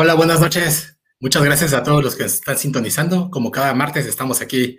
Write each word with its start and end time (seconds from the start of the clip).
Hola, 0.00 0.14
buenas 0.14 0.40
noches. 0.40 0.96
Muchas 1.18 1.42
gracias 1.42 1.72
a 1.72 1.82
todos 1.82 2.04
los 2.04 2.14
que 2.14 2.22
están 2.22 2.56
sintonizando. 2.56 3.32
Como 3.32 3.50
cada 3.50 3.74
martes 3.74 4.06
estamos 4.06 4.40
aquí 4.40 4.78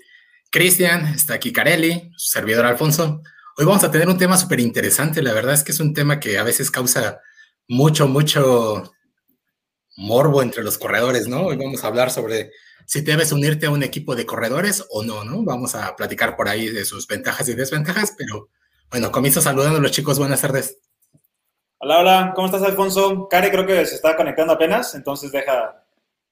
Cristian, 0.50 1.08
está 1.08 1.34
aquí 1.34 1.52
Carelli, 1.52 2.10
su 2.16 2.30
servidor 2.30 2.66
Alfonso. 2.66 3.22
Hoy 3.58 3.66
vamos 3.66 3.84
a 3.84 3.92
tener 3.92 4.08
un 4.08 4.18
tema 4.18 4.38
súper 4.38 4.62
interesante. 4.62 5.22
La 5.22 5.34
verdad 5.34 5.56
es 5.56 5.66
que 5.66 5.74
es 5.74 5.82
un 5.82 5.94
tema 5.94 6.22
que 6.22 6.38
a 6.38 6.44
veces 6.44 6.72
causa 6.72 7.20
mucho, 7.68 8.08
mucho 8.08 8.94
morbo 9.98 10.42
entre 10.42 10.64
los 10.64 10.78
corredores, 10.78 11.28
¿no? 11.28 11.48
Hoy 11.48 11.58
vamos 11.58 11.84
a 11.84 11.88
hablar 11.88 12.12
sobre 12.12 12.54
si 12.86 13.02
debes 13.02 13.34
unirte 13.34 13.66
a 13.66 13.72
un 13.72 13.84
equipo 13.84 14.16
de 14.16 14.26
corredores 14.26 14.86
o 14.90 15.04
no, 15.04 15.26
¿no? 15.26 15.44
Vamos 15.44 15.76
a 15.76 15.98
platicar 15.98 16.38
por 16.38 16.48
ahí 16.48 16.70
de 16.70 16.86
sus 16.86 17.08
ventajas 17.08 17.50
y 17.50 17.56
desventajas, 17.56 18.14
pero 18.18 18.48
bueno, 18.90 19.12
comienzo 19.12 19.42
saludando 19.42 19.80
a 19.80 19.82
los 19.82 19.92
chicos. 19.92 20.18
Buenas 20.18 20.40
tardes. 20.40 20.78
Hola, 21.82 22.00
hola, 22.00 22.34
¿cómo 22.36 22.48
estás, 22.48 22.62
Alfonso? 22.64 23.30
Care 23.30 23.50
creo 23.50 23.66
que 23.66 23.86
se 23.86 23.96
está 23.96 24.18
conectando 24.18 24.52
apenas, 24.52 24.96
entonces 24.96 25.32
deja 25.32 25.82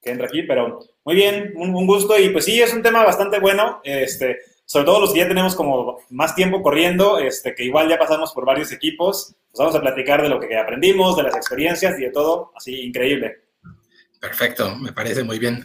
que 0.02 0.10
entre 0.10 0.26
aquí, 0.26 0.42
pero 0.42 0.80
muy 1.04 1.14
bien, 1.14 1.54
un, 1.56 1.86
gusto 1.86 2.18
y 2.18 2.28
pues 2.28 2.44
sí, 2.44 2.60
es 2.60 2.74
un 2.74 2.82
tema 2.82 3.02
bastante 3.02 3.40
bueno, 3.40 3.80
este, 3.82 4.40
sobre 4.66 4.84
todo 4.84 5.00
los 5.00 5.10
que 5.14 5.20
ya 5.20 5.26
tenemos 5.28 5.56
como 5.56 6.00
más 6.10 6.34
tiempo 6.34 6.60
corriendo, 6.60 7.18
este, 7.18 7.54
que 7.54 7.64
igual 7.64 7.88
ya 7.88 7.98
pasamos 7.98 8.34
por 8.34 8.44
varios 8.44 8.72
equipos, 8.72 9.34
pues 9.50 9.58
vamos 9.58 9.74
a 9.74 9.80
platicar 9.80 10.20
de 10.20 10.28
lo 10.28 10.38
que 10.38 10.54
aprendimos, 10.54 11.16
de 11.16 11.22
las 11.22 11.34
experiencias 11.34 11.98
y 11.98 12.02
de 12.02 12.10
todo, 12.10 12.52
así 12.54 12.82
increíble. 12.82 13.44
Perfecto, 14.20 14.76
me 14.76 14.92
parece 14.92 15.24
muy 15.24 15.38
bien. 15.38 15.64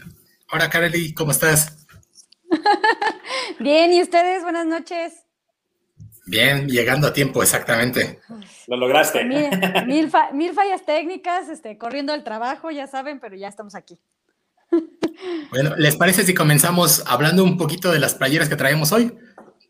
Hola, 0.54 0.70
Kareli, 0.70 1.14
¿cómo 1.14 1.32
estás? 1.32 1.86
bien, 3.60 3.92
¿y 3.92 4.02
ustedes? 4.02 4.44
Buenas 4.44 4.66
noches. 4.66 5.23
Bien, 6.26 6.68
llegando 6.68 7.08
a 7.08 7.14
tiempo, 7.14 7.44
exactamente. 7.44 8.20
Lo 8.68 8.78
lograste. 8.78 9.24
Mil, 9.86 10.10
fallas 10.10 10.86
técnicas, 10.86 11.50
este, 11.50 11.78
corriendo 11.78 12.14
el 12.14 12.24
trabajo, 12.24 12.72
ya 12.72 12.88
saben, 12.88 13.20
pero 13.20 13.36
ya 13.36 13.48
estamos 13.48 13.76
aquí. 13.76 14.00
Bueno, 15.52 15.76
¿les 15.78 15.96
parece 15.96 16.24
si 16.24 16.34
comenzamos 16.34 17.04
hablando 17.08 17.44
un 17.44 17.58
poquito 17.58 17.92
de 17.92 18.00
las 18.00 18.16
playeras 18.16 18.50
que 18.50 18.56
traemos 18.56 18.92
hoy? 18.92 19.14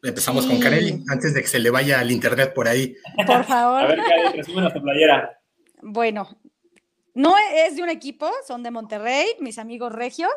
Empezamos 0.01 0.45
con 0.45 0.59
Kareli, 0.59 1.03
antes 1.09 1.33
de 1.33 1.41
que 1.41 1.47
se 1.47 1.59
le 1.59 1.69
vaya 1.69 1.99
al 1.99 2.11
internet 2.11 2.53
por 2.53 2.67
ahí. 2.67 2.95
Por 3.25 3.43
favor. 3.45 3.83
A 3.83 3.87
ver, 3.87 3.99
Kareli, 3.99 4.37
resúmenos 4.37 4.73
tu 4.73 4.81
playera. 4.81 5.39
Bueno, 5.81 6.27
no 7.13 7.35
es 7.53 7.75
de 7.75 7.83
un 7.83 7.89
equipo, 7.89 8.29
son 8.47 8.63
de 8.63 8.71
Monterrey, 8.71 9.27
mis 9.39 9.57
amigos 9.57 9.91
regios. 9.91 10.31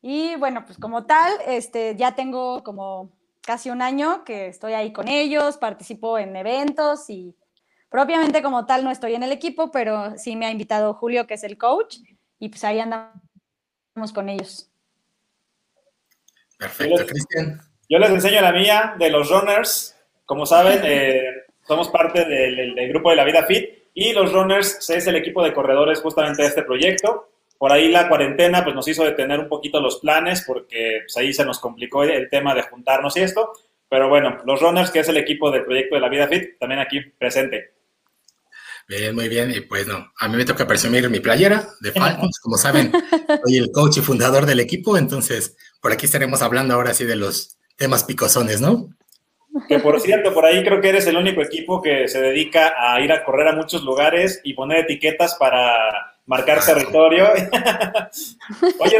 Y 0.00 0.36
bueno, 0.36 0.64
pues 0.66 0.78
como 0.78 1.06
tal, 1.06 1.32
este, 1.46 1.96
ya 1.96 2.14
tengo 2.14 2.62
como 2.62 3.10
casi 3.44 3.70
un 3.70 3.82
año 3.82 4.24
que 4.24 4.48
estoy 4.48 4.72
ahí 4.72 4.92
con 4.92 5.08
ellos, 5.08 5.56
participo 5.56 6.18
en 6.18 6.34
eventos 6.36 7.08
y 7.10 7.34
propiamente 7.88 8.42
como 8.42 8.66
tal 8.66 8.84
no 8.84 8.90
estoy 8.90 9.14
en 9.14 9.22
el 9.22 9.32
equipo, 9.32 9.70
pero 9.70 10.16
sí 10.18 10.36
me 10.36 10.46
ha 10.46 10.50
invitado 10.50 10.94
Julio, 10.94 11.26
que 11.26 11.34
es 11.34 11.44
el 11.44 11.58
coach, 11.58 11.98
y 12.38 12.48
pues 12.48 12.64
ahí 12.64 12.80
andamos 12.80 14.12
con 14.12 14.28
ellos. 14.28 14.70
Perfecto, 16.58 17.06
Cristian. 17.06 17.60
Yo 17.88 17.98
les 17.98 18.10
enseño 18.10 18.40
la 18.40 18.52
mía 18.52 18.94
de 18.98 19.10
los 19.10 19.30
runners. 19.30 19.96
Como 20.24 20.46
saben, 20.46 20.80
eh, 20.84 21.22
somos 21.66 21.88
parte 21.90 22.24
del, 22.24 22.74
del, 22.74 22.88
grupo 22.88 23.10
de 23.10 23.16
la 23.16 23.24
vida 23.24 23.44
fit 23.44 23.68
y 23.92 24.12
los 24.12 24.32
runners 24.32 24.88
es 24.88 25.06
el 25.06 25.16
equipo 25.16 25.44
de 25.44 25.52
corredores 25.52 26.00
justamente 26.00 26.42
de 26.42 26.48
este 26.48 26.62
proyecto. 26.62 27.28
Por 27.58 27.72
ahí 27.72 27.88
la 27.88 28.08
cuarentena 28.08 28.62
pues 28.64 28.74
nos 28.74 28.88
hizo 28.88 29.04
detener 29.04 29.40
un 29.40 29.48
poquito 29.48 29.80
los 29.80 30.00
planes 30.00 30.44
porque 30.46 31.00
pues, 31.04 31.16
ahí 31.16 31.32
se 31.32 31.44
nos 31.44 31.60
complicó 31.60 32.02
el 32.04 32.28
tema 32.28 32.54
de 32.54 32.62
juntarnos 32.62 33.16
y 33.16 33.20
esto. 33.20 33.52
Pero 33.88 34.08
bueno, 34.08 34.38
los 34.44 34.60
runners, 34.60 34.90
que 34.90 35.00
es 35.00 35.08
el 35.08 35.16
equipo 35.16 35.50
del 35.50 35.64
proyecto 35.64 35.94
de 35.94 36.00
la 36.00 36.08
vida 36.08 36.26
fit, 36.26 36.58
también 36.58 36.80
aquí 36.80 37.00
presente. 37.18 37.74
Bien, 38.86 39.14
muy 39.14 39.28
bien. 39.28 39.50
Y 39.50 39.60
pues 39.60 39.86
no, 39.86 40.12
a 40.18 40.28
mí 40.28 40.36
me 40.36 40.44
toca 40.44 40.66
presumir 40.66 41.08
mi 41.08 41.20
playera 41.20 41.68
de 41.80 41.92
Falcons. 41.92 42.38
Como 42.40 42.56
saben, 42.56 42.92
soy 43.44 43.56
el 43.56 43.70
coach 43.72 43.98
y 43.98 44.00
fundador 44.00 44.46
del 44.46 44.60
equipo, 44.60 44.98
entonces 44.98 45.56
por 45.80 45.92
aquí 45.92 46.06
estaremos 46.06 46.42
hablando 46.42 46.74
ahora 46.74 46.92
sí 46.92 47.04
de 47.04 47.16
los 47.16 47.56
temas 47.76 48.04
picosones, 48.04 48.60
¿no? 48.60 48.88
Que 49.68 49.78
por 49.78 50.00
cierto, 50.00 50.34
por 50.34 50.44
ahí 50.44 50.64
creo 50.64 50.80
que 50.80 50.88
eres 50.88 51.06
el 51.06 51.16
único 51.16 51.40
equipo 51.40 51.80
que 51.80 52.08
se 52.08 52.20
dedica 52.20 52.74
a 52.76 53.00
ir 53.00 53.12
a 53.12 53.24
correr 53.24 53.48
a 53.48 53.54
muchos 53.54 53.84
lugares 53.84 54.40
y 54.42 54.54
poner 54.54 54.80
etiquetas 54.80 55.36
para 55.36 56.13
marcar 56.26 56.64
territorio. 56.64 57.28
Oye, 58.80 58.98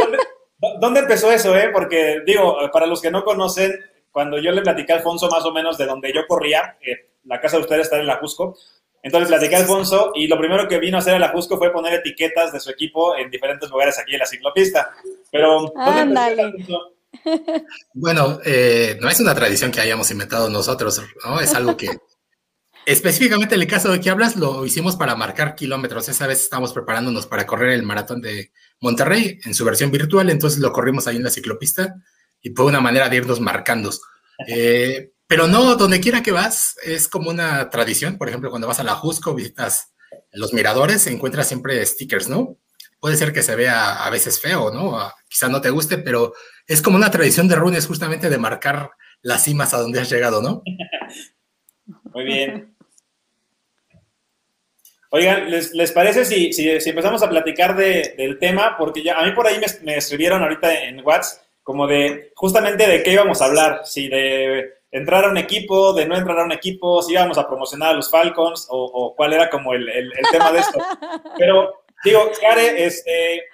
¿dónde, 0.80 1.00
empezó 1.00 1.30
eso, 1.30 1.56
eh? 1.56 1.70
Porque, 1.72 2.22
digo, 2.26 2.56
para 2.72 2.86
los 2.86 3.00
que 3.00 3.10
no 3.10 3.24
conocen, 3.24 3.72
cuando 4.10 4.38
yo 4.38 4.52
le 4.52 4.62
platicé 4.62 4.92
a 4.92 4.96
Alfonso 4.96 5.28
más 5.28 5.44
o 5.44 5.52
menos 5.52 5.78
de 5.78 5.86
donde 5.86 6.12
yo 6.12 6.26
corría, 6.26 6.76
eh, 6.80 7.10
la 7.24 7.40
casa 7.40 7.56
de 7.56 7.62
ustedes 7.62 7.82
está 7.82 7.98
en 7.98 8.06
la 8.06 8.16
Jusco, 8.16 8.56
entonces 9.02 9.28
platicé 9.28 9.56
a 9.56 9.58
Alfonso 9.58 10.12
y 10.14 10.26
lo 10.28 10.38
primero 10.38 10.66
que 10.66 10.78
vino 10.78 10.96
a 10.96 11.00
hacer 11.00 11.14
a 11.14 11.18
la 11.18 11.28
Jusco 11.28 11.58
fue 11.58 11.72
poner 11.72 11.94
etiquetas 11.94 12.52
de 12.52 12.60
su 12.60 12.70
equipo 12.70 13.16
en 13.16 13.30
diferentes 13.30 13.68
lugares 13.70 13.98
aquí 13.98 14.14
en 14.14 14.20
la 14.20 14.26
ciclopista. 14.26 14.92
Pero, 15.30 15.72
Ándale. 15.76 16.54
Bueno, 17.92 18.40
eh, 18.44 18.98
no 19.00 19.08
es 19.08 19.20
una 19.20 19.34
tradición 19.34 19.70
que 19.70 19.80
hayamos 19.80 20.10
inventado 20.10 20.48
nosotros, 20.48 21.02
¿no? 21.24 21.38
Es 21.40 21.54
algo 21.54 21.76
que 21.76 21.88
Específicamente 22.86 23.54
en 23.54 23.62
el 23.62 23.66
caso 23.66 23.90
de 23.90 24.00
que 24.00 24.10
hablas, 24.10 24.36
lo 24.36 24.66
hicimos 24.66 24.96
para 24.96 25.14
marcar 25.14 25.54
kilómetros. 25.54 26.08
Esa 26.08 26.26
vez 26.26 26.42
estábamos 26.42 26.72
preparándonos 26.72 27.26
para 27.26 27.46
correr 27.46 27.70
el 27.70 27.82
maratón 27.82 28.20
de 28.20 28.52
Monterrey 28.80 29.38
en 29.44 29.54
su 29.54 29.64
versión 29.64 29.90
virtual, 29.90 30.28
entonces 30.28 30.60
lo 30.60 30.72
corrimos 30.72 31.06
ahí 31.06 31.16
en 31.16 31.24
la 31.24 31.30
ciclopista 31.30 31.94
y 32.42 32.50
fue 32.50 32.66
una 32.66 32.80
manera 32.80 33.08
de 33.08 33.16
irnos 33.16 33.40
marcando. 33.40 33.90
Eh, 34.46 35.12
pero 35.26 35.46
no, 35.46 35.76
donde 35.76 36.00
quiera 36.00 36.22
que 36.22 36.32
vas, 36.32 36.76
es 36.84 37.08
como 37.08 37.30
una 37.30 37.70
tradición. 37.70 38.18
Por 38.18 38.28
ejemplo, 38.28 38.50
cuando 38.50 38.68
vas 38.68 38.80
a 38.80 38.84
la 38.84 38.94
Jusco, 38.94 39.34
visitas 39.34 39.94
los 40.32 40.52
miradores, 40.52 41.06
encuentras 41.06 41.48
siempre 41.48 41.84
stickers, 41.86 42.28
¿no? 42.28 42.58
Puede 43.00 43.16
ser 43.16 43.32
que 43.32 43.42
se 43.42 43.56
vea 43.56 44.04
a 44.04 44.10
veces 44.10 44.40
feo, 44.40 44.70
¿no? 44.70 44.98
Quizá 45.28 45.48
no 45.48 45.60
te 45.60 45.70
guste, 45.70 45.98
pero 45.98 46.34
es 46.66 46.82
como 46.82 46.96
una 46.96 47.10
tradición 47.10 47.48
de 47.48 47.56
runes 47.56 47.86
justamente 47.86 48.28
de 48.28 48.38
marcar 48.38 48.90
las 49.22 49.44
cimas 49.44 49.72
a 49.72 49.78
donde 49.78 50.00
has 50.00 50.10
llegado, 50.10 50.42
¿no? 50.42 50.62
Muy 52.12 52.24
bien. 52.24 52.73
Oigan, 55.16 55.48
¿les, 55.48 55.92
parece 55.92 56.24
si, 56.24 56.52
si, 56.52 56.68
empezamos 56.68 57.22
a 57.22 57.28
platicar 57.28 57.76
del 57.76 58.36
tema? 58.40 58.76
Porque 58.76 59.00
ya 59.00 59.14
a 59.14 59.24
mí 59.24 59.30
por 59.30 59.46
ahí 59.46 59.60
me, 59.84 59.96
escribieron 59.96 60.42
ahorita 60.42 60.86
en 60.86 61.06
WhatsApp 61.06 61.40
como 61.62 61.86
de 61.86 62.32
justamente 62.34 62.84
de 62.88 63.00
qué 63.04 63.12
íbamos 63.12 63.40
a 63.40 63.44
hablar, 63.44 63.82
si 63.84 64.08
de 64.08 64.72
entrar 64.90 65.24
a 65.24 65.30
un 65.30 65.36
equipo, 65.36 65.92
de 65.92 66.04
no 66.06 66.16
entrar 66.16 66.40
a 66.40 66.44
un 66.44 66.50
equipo, 66.50 67.00
si 67.00 67.12
íbamos 67.12 67.38
a 67.38 67.46
promocionar 67.46 67.90
a 67.90 67.92
los 67.92 68.10
Falcons 68.10 68.66
o, 68.68 69.14
cuál 69.16 69.34
era 69.34 69.48
como 69.48 69.72
el, 69.72 69.86
tema 70.32 70.50
de 70.50 70.58
esto. 70.58 70.80
Pero 71.38 71.84
digo, 72.04 72.32
Care, 72.40 72.84
este, 72.84 73.44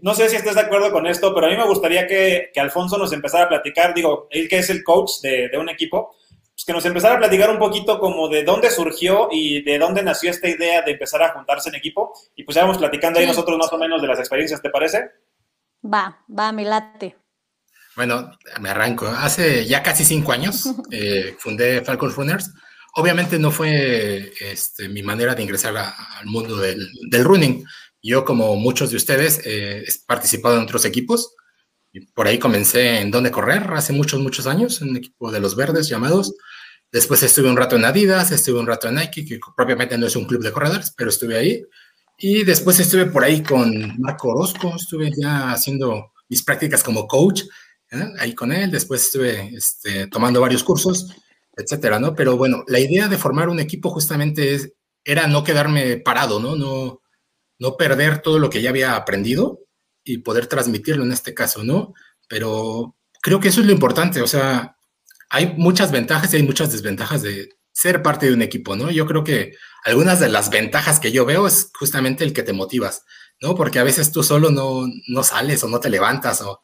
no 0.00 0.14
sé 0.14 0.28
si 0.28 0.36
estás 0.36 0.54
de 0.54 0.60
acuerdo 0.60 0.92
con 0.92 1.08
esto, 1.08 1.34
pero 1.34 1.48
a 1.48 1.50
mí 1.50 1.56
me 1.56 1.66
gustaría 1.66 2.06
que, 2.06 2.52
Alfonso 2.54 2.96
nos 2.98 3.12
empezara 3.12 3.46
a 3.46 3.48
platicar, 3.48 3.94
digo, 3.94 4.28
él 4.30 4.48
que 4.48 4.58
es 4.58 4.70
el 4.70 4.84
coach 4.84 5.22
de, 5.22 5.48
de 5.48 5.58
un 5.58 5.68
equipo, 5.70 6.14
pues, 6.58 6.64
que 6.66 6.72
nos 6.72 6.84
empezara 6.86 7.14
a 7.14 7.18
platicar 7.18 7.50
un 7.50 7.58
poquito 7.60 8.00
como 8.00 8.28
de 8.28 8.42
dónde 8.42 8.68
surgió 8.68 9.28
y 9.30 9.62
de 9.62 9.78
dónde 9.78 10.02
nació 10.02 10.32
esta 10.32 10.48
idea 10.48 10.82
de 10.82 10.90
empezar 10.90 11.22
a 11.22 11.32
juntarse 11.32 11.68
en 11.68 11.76
equipo. 11.76 12.12
Y 12.34 12.42
pues 12.42 12.56
ya 12.56 12.62
vamos 12.62 12.78
platicando 12.78 13.20
ahí 13.20 13.26
nosotros 13.28 13.56
más 13.56 13.72
o 13.72 13.78
menos 13.78 14.02
de 14.02 14.08
las 14.08 14.18
experiencias, 14.18 14.60
¿te 14.60 14.68
parece? 14.68 15.08
Va, 15.84 16.24
va, 16.36 16.50
me 16.50 16.64
late. 16.64 17.16
Bueno, 17.94 18.32
me 18.60 18.70
arranco. 18.70 19.06
Hace 19.06 19.66
ya 19.66 19.84
casi 19.84 20.04
cinco 20.04 20.32
años 20.32 20.64
eh, 20.90 21.36
fundé 21.38 21.80
Falcon 21.82 22.10
Runners. 22.10 22.50
Obviamente 22.96 23.38
no 23.38 23.52
fue 23.52 24.32
este, 24.40 24.88
mi 24.88 25.04
manera 25.04 25.36
de 25.36 25.44
ingresar 25.44 25.76
al 25.76 26.26
mundo 26.26 26.56
del, 26.56 26.90
running. 27.24 27.64
Yo, 28.02 28.24
como 28.24 28.56
muchos 28.56 28.90
de 28.90 28.96
ustedes, 28.96 29.46
eh, 29.46 29.84
he 29.86 30.06
participado 30.08 30.56
en 30.56 30.64
otros 30.64 30.84
equipos. 30.84 31.36
Y 31.92 32.00
por 32.00 32.26
ahí 32.26 32.40
comencé 32.40 32.98
en 33.00 33.12
Dónde 33.12 33.30
Correr 33.30 33.62
hace 33.74 33.92
muchos, 33.92 34.18
muchos 34.20 34.48
años, 34.48 34.82
en 34.82 34.90
un 34.90 34.96
equipo 34.96 35.30
de 35.30 35.38
los 35.38 35.54
verdes 35.54 35.88
llamados. 35.88 36.34
Después 36.90 37.22
estuve 37.22 37.50
un 37.50 37.56
rato 37.56 37.76
en 37.76 37.84
Adidas, 37.84 38.30
estuve 38.30 38.60
un 38.60 38.66
rato 38.66 38.88
en 38.88 38.94
Nike, 38.94 39.24
que 39.24 39.38
propiamente 39.56 39.98
no 39.98 40.06
es 40.06 40.16
un 40.16 40.24
club 40.24 40.42
de 40.42 40.52
corredores, 40.52 40.92
pero 40.96 41.10
estuve 41.10 41.36
ahí. 41.36 41.62
Y 42.18 42.44
después 42.44 42.80
estuve 42.80 43.06
por 43.06 43.24
ahí 43.24 43.42
con 43.42 44.00
Marco 44.00 44.28
Orozco, 44.28 44.74
estuve 44.74 45.12
ya 45.16 45.52
haciendo 45.52 46.12
mis 46.28 46.42
prácticas 46.42 46.82
como 46.82 47.06
coach, 47.06 47.42
¿eh? 47.90 48.08
ahí 48.18 48.34
con 48.34 48.52
él. 48.52 48.70
Después 48.70 49.02
estuve 49.02 49.54
este, 49.54 50.06
tomando 50.06 50.40
varios 50.40 50.64
cursos, 50.64 51.14
etcétera, 51.56 51.98
¿no? 51.98 52.14
Pero 52.14 52.36
bueno, 52.36 52.64
la 52.66 52.80
idea 52.80 53.06
de 53.08 53.18
formar 53.18 53.48
un 53.48 53.60
equipo 53.60 53.90
justamente 53.90 54.54
es, 54.54 54.72
era 55.04 55.26
no 55.26 55.44
quedarme 55.44 55.98
parado, 55.98 56.40
¿no? 56.40 56.56
No, 56.56 57.02
no 57.58 57.76
perder 57.76 58.22
todo 58.22 58.38
lo 58.38 58.50
que 58.50 58.62
ya 58.62 58.70
había 58.70 58.96
aprendido 58.96 59.60
y 60.04 60.18
poder 60.18 60.46
transmitirlo 60.46 61.04
en 61.04 61.12
este 61.12 61.34
caso, 61.34 61.64
¿no? 61.64 61.92
Pero 62.28 62.96
creo 63.20 63.40
que 63.40 63.48
eso 63.48 63.60
es 63.60 63.66
lo 63.66 63.72
importante, 63.72 64.22
o 64.22 64.26
sea, 64.26 64.77
hay 65.30 65.54
muchas 65.56 65.92
ventajas 65.92 66.32
y 66.32 66.36
hay 66.36 66.42
muchas 66.42 66.72
desventajas 66.72 67.22
de 67.22 67.50
ser 67.72 68.02
parte 68.02 68.26
de 68.26 68.34
un 68.34 68.42
equipo, 68.42 68.76
¿no? 68.76 68.90
Yo 68.90 69.06
creo 69.06 69.22
que 69.22 69.54
algunas 69.84 70.20
de 70.20 70.28
las 70.28 70.50
ventajas 70.50 70.98
que 71.00 71.12
yo 71.12 71.24
veo 71.24 71.46
es 71.46 71.70
justamente 71.78 72.24
el 72.24 72.32
que 72.32 72.42
te 72.42 72.52
motivas, 72.52 73.04
¿no? 73.40 73.54
Porque 73.54 73.78
a 73.78 73.84
veces 73.84 74.10
tú 74.10 74.22
solo 74.22 74.50
no, 74.50 74.86
no 75.06 75.22
sales 75.22 75.62
o 75.62 75.68
no 75.68 75.78
te 75.80 75.90
levantas 75.90 76.40
o 76.42 76.62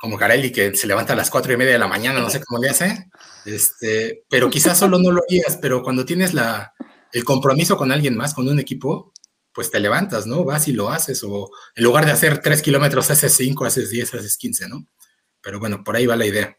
como 0.00 0.16
Carelli 0.16 0.50
que 0.50 0.74
se 0.74 0.86
levanta 0.86 1.12
a 1.12 1.16
las 1.16 1.30
cuatro 1.30 1.52
y 1.52 1.58
media 1.58 1.74
de 1.74 1.78
la 1.78 1.86
mañana, 1.86 2.20
no 2.20 2.30
sé 2.30 2.42
cómo 2.42 2.60
le 2.60 2.70
hace, 2.70 3.10
este, 3.44 4.24
pero 4.30 4.48
quizás 4.48 4.78
solo 4.78 4.98
no 4.98 5.12
lo 5.12 5.22
harías, 5.22 5.58
pero 5.60 5.82
cuando 5.82 6.06
tienes 6.06 6.32
la, 6.32 6.72
el 7.12 7.22
compromiso 7.22 7.76
con 7.76 7.92
alguien 7.92 8.16
más, 8.16 8.32
con 8.32 8.48
un 8.48 8.58
equipo, 8.58 9.12
pues 9.52 9.70
te 9.70 9.78
levantas, 9.78 10.26
¿no? 10.26 10.42
Vas 10.44 10.68
y 10.68 10.72
lo 10.72 10.88
haces, 10.88 11.22
o 11.22 11.50
en 11.74 11.84
lugar 11.84 12.06
de 12.06 12.12
hacer 12.12 12.40
3 12.40 12.62
kilómetros, 12.62 13.10
haces 13.10 13.34
5, 13.34 13.66
haces 13.66 13.90
10, 13.90 14.14
haces 14.14 14.36
15, 14.38 14.68
¿no? 14.68 14.86
Pero 15.42 15.60
bueno, 15.60 15.84
por 15.84 15.96
ahí 15.96 16.06
va 16.06 16.16
la 16.16 16.26
idea. 16.26 16.56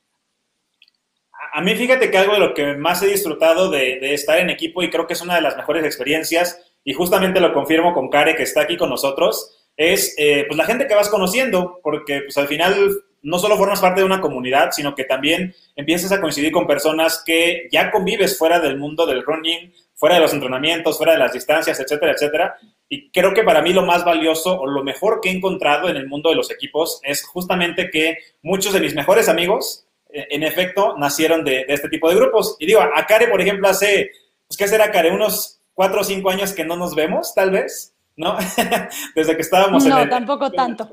A 1.53 1.61
mí 1.61 1.75
fíjate 1.75 2.09
que 2.09 2.17
algo 2.17 2.33
de 2.33 2.39
lo 2.39 2.53
que 2.53 2.75
más 2.75 3.03
he 3.03 3.07
disfrutado 3.07 3.69
de, 3.69 4.13
estar 4.13 4.39
en 4.39 4.49
equipo 4.49 4.81
y 4.81 4.89
creo 4.89 5.05
que 5.05 5.13
es 5.13 5.21
una 5.21 5.35
de 5.35 5.41
las 5.41 5.57
mejores 5.57 5.83
experiencias, 5.83 6.59
y 6.83 6.93
justamente 6.93 7.39
lo 7.39 7.53
confirmo 7.53 7.93
con 7.93 8.09
Kare 8.09 8.35
que 8.35 8.43
está 8.43 8.61
aquí 8.61 8.77
con 8.77 8.89
nosotros, 8.89 9.69
es 9.75 10.15
eh, 10.17 10.45
pues 10.47 10.57
la 10.57 10.65
gente 10.65 10.87
que 10.87 10.95
vas 10.95 11.09
conociendo, 11.09 11.79
porque 11.83 12.21
pues 12.21 12.37
al 12.37 12.47
final 12.47 13.03
no 13.23 13.37
solo 13.37 13.57
formas 13.57 13.81
parte 13.81 14.01
de 14.01 14.05
una 14.05 14.21
comunidad, 14.21 14.71
sino 14.71 14.95
que 14.95 15.03
también 15.03 15.53
empiezas 15.75 16.11
a 16.11 16.21
coincidir 16.21 16.51
con 16.51 16.67
personas 16.67 17.21
que 17.25 17.67
ya 17.71 17.91
convives 17.91 18.37
fuera 18.37 18.59
del 18.59 18.77
mundo 18.77 19.05
del 19.05 19.23
running, 19.23 19.73
fuera 19.93 20.15
de 20.15 20.21
los 20.21 20.33
entrenamientos, 20.33 20.97
fuera 20.97 21.13
de 21.13 21.19
las 21.19 21.33
distancias, 21.33 21.79
etcétera, 21.79 22.13
etcétera. 22.13 22.55
Y 22.89 23.11
creo 23.11 23.33
que 23.33 23.43
para 23.43 23.61
mí 23.61 23.73
lo 23.73 23.85
más 23.85 24.03
valioso 24.03 24.59
o 24.59 24.65
lo 24.65 24.83
mejor 24.83 25.19
que 25.21 25.29
he 25.29 25.33
encontrado 25.33 25.89
en 25.89 25.97
el 25.97 26.07
mundo 26.07 26.29
de 26.29 26.35
los 26.35 26.49
equipos 26.49 26.99
es 27.03 27.23
justamente 27.23 27.89
que 27.91 28.17
muchos 28.41 28.73
de 28.73 28.79
mis 28.79 28.95
mejores 28.95 29.29
amigos, 29.29 29.85
en 30.13 30.43
efecto, 30.43 30.95
nacieron 30.97 31.43
de, 31.43 31.65
este 31.67 31.89
tipo 31.89 32.09
de 32.09 32.15
grupos. 32.15 32.55
Y 32.59 32.65
digo, 32.65 32.81
a 32.81 33.05
Care, 33.05 33.27
por 33.27 33.41
ejemplo, 33.41 33.67
hace, 33.67 34.11
pues, 34.47 34.57
¿qué 34.57 34.67
será, 34.67 34.91
Care? 34.91 35.11
Unos 35.11 35.61
cuatro 35.73 36.01
o 36.01 36.03
cinco 36.03 36.29
años 36.29 36.53
que 36.53 36.65
no 36.65 36.75
nos 36.75 36.95
vemos, 36.95 37.33
tal 37.33 37.51
vez, 37.51 37.95
¿no? 38.15 38.37
Desde 39.15 39.35
que 39.35 39.41
estábamos 39.41 39.85
en 39.85 39.91
el... 39.91 39.97
No, 39.97 40.09
tampoco 40.09 40.51
tanto. 40.51 40.89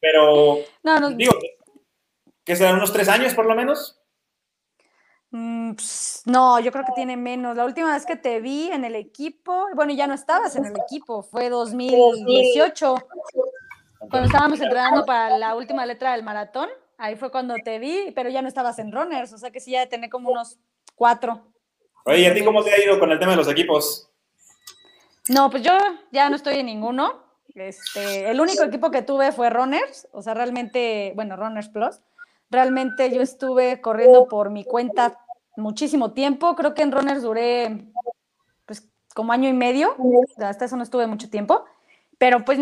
Pero, 0.00 0.58
no, 0.82 1.10
digo, 1.10 1.32
¿qué 2.44 2.54
serán 2.54 2.76
unos 2.76 2.92
tres 2.92 3.08
años 3.08 3.34
por 3.34 3.46
lo 3.46 3.54
menos? 3.54 3.98
Mm, 5.30 5.72
no, 6.26 6.60
yo 6.60 6.70
creo 6.70 6.84
que 6.84 6.92
tiene 6.92 7.16
menos. 7.16 7.56
La 7.56 7.64
última 7.64 7.92
vez 7.92 8.06
que 8.06 8.16
te 8.16 8.40
vi 8.40 8.70
en 8.70 8.84
el 8.84 8.94
equipo, 8.94 9.66
bueno, 9.74 9.92
ya 9.92 10.06
no 10.06 10.14
estabas 10.14 10.56
en 10.56 10.66
el 10.66 10.74
equipo, 10.76 11.22
fue 11.22 11.48
2018, 11.48 12.94
cuando 13.98 14.26
estábamos 14.26 14.60
entrenando 14.60 15.04
para 15.04 15.36
la 15.36 15.54
última 15.56 15.84
letra 15.84 16.12
del 16.12 16.22
maratón. 16.22 16.68
Ahí 16.98 17.16
fue 17.16 17.30
cuando 17.30 17.54
te 17.62 17.78
vi, 17.78 18.12
pero 18.14 18.30
ya 18.30 18.42
no 18.42 18.48
estabas 18.48 18.78
en 18.78 18.92
runners, 18.92 19.32
o 19.32 19.38
sea 19.38 19.50
que 19.50 19.60
sí, 19.60 19.72
ya 19.72 19.86
tener 19.88 20.10
como 20.10 20.30
unos 20.30 20.58
cuatro. 20.94 21.52
Oye, 22.04 22.20
¿y 22.20 22.26
a 22.26 22.34
ti 22.34 22.44
cómo 22.44 22.62
te 22.62 22.72
ha 22.72 22.82
ido 22.82 22.98
con 22.98 23.10
el 23.10 23.18
tema 23.18 23.32
de 23.32 23.38
los 23.38 23.48
equipos? 23.48 24.10
No, 25.28 25.50
pues 25.50 25.62
yo 25.62 25.72
ya 26.12 26.30
no 26.30 26.36
estoy 26.36 26.56
en 26.56 26.66
ninguno. 26.66 27.24
Este, 27.54 28.30
el 28.30 28.40
único 28.40 28.62
equipo 28.64 28.90
que 28.90 29.02
tuve 29.02 29.32
fue 29.32 29.50
Runners, 29.50 30.08
o 30.12 30.22
sea, 30.22 30.34
realmente, 30.34 31.12
bueno, 31.16 31.36
Runners 31.36 31.68
Plus. 31.68 32.00
Realmente 32.50 33.10
yo 33.10 33.22
estuve 33.22 33.80
corriendo 33.80 34.28
por 34.28 34.50
mi 34.50 34.64
cuenta 34.64 35.18
muchísimo 35.56 36.12
tiempo. 36.12 36.54
Creo 36.54 36.74
que 36.74 36.82
en 36.82 36.92
Runners 36.92 37.22
duré 37.22 37.86
pues 38.66 38.88
como 39.14 39.32
año 39.32 39.48
y 39.48 39.52
medio. 39.52 39.96
Hasta 40.38 40.66
eso 40.66 40.76
no 40.76 40.84
estuve 40.84 41.06
mucho 41.08 41.28
tiempo. 41.28 41.64
Pero 42.18 42.44
pues 42.44 42.58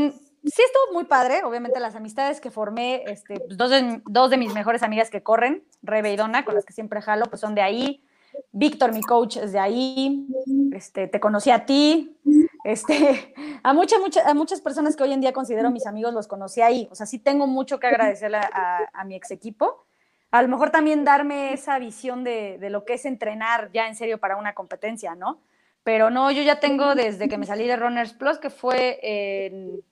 sí 0.51 0.63
estuvo 0.63 0.93
muy 0.93 1.05
padre. 1.05 1.43
Obviamente 1.45 1.81
las 1.81 1.95
amistades 1.95 2.41
que 2.41 2.51
formé, 2.51 3.03
este, 3.07 3.41
pues, 3.41 3.57
dos, 3.57 4.31
de, 4.31 4.37
mis 4.37 4.53
mejores 4.55 4.83
amigas 4.83 5.11
que 5.11 5.23
corren, 5.23 5.65
Rebe 5.83 6.13
y 6.13 6.17
Donna, 6.17 6.45
con 6.45 6.55
las 6.55 6.65
que 6.65 6.73
siempre 6.73 7.01
jalo, 7.01 7.27
pues 7.27 7.41
son 7.41 7.55
de 7.55 7.63
ahí. 7.63 8.05
Víctor, 8.53 8.93
mi 8.93 9.03
coach, 9.03 9.37
es 9.37 9.53
de 9.53 9.59
ahí. 9.59 10.27
Este, 10.73 11.07
te 11.07 11.21
conocí 11.21 11.51
a 11.51 11.67
ti. 11.67 12.19
Este, 12.65 13.35
a, 13.63 13.73
mucha, 13.73 13.99
mucha, 13.99 14.29
a 14.29 14.35
muchas 14.35 14.61
personas 14.61 14.97
que 14.97 15.03
hoy 15.03 15.13
en 15.13 15.21
día 15.21 15.33
considero 15.33 15.71
mis 15.71 15.87
amigos 15.87 16.13
los 16.13 16.27
conocí 16.27 16.61
ahí. 16.61 16.89
O 16.91 16.95
sea, 16.95 17.07
sí 17.07 17.19
tengo 17.19 17.47
mucho 17.47 17.79
que 17.79 17.87
agradecerle 17.87 18.39
a, 18.39 19.05
mi 19.07 19.15
ex 19.15 19.31
equipo. 19.31 19.87
A 20.31 20.43
lo 20.43 20.49
mejor 20.49 20.71
también 20.71 21.05
darme 21.05 21.53
esa 21.53 21.79
visión 21.79 22.25
de, 22.25 22.59
de, 22.59 22.69
lo 22.69 22.85
que 22.85 22.95
es 22.95 23.05
entrenar 23.05 23.71
ya 23.73 23.87
en 23.87 23.95
serio 23.95 24.19
para 24.19 24.37
una 24.37 24.53
competencia, 24.53 25.15
¿no? 25.15 25.39
Pero 25.85 26.11
no, 26.11 26.31
yo 26.33 26.43
ya 26.43 26.59
tengo 26.59 26.95
desde 26.97 27.29
que 27.29 27.39
me 27.39 27.47
salí 27.47 27.69
de 27.69 27.77
Runners 27.77 28.15
Plus, 28.15 28.39
que 28.39 28.51
fue 28.51 28.99
en, 29.03 29.85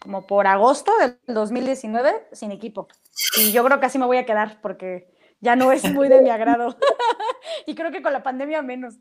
como 0.00 0.26
por 0.26 0.46
agosto 0.46 0.92
del 0.98 1.16
2019, 1.26 2.28
sin 2.32 2.52
equipo. 2.52 2.88
Y 3.38 3.52
yo 3.52 3.64
creo 3.64 3.80
que 3.80 3.86
así 3.86 3.98
me 3.98 4.06
voy 4.06 4.16
a 4.16 4.26
quedar 4.26 4.60
porque 4.60 5.08
ya 5.40 5.56
no 5.56 5.72
es 5.72 5.84
muy 5.92 6.08
de 6.08 6.20
mi 6.20 6.30
agrado. 6.30 6.76
y 7.66 7.74
creo 7.74 7.90
que 7.90 8.02
con 8.02 8.12
la 8.12 8.22
pandemia 8.22 8.62
menos. 8.62 8.94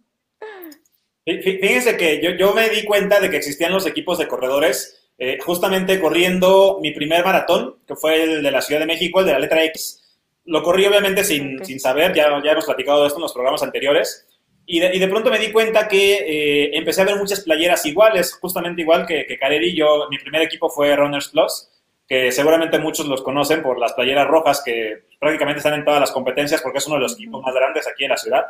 Fíjense 1.25 1.95
que 1.97 2.21
yo, 2.21 2.31
yo, 2.31 2.53
me 2.53 2.69
di 2.69 2.83
cuenta 2.85 3.19
de 3.19 3.29
que 3.29 3.37
existían 3.37 3.71
los 3.71 3.85
equipos 3.85 4.17
de 4.17 4.27
corredores, 4.27 5.11
eh, 5.17 5.37
justamente 5.39 5.99
corriendo 5.99 6.79
mi 6.81 6.91
primer 6.91 7.23
maratón, 7.23 7.77
que 7.87 7.95
fue 7.95 8.23
el 8.23 8.43
de 8.43 8.51
la 8.51 8.61
Ciudad 8.61 8.81
de 8.81 8.87
México, 8.87 9.19
el 9.19 9.27
de 9.27 9.33
la 9.33 9.39
letra 9.39 9.63
X. 9.65 10.17
Lo 10.45 10.63
corrí 10.63 10.85
obviamente 10.85 11.23
sin, 11.23 11.63
sin 11.63 11.79
saber, 11.79 12.13
ya, 12.15 12.41
ya 12.43 12.51
hemos 12.51 12.65
platicado 12.65 13.01
de 13.01 13.07
esto 13.07 13.19
en 13.19 13.23
los 13.23 13.33
programas 13.33 13.61
anteriores. 13.61 14.25
Y 14.71 14.79
de, 14.79 14.95
y 14.95 14.99
de 14.99 15.07
pronto 15.07 15.31
me 15.31 15.39
di 15.39 15.51
cuenta 15.51 15.87
que 15.87 16.17
eh, 16.19 16.77
empecé 16.77 17.01
a 17.01 17.05
ver 17.05 17.15
muchas 17.15 17.39
playeras 17.41 17.83
iguales, 17.87 18.37
justamente 18.39 18.83
igual 18.83 19.07
que, 19.07 19.25
que 19.25 19.35
Careri. 19.35 19.75
Yo, 19.75 20.05
mi 20.11 20.19
primer 20.19 20.43
equipo 20.43 20.69
fue 20.69 20.95
Runners 20.95 21.29
Plus, 21.29 21.71
que 22.07 22.31
seguramente 22.31 22.77
muchos 22.77 23.07
los 23.07 23.23
conocen 23.23 23.63
por 23.63 23.79
las 23.79 23.93
playeras 23.93 24.27
rojas 24.27 24.61
que 24.63 25.05
prácticamente 25.19 25.57
están 25.57 25.73
en 25.73 25.83
todas 25.83 25.99
las 25.99 26.11
competencias 26.11 26.61
porque 26.61 26.77
es 26.77 26.85
uno 26.85 26.97
de 26.97 27.01
los 27.01 27.15
equipos 27.15 27.41
más 27.41 27.55
grandes 27.55 27.87
aquí 27.87 28.03
en 28.03 28.11
la 28.11 28.17
ciudad. 28.17 28.45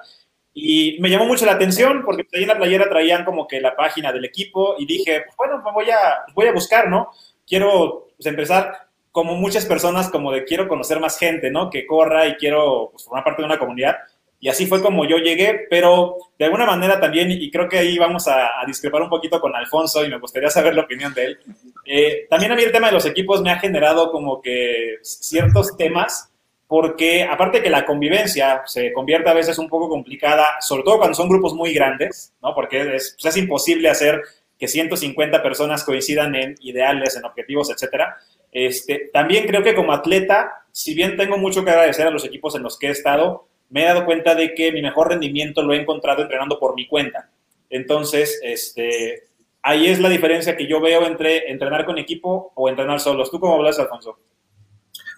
Y 0.53 0.97
me 0.99 1.09
llamó 1.09 1.25
mucho 1.25 1.45
la 1.45 1.53
atención 1.53 2.03
porque 2.03 2.27
ahí 2.33 2.41
en 2.41 2.49
la 2.49 2.57
playera 2.57 2.89
traían 2.89 3.23
como 3.23 3.47
que 3.47 3.61
la 3.61 3.77
página 3.77 4.11
del 4.11 4.25
equipo 4.25 4.75
y 4.77 4.85
dije, 4.85 5.21
pues 5.25 5.37
bueno, 5.37 5.61
pues 5.63 5.73
voy 5.73 5.89
a, 5.89 6.25
voy 6.35 6.47
a 6.47 6.51
buscar, 6.51 6.89
¿no? 6.89 7.11
Quiero 7.47 8.09
pues, 8.17 8.27
empezar 8.27 8.89
como 9.13 9.35
muchas 9.35 9.65
personas, 9.65 10.09
como 10.09 10.33
de 10.33 10.43
quiero 10.43 10.67
conocer 10.67 10.99
más 10.99 11.17
gente, 11.17 11.49
¿no? 11.49 11.69
Que 11.69 11.85
corra 11.85 12.27
y 12.27 12.35
quiero 12.35 12.89
pues, 12.91 13.05
formar 13.05 13.23
parte 13.23 13.41
de 13.41 13.45
una 13.45 13.57
comunidad. 13.57 13.95
Y 14.41 14.47
así 14.47 14.65
fue 14.65 14.81
como 14.81 15.05
yo 15.05 15.17
llegué, 15.17 15.67
pero 15.69 16.15
de 16.37 16.45
alguna 16.45 16.65
manera 16.65 16.99
también, 16.99 17.29
y 17.29 17.51
creo 17.51 17.67
que 17.67 17.77
ahí 17.77 17.97
vamos 17.97 18.27
a, 18.27 18.49
discrepar 18.65 19.01
un 19.01 19.09
poquito 19.09 19.41
con 19.41 19.53
Alfonso 19.53 20.05
y 20.05 20.09
me 20.09 20.17
gustaría 20.17 20.49
saber 20.49 20.75
la 20.75 20.83
opinión 20.83 21.13
de 21.13 21.25
él. 21.25 21.39
Eh, 21.85 22.27
también 22.29 22.51
a 22.51 22.55
mí 22.55 22.63
el 22.63 22.71
tema 22.71 22.87
de 22.87 22.93
los 22.93 23.05
equipos 23.05 23.41
me 23.41 23.51
ha 23.51 23.59
generado 23.59 24.11
como 24.11 24.41
que 24.41 24.97
ciertos 25.01 25.75
temas 25.75 26.31
porque 26.67 27.23
aparte 27.23 27.63
que 27.63 27.69
la 27.71 27.83
convivencia 27.83 28.61
se 28.65 28.93
convierte 28.93 29.27
a 29.27 29.33
veces 29.33 29.57
un 29.57 29.67
poco 29.67 29.89
complicada, 29.89 30.45
sobre 30.61 30.83
todo 30.83 30.99
cuando 30.99 31.15
son 31.15 31.27
grupos 31.27 31.55
muy 31.55 31.73
grandes, 31.73 32.35
¿no? 32.43 32.53
Porque 32.53 32.95
es, 32.95 33.17
pues, 33.19 33.35
es 33.35 33.37
imposible 33.37 33.89
hacer 33.89 34.21
que 34.57 34.67
150 34.67 35.41
personas 35.41 35.83
coincidan 35.83 36.35
en 36.35 36.55
ideales, 36.61 37.15
en 37.17 37.25
objetivos, 37.25 37.71
etcétera. 37.71 38.17
Este, 38.51 39.09
también 39.11 39.47
creo 39.47 39.63
que 39.63 39.73
como 39.73 39.93
atleta, 39.93 40.63
si 40.71 40.93
bien 40.93 41.17
tengo 41.17 41.39
mucho 41.39 41.65
que 41.65 41.71
agradecer 41.71 42.05
a 42.05 42.11
los 42.11 42.23
equipos 42.23 42.55
en 42.55 42.61
los 42.61 42.77
que 42.77 42.87
he 42.87 42.91
estado, 42.91 43.47
me 43.69 43.83
he 43.83 43.85
dado 43.85 44.05
cuenta 44.05 44.35
de 44.35 44.53
que 44.53 44.71
mi 44.71 44.81
mejor 44.81 45.09
rendimiento 45.09 45.61
lo 45.61 45.73
he 45.73 45.81
encontrado 45.81 46.21
entrenando 46.21 46.59
por 46.59 46.75
mi 46.75 46.87
cuenta. 46.87 47.29
Entonces, 47.69 48.39
este, 48.43 49.29
ahí 49.61 49.87
es 49.87 49.99
la 49.99 50.09
diferencia 50.09 50.57
que 50.57 50.67
yo 50.67 50.81
veo 50.81 51.05
entre 51.05 51.51
entrenar 51.51 51.85
con 51.85 51.97
equipo 51.97 52.51
o 52.55 52.69
entrenar 52.69 52.99
solos. 52.99 53.29
¿Tú 53.29 53.39
cómo 53.39 53.55
hablas, 53.55 53.79
Alfonso? 53.79 54.17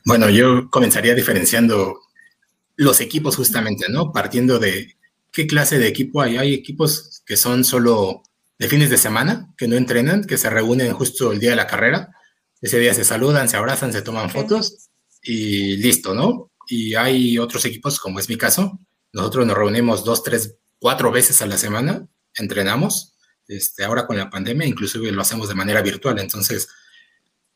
Bueno, 0.05 0.29
yo 0.29 0.69
comenzaría 0.69 1.15
diferenciando 1.15 1.99
los 2.75 2.99
equipos 2.99 3.35
justamente, 3.35 3.85
¿no? 3.89 4.11
Partiendo 4.11 4.59
de 4.59 4.95
qué 5.31 5.47
clase 5.47 5.79
de 5.79 5.87
equipo 5.87 6.21
hay. 6.21 6.37
Hay 6.37 6.53
equipos 6.53 7.23
que 7.25 7.37
son 7.37 7.63
solo 7.63 8.23
de 8.57 8.67
fines 8.67 8.89
de 8.89 8.97
semana, 8.97 9.53
que 9.57 9.67
no 9.67 9.75
entrenan, 9.75 10.23
que 10.23 10.37
se 10.37 10.49
reúnen 10.49 10.93
justo 10.93 11.31
el 11.31 11.39
día 11.39 11.51
de 11.51 11.55
la 11.55 11.67
carrera. 11.67 12.09
Ese 12.61 12.79
día 12.79 12.93
se 12.93 13.05
saludan, 13.05 13.49
se 13.49 13.57
abrazan, 13.57 13.93
se 13.93 14.01
toman 14.01 14.29
fotos 14.29 14.89
y 15.23 15.77
listo, 15.77 16.13
¿no? 16.13 16.50
Y 16.71 16.95
hay 16.95 17.37
otros 17.37 17.65
equipos, 17.65 17.99
como 17.99 18.17
es 18.17 18.29
mi 18.29 18.37
caso, 18.37 18.79
nosotros 19.11 19.45
nos 19.45 19.57
reunimos 19.57 20.05
dos, 20.05 20.23
tres, 20.23 20.55
cuatro 20.79 21.11
veces 21.11 21.41
a 21.41 21.45
la 21.45 21.57
semana, 21.57 22.07
entrenamos. 22.33 23.17
Este, 23.45 23.83
ahora 23.83 24.07
con 24.07 24.15
la 24.17 24.29
pandemia, 24.29 24.65
inclusive 24.65 25.11
lo 25.11 25.21
hacemos 25.21 25.49
de 25.49 25.55
manera 25.55 25.81
virtual. 25.81 26.17
Entonces, 26.17 26.69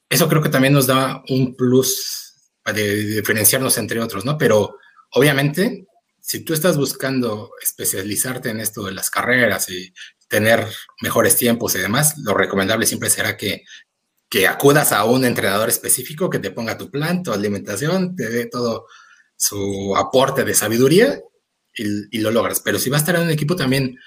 eso 0.10 0.28
creo 0.28 0.42
que 0.42 0.50
también 0.50 0.74
nos 0.74 0.88
da 0.88 1.24
un 1.30 1.56
plus 1.56 2.50
de 2.66 3.06
diferenciarnos 3.06 3.78
entre 3.78 4.02
otros, 4.02 4.26
¿no? 4.26 4.38
Pero 4.38 4.80
obviamente, 5.12 5.88
si 6.20 6.44
tú 6.44 6.54
estás 6.54 6.76
buscando 6.76 7.52
especializarte 7.64 8.50
en 8.50 8.60
esto 8.60 8.84
de 8.84 8.92
las 8.92 9.10
carreras 9.10 9.70
y 9.70 9.94
tener 10.28 10.68
mejores 11.02 11.38
tiempos 11.38 11.74
y 11.76 11.80
demás, 11.80 12.18
lo 12.18 12.34
recomendable 12.34 12.86
siempre 12.86 13.10
será 13.10 13.38
que, 13.38 13.64
que 14.28 14.46
acudas 14.46 14.92
a 14.92 15.06
un 15.06 15.24
entrenador 15.24 15.70
específico 15.70 16.30
que 16.30 16.40
te 16.40 16.52
ponga 16.52 16.78
tu 16.78 16.92
plan, 16.92 17.24
tu 17.24 17.32
alimentación, 17.32 18.14
te 18.18 18.30
dé 18.30 18.48
todo 18.48 18.88
su 19.48 19.96
aporte 19.96 20.44
de 20.44 20.54
sabiduría 20.54 21.20
y, 21.74 22.20
lo 22.20 22.32
logras. 22.32 22.62
Pero 22.62 22.80
si 22.80 22.90
vas 22.90 23.02
a 23.02 23.04
estar 23.04 23.16
en 23.16 23.24
un 23.24 23.30
equipo 23.30 23.56
también, 23.56 23.98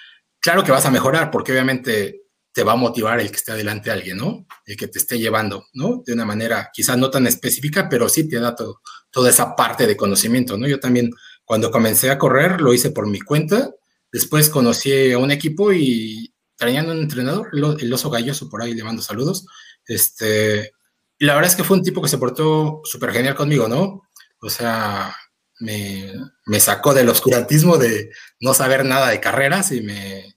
claro 0.40 0.64
que 0.64 0.72
vas 0.72 0.86
a 0.86 0.90
mejorar, 0.90 1.30
porque 1.30 1.52
obviamente 1.52 2.22
te 2.52 2.64
va 2.64 2.72
a 2.72 2.76
motivar 2.76 3.20
el 3.20 3.30
que 3.30 3.36
esté 3.36 3.52
adelante 3.52 3.90
alguien, 3.90 4.16
¿no? 4.16 4.46
El 4.64 4.76
que 4.76 4.88
te 4.88 4.98
esté 4.98 5.18
llevando, 5.18 5.66
¿no? 5.74 6.02
De 6.04 6.12
una 6.12 6.24
manera 6.24 6.70
quizás 6.72 6.96
no 6.96 7.10
tan 7.10 7.26
específica, 7.26 7.88
pero 7.88 8.08
sí 8.08 8.28
te 8.28 8.40
da 8.40 8.56
todo, 8.56 8.80
toda 9.10 9.30
esa 9.30 9.54
parte 9.54 9.86
de 9.86 9.96
conocimiento, 9.96 10.56
¿no? 10.56 10.66
Yo 10.66 10.80
también 10.80 11.10
cuando 11.44 11.70
comencé 11.70 12.10
a 12.10 12.18
correr 12.18 12.60
lo 12.60 12.72
hice 12.72 12.90
por 12.90 13.06
mi 13.06 13.20
cuenta, 13.20 13.70
después 14.10 14.50
conocí 14.50 15.12
a 15.12 15.18
un 15.18 15.30
equipo 15.30 15.72
y 15.72 16.34
traían 16.56 16.90
un 16.90 16.98
entrenador, 16.98 17.50
el 17.52 17.92
oso 17.92 18.10
galloso 18.10 18.48
por 18.48 18.62
ahí 18.62 18.74
le 18.74 18.82
mando 18.82 19.02
saludos, 19.02 19.46
este, 19.86 20.72
la 21.18 21.34
verdad 21.34 21.50
es 21.50 21.56
que 21.56 21.64
fue 21.64 21.76
un 21.76 21.84
tipo 21.84 22.02
que 22.02 22.08
se 22.08 22.18
portó 22.18 22.80
súper 22.84 23.12
genial 23.12 23.36
conmigo, 23.36 23.68
¿no? 23.68 24.02
O 24.40 24.50
sea, 24.50 25.14
me, 25.60 26.60
sacó 26.60 26.94
del 26.94 27.08
oscurantismo 27.08 27.78
de 27.78 28.10
no 28.40 28.54
saber 28.54 28.84
nada 28.84 29.10
de 29.10 29.20
carreras 29.20 29.72
y 29.72 29.80
me, 29.80 30.36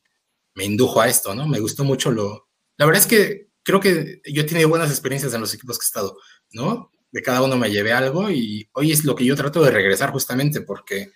me 0.55 0.65
indujo 0.65 1.01
a 1.01 1.07
esto, 1.07 1.35
¿no? 1.35 1.47
Me 1.47 1.59
gustó 1.59 1.83
mucho 1.83 2.11
lo, 2.11 2.49
la 2.77 2.85
verdad 2.85 3.01
es 3.01 3.07
que 3.07 3.47
creo 3.63 3.79
que 3.79 4.21
yo 4.25 4.41
he 4.41 4.45
tenido 4.45 4.69
buenas 4.69 4.89
experiencias 4.89 5.33
en 5.33 5.41
los 5.41 5.53
equipos 5.53 5.77
que 5.77 5.83
he 5.83 5.87
estado, 5.87 6.17
¿no? 6.51 6.91
De 7.11 7.21
cada 7.21 7.41
uno 7.41 7.57
me 7.57 7.69
llevé 7.69 7.91
algo 7.91 8.29
y 8.29 8.69
hoy 8.73 8.91
es 8.91 9.03
lo 9.03 9.15
que 9.15 9.25
yo 9.25 9.35
trato 9.35 9.61
de 9.61 9.71
regresar 9.71 10.11
justamente 10.11 10.61
porque 10.61 11.11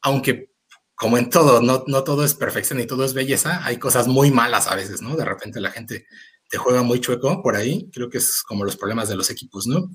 aunque 0.00 0.52
como 0.94 1.18
en 1.18 1.30
todo, 1.30 1.60
no, 1.60 1.84
no 1.86 2.04
todo 2.04 2.24
es 2.24 2.34
perfección 2.34 2.80
y 2.80 2.86
todo 2.86 3.04
es 3.04 3.14
belleza, 3.14 3.64
hay 3.64 3.78
cosas 3.78 4.06
muy 4.06 4.30
malas 4.30 4.68
a 4.68 4.76
veces, 4.76 5.02
¿no? 5.02 5.16
De 5.16 5.24
repente 5.24 5.60
la 5.60 5.70
gente 5.70 6.06
te 6.48 6.58
juega 6.58 6.82
muy 6.82 7.00
chueco 7.00 7.42
por 7.42 7.56
ahí, 7.56 7.88
creo 7.92 8.10
que 8.10 8.18
es 8.18 8.42
como 8.42 8.64
los 8.64 8.76
problemas 8.76 9.08
de 9.08 9.16
los 9.16 9.30
equipos, 9.30 9.66
¿no? 9.66 9.90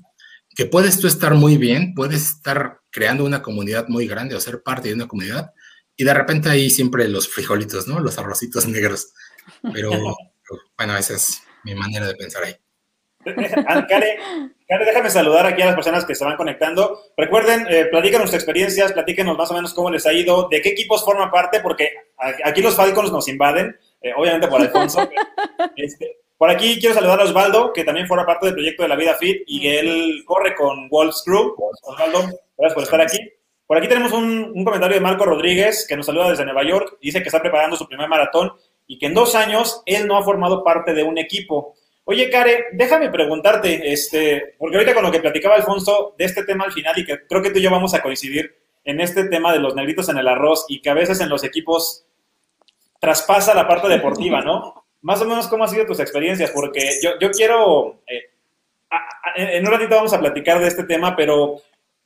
Que 0.58 0.66
puedes 0.66 0.98
tú 0.98 1.06
estar 1.06 1.34
muy 1.34 1.56
bien, 1.56 1.94
puedes 1.94 2.30
estar 2.30 2.80
creando 2.90 3.24
una 3.24 3.42
comunidad 3.42 3.86
muy 3.86 4.08
grande 4.08 4.34
o 4.34 4.40
ser 4.40 4.60
parte 4.60 4.88
de 4.88 4.94
una 4.94 5.06
comunidad 5.06 5.52
y 5.96 6.02
de 6.02 6.12
repente 6.12 6.48
hay 6.50 6.68
siempre 6.68 7.06
los 7.06 7.28
frijolitos, 7.28 7.86
¿no? 7.86 8.00
Los 8.00 8.18
arrocitos 8.18 8.66
negros. 8.66 9.12
Pero 9.72 9.92
bueno, 10.76 10.96
esa 10.96 11.14
es 11.14 11.44
mi 11.62 11.76
manera 11.76 12.08
de 12.08 12.16
pensar 12.16 12.42
ahí. 12.42 12.56
Karen, 13.24 14.52
déjame 14.68 15.10
saludar 15.10 15.46
aquí 15.46 15.62
a 15.62 15.66
las 15.66 15.76
personas 15.76 16.04
que 16.04 16.16
se 16.16 16.24
van 16.24 16.36
conectando. 16.36 17.02
Recuerden, 17.16 17.64
eh, 17.70 17.84
platícanos 17.84 18.30
sus 18.30 18.34
experiencias, 18.34 18.92
platíquenos 18.92 19.38
más 19.38 19.52
o 19.52 19.54
menos 19.54 19.72
cómo 19.74 19.92
les 19.92 20.06
ha 20.06 20.12
ido, 20.12 20.48
de 20.50 20.60
qué 20.60 20.70
equipos 20.70 21.04
forman 21.04 21.30
parte, 21.30 21.60
porque 21.60 21.92
aquí 22.44 22.62
los 22.62 22.74
Falcons 22.74 23.12
nos 23.12 23.28
invaden, 23.28 23.78
eh, 24.02 24.10
obviamente 24.16 24.48
por 24.48 24.60
Alfonso. 24.60 25.08
este, 25.76 26.16
por 26.38 26.50
aquí 26.50 26.78
quiero 26.78 26.94
saludar 26.94 27.20
a 27.20 27.24
Osvaldo, 27.24 27.72
que 27.72 27.84
también 27.84 28.06
forma 28.06 28.24
parte 28.24 28.46
del 28.46 28.54
proyecto 28.54 28.84
de 28.84 28.88
la 28.88 28.96
Vida 28.96 29.16
Fit 29.16 29.42
y 29.46 29.60
que 29.60 29.80
él 29.80 30.22
corre 30.24 30.54
con 30.54 30.88
Wolves 30.88 31.22
Crew. 31.24 31.54
Osvaldo, 31.82 32.20
gracias 32.56 32.74
por 32.74 32.82
estar 32.84 33.00
aquí. 33.00 33.18
Por 33.66 33.76
aquí 33.76 33.88
tenemos 33.88 34.12
un, 34.12 34.52
un, 34.54 34.64
comentario 34.64 34.94
de 34.94 35.00
Marco 35.00 35.26
Rodríguez, 35.26 35.84
que 35.86 35.96
nos 35.96 36.06
saluda 36.06 36.30
desde 36.30 36.44
Nueva 36.44 36.62
York. 36.62 36.96
Dice 37.02 37.20
que 37.20 37.28
está 37.28 37.42
preparando 37.42 37.76
su 37.76 37.86
primer 37.86 38.08
maratón 38.08 38.52
y 38.86 38.98
que 38.98 39.06
en 39.06 39.14
dos 39.14 39.34
años 39.34 39.82
él 39.84 40.06
no 40.06 40.16
ha 40.16 40.22
formado 40.22 40.64
parte 40.64 40.94
de 40.94 41.02
un 41.02 41.18
equipo. 41.18 41.74
Oye, 42.04 42.30
Care, 42.30 42.68
déjame 42.72 43.10
preguntarte, 43.10 43.92
este, 43.92 44.54
porque 44.58 44.76
ahorita 44.76 44.94
con 44.94 45.02
lo 45.02 45.10
que 45.10 45.20
platicaba 45.20 45.56
Alfonso 45.56 46.14
de 46.16 46.24
este 46.24 46.44
tema 46.44 46.64
al 46.64 46.72
final, 46.72 46.98
y 46.98 47.04
que 47.04 47.26
creo 47.26 47.42
que 47.42 47.50
tú 47.50 47.58
y 47.58 47.62
yo 47.62 47.70
vamos 47.70 47.92
a 47.92 48.00
coincidir 48.00 48.56
en 48.84 49.00
este 49.00 49.24
tema 49.24 49.52
de 49.52 49.58
los 49.58 49.74
negritos 49.74 50.08
en 50.08 50.16
el 50.16 50.26
arroz 50.26 50.64
y 50.68 50.80
que 50.80 50.88
a 50.88 50.94
veces 50.94 51.20
en 51.20 51.28
los 51.28 51.44
equipos 51.44 52.06
traspasa 52.98 53.54
la 53.54 53.68
parte 53.68 53.88
deportiva, 53.88 54.40
¿no? 54.40 54.86
Más 55.02 55.20
o 55.22 55.24
menos, 55.24 55.46
¿cómo 55.48 55.64
han 55.64 55.70
sido 55.70 55.86
tus 55.86 56.00
experiencias? 56.00 56.50
Porque 56.50 56.98
yo, 57.02 57.12
yo 57.20 57.30
quiero, 57.30 58.00
eh, 58.06 58.30
en 59.36 59.64
un 59.66 59.72
ratito 59.72 59.94
vamos 59.94 60.12
a 60.12 60.20
platicar 60.20 60.60
de 60.60 60.68
este 60.68 60.84
tema, 60.84 61.14
pero 61.16 61.56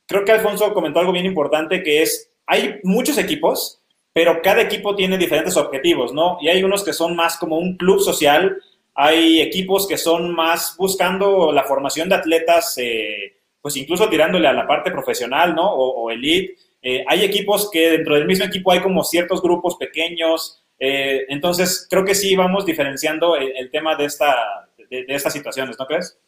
creo 0.05 0.23
que 0.25 0.31
Alfonso 0.31 0.73
comentó 0.73 0.99
algo 0.99 1.11
bien 1.11 1.25
importante, 1.25 1.81
que 1.81 2.03
es, 2.03 2.31
hay 2.45 2.79
muchos 2.83 3.17
equipos, 3.17 3.81
pero 4.13 4.41
cada 4.41 4.61
equipo 4.61 4.95
tiene 4.95 5.17
diferentes 5.17 5.57
objetivos, 5.57 6.13
¿no? 6.13 6.37
Y 6.39 6.49
hay 6.49 6.63
unos 6.63 6.83
que 6.83 6.93
son 6.93 7.15
más 7.15 7.37
como 7.37 7.57
un 7.57 7.77
club 7.77 7.99
social, 7.99 8.61
hay 8.93 9.41
equipos 9.41 9.87
que 9.87 9.97
son 9.97 10.35
más 10.35 10.75
buscando 10.77 11.51
la 11.51 11.63
formación 11.63 12.09
de 12.09 12.15
atletas, 12.15 12.77
eh, 12.77 13.37
pues 13.59 13.75
incluso 13.75 14.07
tirándole 14.09 14.47
a 14.47 14.53
la 14.53 14.67
parte 14.67 14.91
profesional, 14.91 15.55
¿no? 15.55 15.73
O, 15.73 16.11
elite. 16.11 16.55
Eh, 16.81 17.03
hay 17.07 17.23
equipos 17.23 17.69
que 17.71 17.91
dentro 17.91 18.15
del 18.15 18.27
mismo 18.27 18.45
equipo 18.45 18.71
hay 18.71 18.81
como 18.81 19.03
ciertos 19.03 19.41
grupos 19.41 19.77
pequeños. 19.77 20.62
Eh, 20.85 21.25
entonces, 21.29 21.87
creo 21.89 22.03
que 22.03 22.13
sí 22.13 22.35
vamos 22.35 22.65
diferenciando 22.65 23.37
el, 23.37 23.71
tema 23.71 23.95
de, 23.95 24.03
esta, 24.03 24.67
de, 24.89 25.05
estas 25.07 25.31
situaciones, 25.31 25.77
¿no 25.79 25.85
crees? 25.85 26.19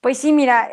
Pues 0.00 0.18
sí, 0.18 0.32
mira, 0.32 0.68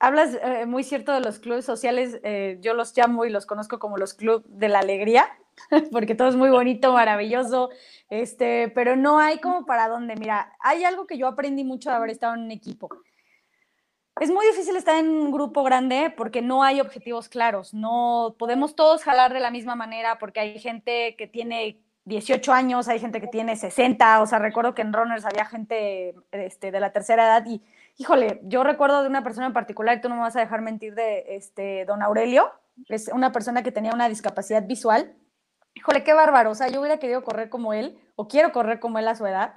hablas 0.00 0.36
muy 0.66 0.82
cierto 0.82 1.12
de 1.12 1.20
los 1.20 1.38
clubes 1.38 1.64
sociales, 1.64 2.20
yo 2.60 2.74
los 2.74 2.96
llamo 2.96 3.24
y 3.24 3.30
los 3.30 3.46
conozco 3.46 3.78
como 3.78 3.96
los 3.96 4.14
clubes 4.14 4.42
de 4.46 4.68
la 4.68 4.80
alegría, 4.80 5.28
porque 5.92 6.14
todo 6.14 6.28
es 6.28 6.36
muy 6.36 6.50
bonito, 6.50 6.92
maravilloso, 6.92 7.70
este, 8.08 8.70
pero 8.74 8.96
no 8.96 9.18
hay 9.18 9.38
como 9.38 9.66
para 9.66 9.88
dónde. 9.88 10.16
Mira, 10.16 10.52
hay 10.60 10.84
algo 10.84 11.06
que 11.06 11.18
yo 11.18 11.26
aprendí 11.28 11.64
mucho 11.64 11.90
de 11.90 11.96
haber 11.96 12.10
estado 12.10 12.34
en 12.34 12.40
un 12.40 12.50
equipo. 12.50 12.88
Es 14.20 14.30
muy 14.30 14.46
difícil 14.46 14.76
estar 14.76 14.96
en 14.96 15.08
un 15.08 15.32
grupo 15.32 15.62
grande 15.64 16.12
porque 16.14 16.42
no 16.42 16.62
hay 16.62 16.80
objetivos 16.82 17.30
claros. 17.30 17.72
No 17.72 18.36
podemos 18.38 18.76
todos 18.76 19.02
jalar 19.02 19.32
de 19.32 19.40
la 19.40 19.50
misma 19.50 19.76
manera 19.76 20.18
porque 20.18 20.40
hay 20.40 20.58
gente 20.58 21.16
que 21.16 21.26
tiene 21.26 21.80
18 22.04 22.52
años, 22.52 22.86
hay 22.88 23.00
gente 23.00 23.22
que 23.22 23.28
tiene 23.28 23.56
60. 23.56 24.20
O 24.20 24.26
sea, 24.26 24.38
recuerdo 24.38 24.74
que 24.74 24.82
en 24.82 24.92
Runners 24.92 25.24
había 25.24 25.46
gente 25.46 26.14
este, 26.32 26.70
de 26.70 26.80
la 26.80 26.92
tercera 26.92 27.24
edad 27.24 27.46
y, 27.46 27.62
híjole, 27.96 28.40
yo 28.44 28.62
recuerdo 28.62 29.00
de 29.00 29.08
una 29.08 29.24
persona 29.24 29.46
en 29.46 29.54
particular, 29.54 29.96
y 29.96 30.00
tú 30.02 30.10
no 30.10 30.16
me 30.16 30.20
vas 30.20 30.36
a 30.36 30.40
dejar 30.40 30.60
mentir, 30.60 30.94
de 30.94 31.24
este, 31.36 31.86
don 31.86 32.02
Aurelio. 32.02 32.52
Es 32.90 33.08
una 33.08 33.32
persona 33.32 33.62
que 33.62 33.72
tenía 33.72 33.94
una 33.94 34.10
discapacidad 34.10 34.66
visual 34.66 35.16
híjole, 35.74 36.04
qué 36.04 36.12
bárbaro, 36.12 36.50
o 36.50 36.54
sea, 36.54 36.68
yo 36.68 36.80
hubiera 36.80 36.98
querido 36.98 37.22
correr 37.22 37.48
como 37.48 37.72
él, 37.72 37.98
o 38.16 38.28
quiero 38.28 38.52
correr 38.52 38.80
como 38.80 38.98
él 38.98 39.08
a 39.08 39.14
su 39.14 39.26
edad, 39.26 39.54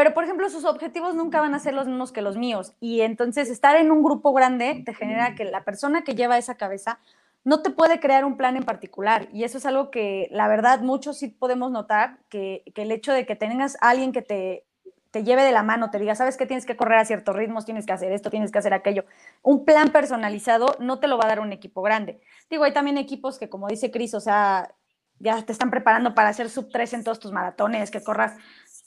pero 0.00 0.14
por 0.14 0.24
ejemplo, 0.24 0.48
sus 0.48 0.64
objetivos 0.64 1.14
nunca 1.14 1.42
van 1.42 1.54
a 1.54 1.58
ser 1.58 1.74
los 1.74 1.86
mismos 1.86 2.10
que 2.10 2.22
los 2.22 2.38
míos, 2.38 2.72
y 2.80 3.02
entonces 3.02 3.50
estar 3.50 3.76
en 3.76 3.90
un 3.90 4.02
grupo 4.02 4.32
grande 4.32 4.82
te 4.82 4.94
genera 4.94 5.34
que 5.34 5.44
la 5.44 5.62
persona 5.62 6.04
que 6.04 6.14
lleva 6.14 6.38
esa 6.38 6.54
cabeza 6.54 7.00
no 7.44 7.60
te 7.60 7.68
puede 7.68 8.00
crear 8.00 8.24
un 8.24 8.38
plan 8.38 8.56
en 8.56 8.62
particular, 8.62 9.28
y 9.30 9.44
eso 9.44 9.58
es 9.58 9.66
algo 9.66 9.90
que 9.90 10.26
la 10.30 10.48
verdad 10.48 10.80
muchos 10.80 11.18
sí 11.18 11.28
podemos 11.28 11.70
notar, 11.70 12.16
que, 12.30 12.62
el 12.74 12.92
hecho 12.92 13.12
de 13.12 13.26
que 13.26 13.36
tengas 13.36 13.76
a 13.82 13.90
alguien 13.90 14.12
que 14.12 14.22
te 14.22 14.64
te 15.10 15.22
lleve 15.22 15.42
de 15.42 15.52
la 15.52 15.64
mano, 15.64 15.90
te 15.90 15.98
diga, 15.98 16.14
sabes 16.14 16.38
que 16.38 16.46
tienes 16.46 16.64
que 16.64 16.76
correr 16.76 16.98
a 16.98 17.04
ciertos 17.04 17.36
ritmos, 17.36 17.66
tienes 17.66 17.84
que 17.84 17.92
hacer 17.92 18.12
esto, 18.12 18.30
tienes 18.30 18.52
que 18.52 18.58
hacer 18.58 18.72
aquello. 18.72 19.04
Un 19.42 19.66
plan 19.66 19.90
personalizado 19.90 20.76
no 20.78 20.98
te 20.98 21.08
lo 21.08 21.18
va 21.18 21.24
a 21.24 21.28
dar 21.28 21.40
un 21.40 21.52
equipo 21.52 21.82
grande. 21.82 22.20
Digo, 22.48 22.64
hay 22.64 22.72
también 22.72 22.96
equipos 22.96 23.38
que, 23.38 23.50
como 23.50 23.66
dice 23.66 23.90
Cris, 23.90 24.14
o 24.14 24.20
sea, 24.20 24.72
ya 25.20 25.42
te 25.42 25.52
están 25.52 25.70
preparando 25.70 26.14
para 26.14 26.30
hacer 26.30 26.48
sub 26.48 26.70
3 26.72 26.94
en 26.94 27.04
todos 27.04 27.20
tus 27.20 27.30
maratones, 27.30 27.90
que 27.90 28.02
corras 28.02 28.36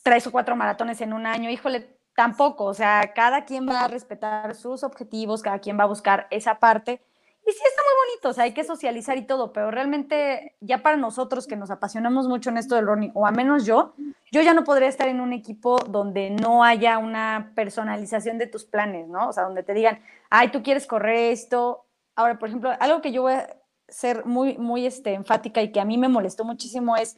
tres 0.04 0.28
o 0.28 0.32
cuatro 0.32 0.56
maratones 0.56 1.02
en 1.02 1.14
un 1.14 1.26
año, 1.26 1.50
híjole, 1.50 1.98
tampoco, 2.16 2.66
o 2.66 2.74
sea, 2.74 3.14
cada 3.16 3.46
quien 3.46 3.68
va 3.68 3.82
a 3.82 3.88
respetar 3.88 4.54
sus 4.54 4.84
objetivos, 4.84 5.42
cada 5.42 5.60
quien 5.60 5.80
va 5.80 5.84
a 5.84 5.88
buscar 5.88 6.28
esa 6.30 6.60
parte. 6.60 7.02
Y 7.46 7.52
sí 7.52 7.60
está 7.68 7.82
muy 7.82 8.12
bonito, 8.12 8.30
o 8.30 8.34
sea, 8.34 8.46
hay 8.46 8.54
que 8.54 8.64
socializar 8.64 9.18
y 9.18 9.26
todo, 9.26 9.52
pero 9.52 9.72
realmente 9.72 10.56
ya 10.62 10.82
para 10.82 10.96
nosotros 10.96 11.48
que 11.48 11.58
nos 11.58 11.72
apasionamos 11.72 12.28
mucho 12.28 12.50
en 12.50 12.58
esto 12.58 12.76
del 12.76 12.86
running, 12.86 13.12
o 13.16 13.26
a 13.26 13.32
menos 13.32 13.66
yo, 13.66 13.96
yo 14.32 14.42
ya 14.42 14.54
no 14.54 14.64
podría 14.64 14.88
estar 14.88 15.10
en 15.10 15.20
un 15.20 15.34
equipo 15.34 15.78
donde 15.78 16.30
no 16.30 16.64
haya 16.64 17.00
una 17.00 17.52
personalización 17.56 18.38
de 18.38 18.48
tus 18.48 18.64
planes, 18.64 19.08
¿no? 19.08 19.30
O 19.30 19.34
sea, 19.34 19.44
donde 19.44 19.64
te 19.64 19.74
digan, 19.74 20.00
ay, 20.30 20.50
tú 20.50 20.64
quieres 20.64 20.88
correr 20.88 21.32
esto. 21.32 21.86
Ahora, 22.16 22.40
por 22.40 22.48
ejemplo, 22.48 22.72
algo 22.80 23.02
que 23.02 23.12
yo 23.12 23.24
voy 23.24 23.34
a, 23.34 23.48
ser 23.94 24.26
muy, 24.26 24.58
muy 24.58 24.86
este, 24.86 25.14
enfática 25.14 25.62
y 25.62 25.72
que 25.72 25.80
a 25.80 25.86
mí 25.86 25.98
me 25.98 26.10
molestó 26.10 26.44
muchísimo 26.44 26.98
es, 26.98 27.18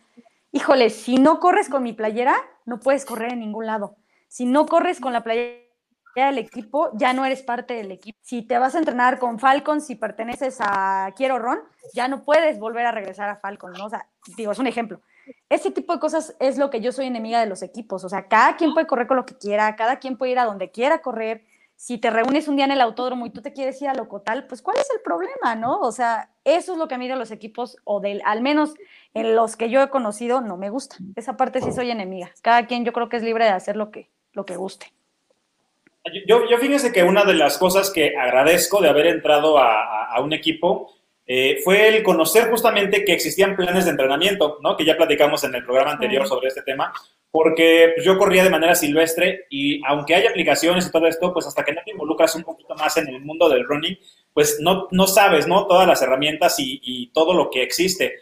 híjole, 0.55 0.89
si 0.89 1.17
no 1.17 1.41
corres 1.41 1.67
con 1.67 1.83
mi 1.83 1.91
playera, 1.91 2.33
no 2.63 2.79
puedes 2.79 3.03
correr 3.03 3.33
en 3.33 3.41
ningún 3.41 3.65
lado. 3.65 3.97
Si 4.29 4.45
no 4.45 4.65
corres 4.65 5.01
con 5.01 5.11
la 5.11 5.21
playera 5.21 5.59
del 6.15 6.37
equipo, 6.37 6.91
ya 6.93 7.11
no 7.11 7.25
eres 7.25 7.43
parte 7.43 7.73
del 7.73 7.91
equipo. 7.91 8.17
Si 8.21 8.41
te 8.41 8.57
vas 8.57 8.73
a 8.73 8.79
entrenar 8.79 9.19
con 9.19 9.37
Falcon, 9.37 9.81
si 9.81 9.95
perteneces 9.95 10.59
a 10.61 11.11
Quiero 11.17 11.39
Ron, 11.39 11.59
ya 11.93 12.07
no 12.07 12.23
puedes 12.23 12.57
volver 12.57 12.85
a 12.85 12.93
regresar 12.93 13.27
a 13.27 13.35
Falcon, 13.35 13.73
¿no? 13.73 13.87
O 13.87 13.89
sea, 13.89 14.07
digo, 14.37 14.53
es 14.53 14.59
un 14.59 14.67
ejemplo. 14.67 15.01
Ese 15.49 15.71
tipo 15.71 15.91
de 15.91 15.99
cosas 15.99 16.37
es 16.39 16.57
lo 16.57 16.69
que 16.69 16.79
yo 16.79 16.93
soy 16.93 17.07
enemiga 17.07 17.41
de 17.41 17.47
los 17.47 17.61
equipos. 17.61 18.05
O 18.05 18.09
sea, 18.09 18.29
cada 18.29 18.55
quien 18.55 18.73
puede 18.73 18.87
correr 18.87 19.07
con 19.07 19.17
lo 19.17 19.25
que 19.25 19.37
quiera, 19.37 19.75
cada 19.75 19.99
quien 19.99 20.17
puede 20.17 20.31
ir 20.31 20.39
a 20.39 20.45
donde 20.45 20.71
quiera 20.71 21.01
correr 21.01 21.43
si 21.75 21.97
te 21.97 22.09
reúnes 22.09 22.47
un 22.47 22.55
día 22.55 22.65
en 22.65 22.71
el 22.71 22.81
autódromo 22.81 23.25
y 23.25 23.29
tú 23.31 23.41
te 23.41 23.53
quieres 23.53 23.81
ir 23.81 23.89
a 23.89 23.93
Locotal, 23.93 24.47
pues 24.47 24.61
¿cuál 24.61 24.77
es 24.77 24.87
el 24.93 25.01
problema, 25.01 25.55
no? 25.55 25.79
O 25.81 25.91
sea, 25.91 26.31
eso 26.43 26.73
es 26.73 26.77
lo 26.77 26.87
que 26.87 26.95
a 26.95 26.97
mí 26.97 27.07
de 27.07 27.15
los 27.15 27.31
equipos, 27.31 27.77
o 27.83 27.99
del, 27.99 28.21
al 28.25 28.41
menos 28.41 28.73
en 29.13 29.35
los 29.35 29.55
que 29.55 29.69
yo 29.69 29.81
he 29.81 29.89
conocido, 29.89 30.41
no 30.41 30.57
me 30.57 30.69
gusta. 30.69 30.97
Esa 31.15 31.37
parte 31.37 31.61
sí 31.61 31.71
soy 31.71 31.91
enemiga. 31.91 32.31
Cada 32.41 32.65
quien 32.65 32.85
yo 32.85 32.93
creo 32.93 33.09
que 33.09 33.17
es 33.17 33.23
libre 33.23 33.45
de 33.45 33.51
hacer 33.51 33.75
lo 33.75 33.91
que, 33.91 34.09
lo 34.33 34.45
que 34.45 34.55
guste. 34.55 34.93
Yo, 36.27 36.47
yo 36.47 36.57
fíjese 36.59 36.91
que 36.91 37.03
una 37.03 37.25
de 37.25 37.33
las 37.33 37.57
cosas 37.57 37.89
que 37.89 38.15
agradezco 38.15 38.79
de 38.81 38.89
haber 38.89 39.07
entrado 39.07 39.57
a, 39.57 40.19
un 40.21 40.31
equipo 40.31 40.93
eh, 41.25 41.59
fue 41.63 41.89
el 41.89 42.03
conocer 42.03 42.49
justamente 42.49 43.03
que 43.03 43.11
existían 43.11 43.55
planes 43.55 43.85
de 43.85 43.91
entrenamiento, 43.91 44.59
¿no? 44.61 44.77
Que 44.77 44.85
ya 44.85 44.95
platicamos 44.95 45.43
en 45.43 45.55
el 45.55 45.65
programa 45.65 45.91
anterior 45.91 46.27
sobre 46.27 46.47
este 46.47 46.61
tema, 46.61 46.93
porque 47.35 47.91
pues, 47.93 48.05
yo 48.05 48.17
corría 48.17 48.45
de 48.45 48.49
manera 48.49 48.75
silvestre 48.75 49.43
y 49.49 49.85
aunque 49.85 50.15
hay 50.15 50.25
aplicaciones 50.25 50.87
y 50.87 50.89
todo 50.89 51.05
esto, 51.05 51.33
pues 51.33 51.45
hasta 51.45 51.65
que 51.65 51.73
no 51.73 51.81
te 51.83 51.91
involucras 51.91 52.33
un 52.35 52.43
poquito 52.43 52.73
más 52.75 52.95
en 52.95 53.09
el 53.09 53.19
mundo 53.19 53.49
del 53.49 53.65
running, 53.65 53.99
pues 54.31 54.59
no, 54.61 54.87
no 54.91 55.05
sabes, 55.05 55.45
¿no? 55.45 55.67
Todas 55.67 55.85
las 55.85 56.01
herramientas 56.01 56.55
y, 56.59 57.11
todo 57.13 57.33
lo 57.33 57.49
que 57.49 57.61
existe. 57.61 58.13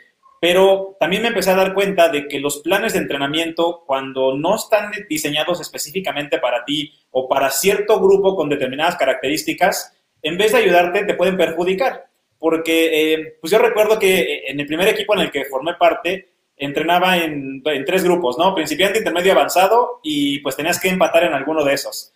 Pero 0.42 0.98
también 1.00 1.22
me 1.22 1.28
empecé 1.28 1.52
a 1.52 1.56
dar 1.56 1.76
cuenta 1.76 2.10
de 2.10 2.28
que 2.28 2.40
los 2.40 2.62
planes 2.64 2.94
de 2.94 3.00
entrenamiento, 3.02 3.84
cuando 3.86 4.36
no 4.36 4.56
están 4.56 4.92
diseñados 5.08 5.62
específicamente 5.62 6.40
para 6.40 6.66
ti 6.66 6.92
o 7.12 7.30
para 7.30 7.52
cierto 7.52 8.02
grupo 8.02 8.36
con 8.36 8.50
determinadas 8.50 8.96
características, 8.96 9.96
en 10.24 10.40
vez 10.40 10.54
de 10.54 10.58
ayudarte, 10.58 11.06
te 11.06 11.14
pueden 11.14 11.38
perjudicar. 11.38 12.08
Porque 12.40 13.14
eh, 13.14 13.38
pues 13.40 13.52
yo 13.52 13.60
recuerdo 13.60 14.00
que 14.00 14.22
eh, 14.22 14.44
en 14.48 14.60
el 14.60 14.66
primer 14.66 14.88
equipo 14.88 15.14
en 15.14 15.20
el 15.20 15.32
que 15.32 15.46
formé 15.46 15.76
parte, 15.76 16.33
entrenaba 16.58 17.18
en, 17.18 17.62
tres 17.86 18.04
grupos, 18.04 18.38
¿no? 18.38 18.54
Principiante, 18.56 19.00
intermedio, 19.00 19.34
avanzado 19.34 20.00
y 20.04 20.40
pues 20.40 20.56
tenías 20.56 20.80
que 20.80 20.90
empatar 20.90 21.24
en 21.24 21.34
alguno 21.34 21.64
de 21.64 21.74
esos. 21.74 22.14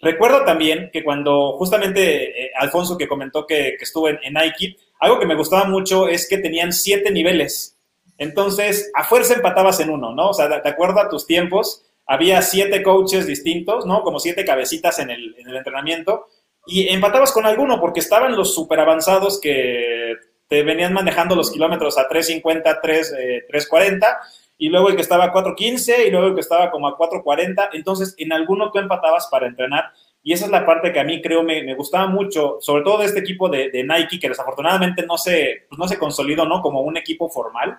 Recuerdo 0.00 0.44
también 0.44 0.90
que 0.92 1.02
cuando 1.02 1.56
justamente 1.58 2.44
eh, 2.44 2.50
Alfonso 2.56 2.96
que 2.96 3.08
comentó 3.08 3.46
que, 3.46 3.76
estuvo 3.80 4.08
en, 4.08 4.18
Nike, 4.32 4.76
algo 5.00 5.18
que 5.18 5.26
me 5.26 5.34
gustaba 5.34 5.64
mucho 5.64 6.06
es 6.08 6.28
que 6.28 6.38
tenían 6.38 6.72
siete 6.72 7.10
niveles. 7.10 7.76
Entonces, 8.16 8.90
a 8.94 9.04
fuerza 9.04 9.34
empatabas 9.34 9.80
en 9.80 9.90
uno, 9.90 10.14
¿no? 10.14 10.30
O 10.30 10.34
sea, 10.34 10.48
de, 10.48 10.68
acuerdo 10.68 11.00
a 11.00 11.08
tus 11.08 11.26
tiempos, 11.26 11.84
había 12.06 12.42
siete 12.42 12.82
coaches 12.82 13.26
distintos, 13.26 13.86
¿no? 13.86 14.02
Como 14.02 14.20
siete 14.20 14.44
cabecitas 14.44 14.98
en 14.98 15.10
el, 15.10 15.34
en 15.38 15.48
el 15.48 15.56
entrenamiento, 15.56 16.26
y 16.66 16.88
empatabas 16.88 17.32
con 17.32 17.46
alguno 17.46 17.80
porque 17.80 18.00
estaban 18.00 18.36
los 18.36 18.54
super 18.54 18.78
avanzados 18.78 19.40
que 19.40 20.14
te 20.48 20.62
venían 20.62 20.92
manejando 20.92 21.36
los 21.36 21.50
kilómetros 21.50 21.98
a 21.98 22.08
3.50, 22.08 22.78
3, 22.82 23.14
3.40, 23.50 24.18
y 24.58 24.68
luego 24.70 24.88
el 24.88 24.96
que 24.96 25.02
estaba 25.02 25.26
a 25.26 25.32
4.15 25.32 26.06
y 26.06 26.10
luego 26.10 26.28
el 26.28 26.34
que 26.34 26.40
estaba 26.40 26.70
como 26.70 26.88
a 26.88 26.98
4.40, 26.98 27.70
entonces 27.74 28.14
en 28.18 28.32
alguno 28.32 28.72
tú 28.72 28.78
empatabas 28.80 29.28
para 29.30 29.46
entrenar 29.46 29.92
y 30.22 30.32
esa 30.32 30.46
es 30.46 30.50
la 30.50 30.66
parte 30.66 30.92
que 30.92 31.00
a 31.00 31.04
mí 31.04 31.22
creo 31.22 31.42
me, 31.42 31.62
me 31.62 31.74
gustaba 31.74 32.06
mucho, 32.06 32.58
sobre 32.60 32.82
todo 32.82 32.98
de 32.98 33.06
este 33.06 33.20
equipo 33.20 33.48
de, 33.48 33.70
de 33.70 33.84
Nike, 33.84 34.18
que 34.18 34.28
desafortunadamente 34.28 35.06
no 35.06 35.16
se, 35.16 35.66
pues 35.68 35.78
no 35.78 35.86
se 35.86 35.98
consolidó 35.98 36.44
¿no? 36.44 36.60
como 36.60 36.82
un 36.82 36.96
equipo 36.96 37.28
formal 37.28 37.78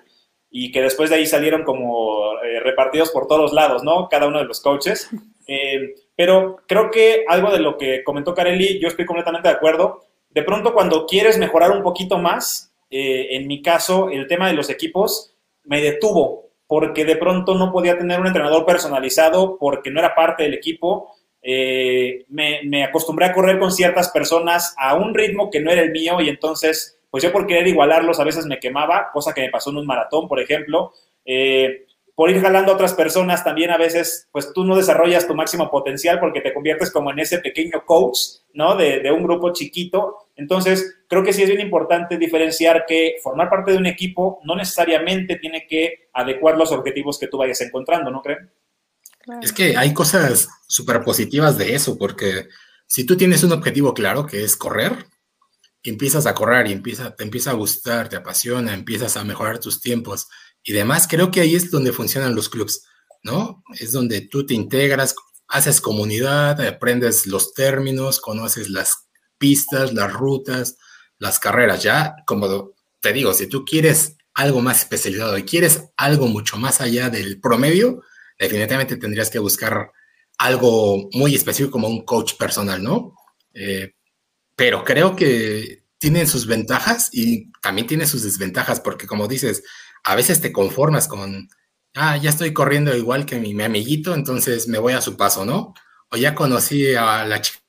y 0.49 0.71
que 0.71 0.81
después 0.81 1.09
de 1.09 1.17
ahí 1.17 1.25
salieron 1.25 1.63
como 1.63 2.41
eh, 2.41 2.59
repartidos 2.61 3.11
por 3.11 3.27
todos 3.27 3.53
lados, 3.53 3.83
¿no? 3.83 4.09
Cada 4.09 4.25
uno 4.27 4.39
de 4.39 4.45
los 4.45 4.61
coaches. 4.61 5.09
Eh, 5.51 5.95
pero 6.15 6.57
creo 6.67 6.91
que 6.91 7.25
algo 7.27 7.49
de 7.49 7.59
lo 7.59 7.75
que 7.75 8.03
comentó 8.03 8.35
Kareli, 8.35 8.79
yo 8.79 8.87
estoy 8.87 9.07
completamente 9.07 9.47
de 9.47 9.55
acuerdo. 9.55 10.03
De 10.29 10.43
pronto, 10.43 10.73
cuando 10.73 11.05
quieres 11.05 11.37
mejorar 11.37 11.71
un 11.71 11.83
poquito 11.83 12.17
más, 12.17 12.73
eh, 12.89 13.27
en 13.31 13.47
mi 13.47 13.61
caso, 13.61 14.09
el 14.09 14.27
tema 14.27 14.47
de 14.47 14.53
los 14.53 14.69
equipos 14.69 15.33
me 15.63 15.81
detuvo, 15.81 16.49
porque 16.67 17.05
de 17.05 17.15
pronto 17.15 17.55
no 17.55 17.71
podía 17.71 17.97
tener 17.97 18.19
un 18.19 18.27
entrenador 18.27 18.65
personalizado 18.65 19.57
porque 19.57 19.91
no 19.91 19.99
era 19.99 20.15
parte 20.15 20.43
del 20.43 20.53
equipo 20.53 21.15
eh, 21.41 22.25
me, 22.27 22.83
acostumbré 22.83 23.25
a 23.25 23.33
correr 23.33 23.59
con 23.59 23.71
ciertas 23.71 24.09
personas 24.09 24.75
a 24.77 24.95
un 24.95 25.13
ritmo 25.13 25.49
que 25.49 25.61
no 25.61 25.71
era 25.71 25.81
el 25.81 25.91
mío 25.91 26.19
y 26.21 26.29
entonces, 26.29 26.99
pues 27.09 27.23
yo 27.23 27.31
por 27.31 27.47
querer 27.47 27.67
igualarlos 27.67 28.19
a 28.19 28.25
veces 28.25 28.45
me 28.45 28.59
quemaba, 28.59 29.09
cosa 29.13 29.33
que 29.33 29.41
me 29.41 29.49
pasó 29.49 29.69
en 29.69 29.77
un 29.77 29.85
maratón, 29.85 30.27
por 30.27 30.39
ejemplo. 30.39 30.93
Eh, 31.25 31.85
por 32.19 32.29
ir 32.29 32.41
jalando 32.41 32.73
a 32.73 32.75
otras 32.75 32.95
personas 32.95 33.45
también 33.45 33.71
a 33.71 33.77
veces, 33.77 34.27
pues 34.33 34.51
tú 34.51 34.65
no 34.65 34.75
desarrollas 34.75 35.25
tu 35.25 35.33
máximo 35.33 35.71
potencial 35.71 36.19
porque 36.19 36.41
te 36.41 36.53
conviertes 36.53 36.91
como 36.91 37.11
en 37.11 37.19
ese 37.19 37.39
pequeño 37.39 37.85
coach, 37.85 38.17
¿no? 38.53 38.75
De, 38.75 38.99
de 38.99 39.09
un 39.09 39.23
grupo 39.23 39.53
chiquito. 39.53 40.27
Entonces, 40.35 40.97
creo 41.07 41.23
que 41.23 41.31
sí 41.31 41.43
es 41.43 41.47
bien 41.47 41.61
importante 41.61 42.17
diferenciar 42.17 42.83
que 42.85 43.15
formar 43.23 43.49
parte 43.49 43.71
de 43.71 43.77
un 43.77 43.85
equipo 43.85 44.41
no 44.43 44.57
necesariamente 44.57 45.37
tiene 45.37 45.65
que 45.65 46.09
adecuar 46.11 46.57
los 46.57 46.73
objetivos 46.73 47.17
que 47.17 47.27
tú 47.27 47.37
vayas 47.37 47.61
encontrando, 47.61 48.11
¿no 48.11 48.21
creen? 48.21 48.51
Es 49.41 49.53
que 49.53 49.77
hay 49.77 49.93
cosas 49.93 50.49
súper 50.67 51.01
positivas 51.05 51.57
de 51.57 51.73
eso, 51.73 51.97
porque 51.97 52.49
si 52.85 53.05
tú 53.05 53.15
tienes 53.15 53.45
un 53.45 53.53
objetivo 53.53 53.93
claro, 53.93 54.25
que 54.25 54.43
es 54.43 54.57
correr, 54.57 55.05
empiezas 55.83 56.25
a 56.25 56.33
correr 56.33 56.67
y 56.67 56.73
empieza, 56.73 57.15
te 57.15 57.23
empieza 57.23 57.51
a 57.51 57.53
gustar, 57.53 58.09
te 58.09 58.17
apasiona, 58.17 58.73
empiezas 58.73 59.15
a 59.15 59.23
mejorar 59.23 59.59
tus 59.59 59.79
tiempos 59.79 60.27
y 60.69 60.73
demás, 60.73 61.07
creo 61.07 61.31
que 61.31 61.41
ahí 61.41 61.55
es 61.55 61.71
donde 61.71 61.91
funcionan 61.91 62.35
los 62.35 62.47
clubs, 62.47 62.85
¿no? 63.23 63.63
Es 63.79 63.91
donde 63.91 64.21
tú 64.21 64.45
te 64.45 64.53
integras, 64.53 65.15
haces 65.47 65.81
comunidad, 65.81 66.61
aprendes 66.61 67.25
los 67.25 67.55
términos, 67.55 68.19
conoces 68.19 68.69
las 68.69 69.07
pistas, 69.39 69.93
las 69.93 70.13
rutas, 70.13 70.77
las 71.17 71.39
carreras. 71.39 71.81
Ya, 71.81 72.17
como 72.27 72.75
te 72.99 73.11
digo, 73.13 73.33
si 73.33 73.47
tú 73.47 73.65
quieres 73.65 74.15
algo 74.35 74.61
más 74.61 74.81
especializado 74.81 75.39
y 75.39 75.43
quieres 75.43 75.85
algo 75.97 76.27
mucho 76.27 76.55
más 76.57 76.81
allá 76.81 77.09
del 77.09 77.41
promedio, 77.41 78.03
definitivamente 78.37 78.97
tendrías 78.97 79.31
que 79.31 79.39
buscar 79.39 79.91
algo 80.37 81.09
muy 81.13 81.33
específico 81.33 81.71
como 81.71 81.87
un 81.87 82.05
coach 82.05 82.35
personal, 82.37 82.83
¿no? 82.83 83.15
Eh, 83.55 83.95
pero 84.55 84.83
creo 84.83 85.15
que 85.15 85.85
tienen 85.97 86.27
sus 86.27 86.45
ventajas 86.45 87.09
y 87.11 87.51
también 87.59 87.87
tiene 87.87 88.05
sus 88.05 88.21
desventajas, 88.21 88.79
porque 88.79 89.07
como 89.07 89.27
dices, 89.27 89.63
a 90.03 90.15
veces 90.15 90.41
te 90.41 90.51
conformas 90.51 91.07
con, 91.07 91.49
ah, 91.95 92.17
ya 92.17 92.29
estoy 92.29 92.53
corriendo 92.53 92.95
igual 92.95 93.25
que 93.25 93.39
mi, 93.39 93.59
amiguito, 93.61 94.13
entonces 94.13 94.67
me 94.67 94.79
voy 94.79 94.93
a 94.93 95.01
su 95.01 95.17
paso, 95.17 95.45
¿no? 95.45 95.73
O 96.11 96.17
ya 96.17 96.35
conocí 96.35 96.95
a 96.95 97.25
la 97.25 97.41
chica 97.41 97.59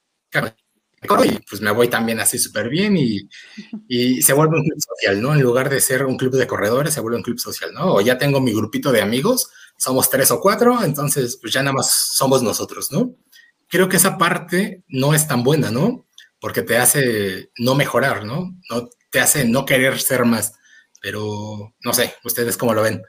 y 1.25 1.39
pues 1.49 1.63
me 1.63 1.71
voy 1.71 1.89
también 1.89 2.21
así 2.21 2.39
súper 2.39 2.69
bien 2.69 2.97
y, 2.97 3.29
y, 3.89 4.21
se 4.21 4.35
vuelve 4.35 4.59
un 4.59 4.65
club 4.65 4.79
social, 4.81 5.23
¿no? 5.23 5.33
En 5.35 5.41
lugar 5.41 5.71
de 5.71 5.81
ser 5.81 6.05
un 6.05 6.19
club 6.19 6.35
de 6.35 6.47
corredores, 6.47 6.93
se 6.93 7.01
vuelve 7.01 7.17
un 7.17 7.23
club 7.23 7.39
social, 7.39 7.73
¿no? 7.73 7.95
O 7.95 8.01
ya 8.03 8.19
tengo 8.19 8.41
mi 8.41 8.53
grupito 8.53 8.93
de 8.93 9.01
amigos, 9.01 9.51
somos 9.79 10.11
tres 10.11 10.31
o 10.31 10.41
cuatro, 10.41 10.85
entonces 10.85 11.39
pues 11.41 11.55
ya 11.55 11.63
nada 11.63 11.73
más 11.73 12.11
somos 12.15 12.43
nosotros, 12.43 12.93
¿no? 12.93 13.17
Creo 13.69 13.89
que 13.89 13.97
esa 13.97 14.19
parte 14.19 14.85
no 14.89 15.15
es 15.15 15.27
tan 15.27 15.43
buena, 15.43 15.71
¿no? 15.71 16.07
Porque 16.39 16.63
te 16.63 16.77
hace 16.77 17.51
no 17.57 17.75
mejorar, 17.75 18.25
¿no? 18.25 18.55
no 18.69 18.89
te 19.11 19.21
hace 19.21 19.45
no 19.45 19.65
querer 19.65 20.01
ser 20.01 20.25
más, 20.25 20.55
pero 21.01 21.75
no 21.85 21.93
sé, 21.93 22.15
ustedes 22.25 22.57
cómo 22.57 22.75
lo 22.75 22.83
ven. 22.83 23.03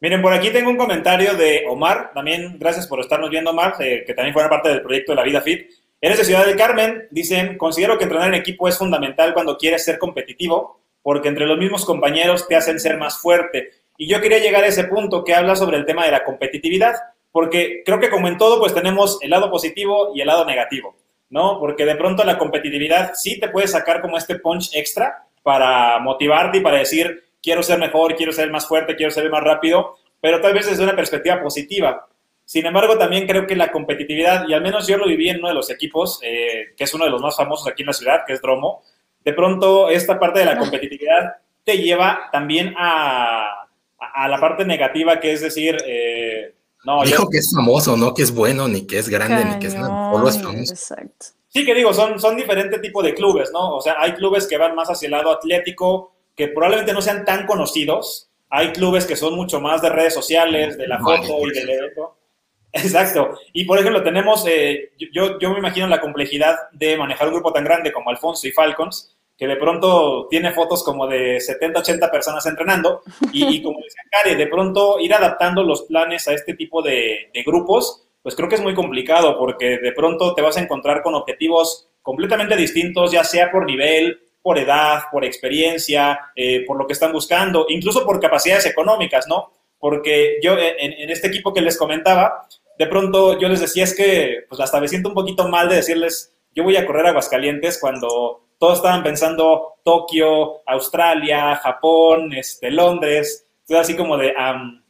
Miren, 0.00 0.22
por 0.22 0.32
aquí 0.32 0.50
tengo 0.50 0.70
un 0.70 0.78
comentario 0.78 1.34
de 1.34 1.64
Omar, 1.68 2.12
también 2.14 2.58
gracias 2.58 2.86
por 2.86 3.00
estarnos 3.00 3.28
viendo, 3.28 3.50
Omar, 3.50 3.74
eh, 3.80 4.02
que 4.06 4.14
también 4.14 4.32
fue 4.32 4.48
parte 4.48 4.70
del 4.70 4.82
proyecto 4.82 5.12
de 5.12 5.16
la 5.16 5.24
vida 5.24 5.42
fit. 5.42 5.70
Eres 6.00 6.16
de 6.16 6.24
Ciudad 6.24 6.46
del 6.46 6.56
Carmen, 6.56 7.06
dicen, 7.10 7.58
considero 7.58 7.98
que 7.98 8.04
entrenar 8.04 8.28
en 8.28 8.34
equipo 8.34 8.66
es 8.66 8.78
fundamental 8.78 9.34
cuando 9.34 9.58
quieres 9.58 9.84
ser 9.84 9.98
competitivo, 9.98 10.80
porque 11.02 11.28
entre 11.28 11.46
los 11.46 11.58
mismos 11.58 11.84
compañeros 11.84 12.48
te 12.48 12.56
hacen 12.56 12.80
ser 12.80 12.96
más 12.96 13.18
fuerte. 13.18 13.72
Y 13.98 14.08
yo 14.08 14.22
quería 14.22 14.38
llegar 14.38 14.64
a 14.64 14.68
ese 14.68 14.84
punto 14.84 15.22
que 15.22 15.34
habla 15.34 15.56
sobre 15.56 15.76
el 15.76 15.84
tema 15.84 16.06
de 16.06 16.12
la 16.12 16.24
competitividad, 16.24 16.94
porque 17.30 17.82
creo 17.84 18.00
que 18.00 18.08
como 18.08 18.28
en 18.28 18.38
todo, 18.38 18.58
pues 18.58 18.72
tenemos 18.72 19.18
el 19.20 19.28
lado 19.28 19.50
positivo 19.50 20.12
y 20.14 20.22
el 20.22 20.28
lado 20.28 20.46
negativo, 20.46 20.96
¿no? 21.28 21.58
Porque 21.60 21.84
de 21.84 21.96
pronto 21.96 22.24
la 22.24 22.38
competitividad 22.38 23.12
sí 23.14 23.38
te 23.38 23.48
puede 23.48 23.68
sacar 23.68 24.00
como 24.00 24.16
este 24.16 24.36
punch 24.36 24.70
extra 24.74 25.26
para 25.42 25.98
motivarte 26.00 26.58
y 26.58 26.60
para 26.60 26.78
decir, 26.78 27.24
quiero 27.42 27.62
ser 27.62 27.78
mejor, 27.78 28.16
quiero 28.16 28.32
ser 28.32 28.50
más 28.50 28.66
fuerte, 28.66 28.96
quiero 28.96 29.10
ser 29.10 29.28
más 29.30 29.42
rápido, 29.42 29.96
pero 30.20 30.40
tal 30.40 30.54
vez 30.54 30.66
desde 30.66 30.82
una 30.82 30.96
perspectiva 30.96 31.40
positiva. 31.42 32.06
Sin 32.44 32.66
embargo, 32.66 32.98
también 32.98 33.26
creo 33.26 33.46
que 33.46 33.54
la 33.54 33.70
competitividad, 33.70 34.46
y 34.48 34.54
al 34.54 34.62
menos 34.62 34.86
yo 34.86 34.96
lo 34.96 35.06
viví 35.06 35.28
en 35.28 35.38
uno 35.38 35.48
de 35.48 35.54
los 35.54 35.70
equipos, 35.70 36.18
eh, 36.22 36.74
que 36.76 36.84
es 36.84 36.94
uno 36.94 37.04
de 37.04 37.10
los 37.10 37.22
más 37.22 37.36
famosos 37.36 37.68
aquí 37.68 37.82
en 37.82 37.86
la 37.86 37.92
ciudad, 37.92 38.24
que 38.26 38.32
es 38.32 38.42
Dromo, 38.42 38.82
de 39.24 39.32
pronto 39.32 39.88
esta 39.88 40.18
parte 40.18 40.40
de 40.40 40.46
la 40.46 40.58
competitividad 40.58 41.34
te 41.64 41.78
lleva 41.78 42.28
también 42.32 42.74
a, 42.76 43.68
a 43.98 44.28
la 44.28 44.40
parte 44.40 44.64
negativa, 44.64 45.20
que 45.20 45.32
es 45.32 45.42
decir, 45.42 45.76
eh, 45.86 46.54
no. 46.84 47.04
Dijo 47.04 47.28
que 47.28 47.38
es 47.38 47.52
famoso, 47.54 47.96
no 47.96 48.14
que 48.14 48.22
es 48.22 48.34
bueno, 48.34 48.66
ni 48.66 48.86
que 48.86 48.98
es 48.98 49.08
grande, 49.08 49.44
ni 49.44 49.58
que 49.58 49.66
es 49.66 49.74
nada, 49.74 50.12
solo 50.12 50.28
es 50.28 50.42
famoso. 50.42 50.72
Exacto. 50.72 51.26
Sí, 51.50 51.64
que 51.66 51.74
digo, 51.74 51.92
son, 51.92 52.18
son 52.18 52.36
diferentes 52.36 52.80
tipos 52.80 53.04
de 53.04 53.14
clubes, 53.14 53.50
¿no? 53.52 53.76
O 53.76 53.80
sea, 53.80 53.96
hay 53.98 54.14
clubes 54.14 54.46
que 54.46 54.56
van 54.56 54.74
más 54.74 54.88
hacia 54.88 55.06
el 55.06 55.12
lado 55.12 55.32
atlético, 55.32 56.14
que 56.34 56.48
probablemente 56.48 56.92
no 56.92 57.02
sean 57.02 57.24
tan 57.24 57.46
conocidos. 57.46 58.30
Hay 58.48 58.72
clubes 58.72 59.04
que 59.04 59.16
son 59.16 59.34
mucho 59.34 59.60
más 59.60 59.82
de 59.82 59.90
redes 59.90 60.14
sociales, 60.14 60.78
de 60.78 60.86
la 60.86 60.98
foto 60.98 61.46
y 61.46 61.50
del 61.52 61.70
evento. 61.70 62.16
Exacto. 62.72 63.36
Y 63.52 63.64
por 63.64 63.78
ejemplo, 63.78 64.02
tenemos, 64.02 64.46
eh, 64.46 64.92
yo, 65.12 65.38
yo 65.38 65.50
me 65.50 65.58
imagino 65.58 65.86
la 65.88 66.00
complejidad 66.00 66.56
de 66.72 66.96
manejar 66.96 67.28
un 67.28 67.34
grupo 67.34 67.52
tan 67.52 67.64
grande 67.64 67.92
como 67.92 68.10
Alfonso 68.10 68.46
y 68.46 68.52
Falcons, 68.52 69.16
que 69.40 69.46
de 69.46 69.56
pronto 69.56 70.28
tiene 70.28 70.52
fotos 70.52 70.84
como 70.84 71.06
de 71.06 71.40
70, 71.40 71.80
80 71.80 72.10
personas 72.10 72.44
entrenando 72.44 73.00
y, 73.32 73.62
como 73.62 73.78
decía 73.80 74.02
Kari, 74.10 74.34
de 74.34 74.46
pronto 74.46 75.00
ir 75.00 75.14
adaptando 75.14 75.62
los 75.62 75.84
planes 75.84 76.28
a 76.28 76.34
este 76.34 76.52
tipo 76.52 76.82
de, 76.82 77.30
grupos, 77.46 78.06
pues 78.22 78.34
creo 78.34 78.48
que 78.48 78.56
es 78.56 78.60
muy 78.60 78.74
complicado 78.74 79.38
porque 79.38 79.78
de 79.78 79.92
pronto 79.92 80.34
te 80.34 80.42
vas 80.42 80.56
a 80.56 80.60
encontrar 80.60 81.02
con 81.02 81.14
objetivos 81.14 81.88
completamente 82.02 82.56
distintos, 82.56 83.12
ya 83.12 83.24
sea 83.24 83.50
por 83.50 83.66
nivel, 83.66 84.20
por 84.42 84.58
edad, 84.58 85.02
por 85.12 85.24
experiencia, 85.24 86.32
eh, 86.34 86.64
por 86.66 86.78
lo 86.78 86.86
que 86.86 86.92
están 86.94 87.12
buscando, 87.12 87.66
incluso 87.68 88.04
por 88.04 88.20
capacidades 88.20 88.66
económicas, 88.66 89.26
¿no? 89.28 89.52
Porque 89.78 90.38
yo 90.42 90.58
en, 90.58 90.92
en, 90.92 91.10
este 91.10 91.28
equipo 91.28 91.52
que 91.52 91.60
les 91.60 91.78
comentaba, 91.78 92.46
de 92.78 92.86
pronto 92.86 93.38
yo 93.38 93.48
les 93.48 93.60
decía 93.60 93.84
es 93.84 93.94
que 93.94 94.44
pues 94.48 94.60
hasta 94.60 94.80
me 94.80 94.88
siento 94.88 95.08
un 95.08 95.14
poquito 95.14 95.48
mal 95.48 95.68
de 95.68 95.76
decirles, 95.76 96.34
yo 96.54 96.64
voy 96.64 96.76
a 96.76 96.86
correr 96.86 97.06
a 97.06 97.10
Aguascalientes 97.10 97.78
cuando 97.80 98.48
todos 98.58 98.76
estaban 98.76 99.02
pensando 99.02 99.76
Tokio, 99.82 100.62
Australia, 100.66 101.56
Japón, 101.56 102.32
este, 102.34 102.70
Londres, 102.70 103.46
todo 103.66 103.78
así 103.78 103.96
como 103.96 104.18
de, 104.18 104.34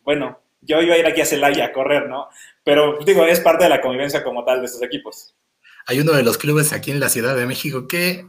bueno, 0.03 0.41
yo 0.61 0.81
iba 0.81 0.95
a 0.95 0.99
ir 0.99 1.07
aquí 1.07 1.21
a 1.21 1.27
Celaya 1.27 1.67
a 1.67 1.73
correr, 1.73 2.09
¿no? 2.09 2.29
Pero 2.65 2.99
digo, 3.05 3.25
es 3.25 3.41
parte 3.41 3.65
de 3.65 3.71
la 3.71 3.81
convivencia 3.81 4.23
como 4.23 4.45
tal 4.45 4.61
de 4.61 4.67
estos 4.67 4.83
equipos. 4.83 5.35
Hay 5.87 6.01
uno 6.01 6.13
de 6.13 6.23
los 6.23 6.39
clubes 6.39 6.73
aquí 6.73 6.91
en 6.91 7.01
la 7.01 7.09
Ciudad 7.09 7.37
de 7.37 7.47
México 7.47 7.89
que 7.89 8.27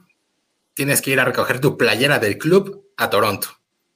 tienes 0.74 1.02
que 1.02 1.12
ir 1.12 1.20
a 1.20 1.26
recoger 1.26 1.60
tu 1.60 1.78
playera 1.78 2.20
del 2.20 2.38
club 2.38 2.86
a 2.98 3.10
Toronto. 3.10 3.50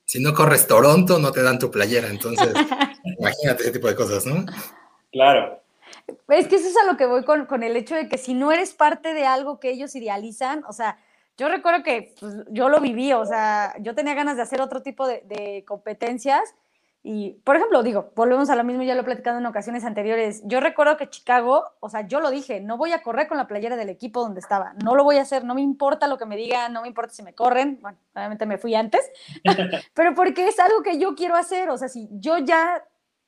Si 0.05 0.21
no 0.21 0.33
corres 0.33 0.67
Toronto, 0.67 1.17
no 1.19 1.31
te 1.31 1.41
dan 1.41 1.57
tu 1.57 1.71
playera. 1.71 2.09
Entonces, 2.09 2.49
imagínate 3.19 3.63
ese 3.63 3.71
tipo 3.71 3.87
de 3.87 3.95
cosas, 3.95 4.25
¿no? 4.25 4.45
Claro. 5.11 5.61
Es 6.27 6.47
que 6.47 6.57
eso 6.57 6.67
es 6.67 6.77
a 6.77 6.85
lo 6.85 6.97
que 6.97 7.05
voy 7.05 7.23
con, 7.23 7.45
con, 7.45 7.63
el 7.63 7.75
hecho 7.75 7.95
de 7.95 8.09
que 8.09 8.17
si 8.17 8.33
no 8.33 8.51
eres 8.51 8.73
parte 8.73 9.13
de 9.13 9.25
algo 9.25 9.59
que 9.59 9.71
ellos 9.71 9.95
idealizan, 9.95 10.63
o 10.67 10.73
sea, 10.73 10.99
yo 11.37 11.49
recuerdo 11.49 11.83
que 11.83 12.13
pues, 12.19 12.33
yo 12.49 12.69
lo 12.69 12.79
viví, 12.79 13.11
o 13.13 13.25
sea, 13.25 13.73
yo 13.79 13.93
tenía 13.93 14.13
ganas 14.13 14.37
de 14.37 14.43
hacer 14.43 14.61
otro 14.61 14.81
tipo 14.81 15.07
de, 15.07 15.63
competencias 15.67 16.55
y, 17.07 17.33
por 17.43 17.55
ejemplo, 17.55 17.83
digo, 17.83 18.11
volvemos 18.15 18.49
a 18.49 18.55
lo 18.55 18.63
mismo, 18.63 18.81
ya 18.81 18.95
lo 18.95 19.01
he 19.01 19.03
platicado 19.03 19.37
en 19.37 19.45
ocasiones 19.45 19.85
anteriores, 19.85 20.41
yo 20.45 20.59
recuerdo 20.59 20.97
que 20.97 21.07
Chicago, 21.07 21.63
o 21.79 21.87
sea, 21.87 22.07
yo 22.07 22.19
lo 22.19 22.31
dije, 22.31 22.61
no 22.61 22.77
voy 22.77 22.93
a 22.93 23.03
correr 23.03 23.27
con 23.27 23.37
la 23.37 23.45
playera 23.45 23.75
del 23.75 23.89
equipo 23.89 24.21
donde 24.21 24.39
estaba, 24.39 24.73
no 24.83 24.95
lo 24.95 25.03
voy 25.03 25.17
a 25.17 25.21
hacer, 25.21 25.43
no 25.43 25.53
me 25.53 25.61
importa 25.61 26.07
lo 26.07 26.17
que 26.17 26.25
me 26.25 26.35
digan, 26.35 26.73
no 26.73 26.81
me 26.81 26.87
importa 26.87 27.13
si 27.13 27.21
me 27.21 27.35
corren, 27.35 27.77
bueno, 27.79 27.99
obviamente 28.15 28.47
me 28.47 28.57
fui 28.57 28.73
antes, 28.73 29.07
pero 29.93 30.15
porque 30.15 30.47
es 30.47 30.59
algo 30.59 30.81
que 30.81 30.97
yo 30.97 31.13
quiero 31.13 31.35
hacer, 31.35 31.69
o 31.69 31.77
sea, 31.77 31.89
si 31.89 32.09
yo 32.11 32.39
ya 32.39 32.83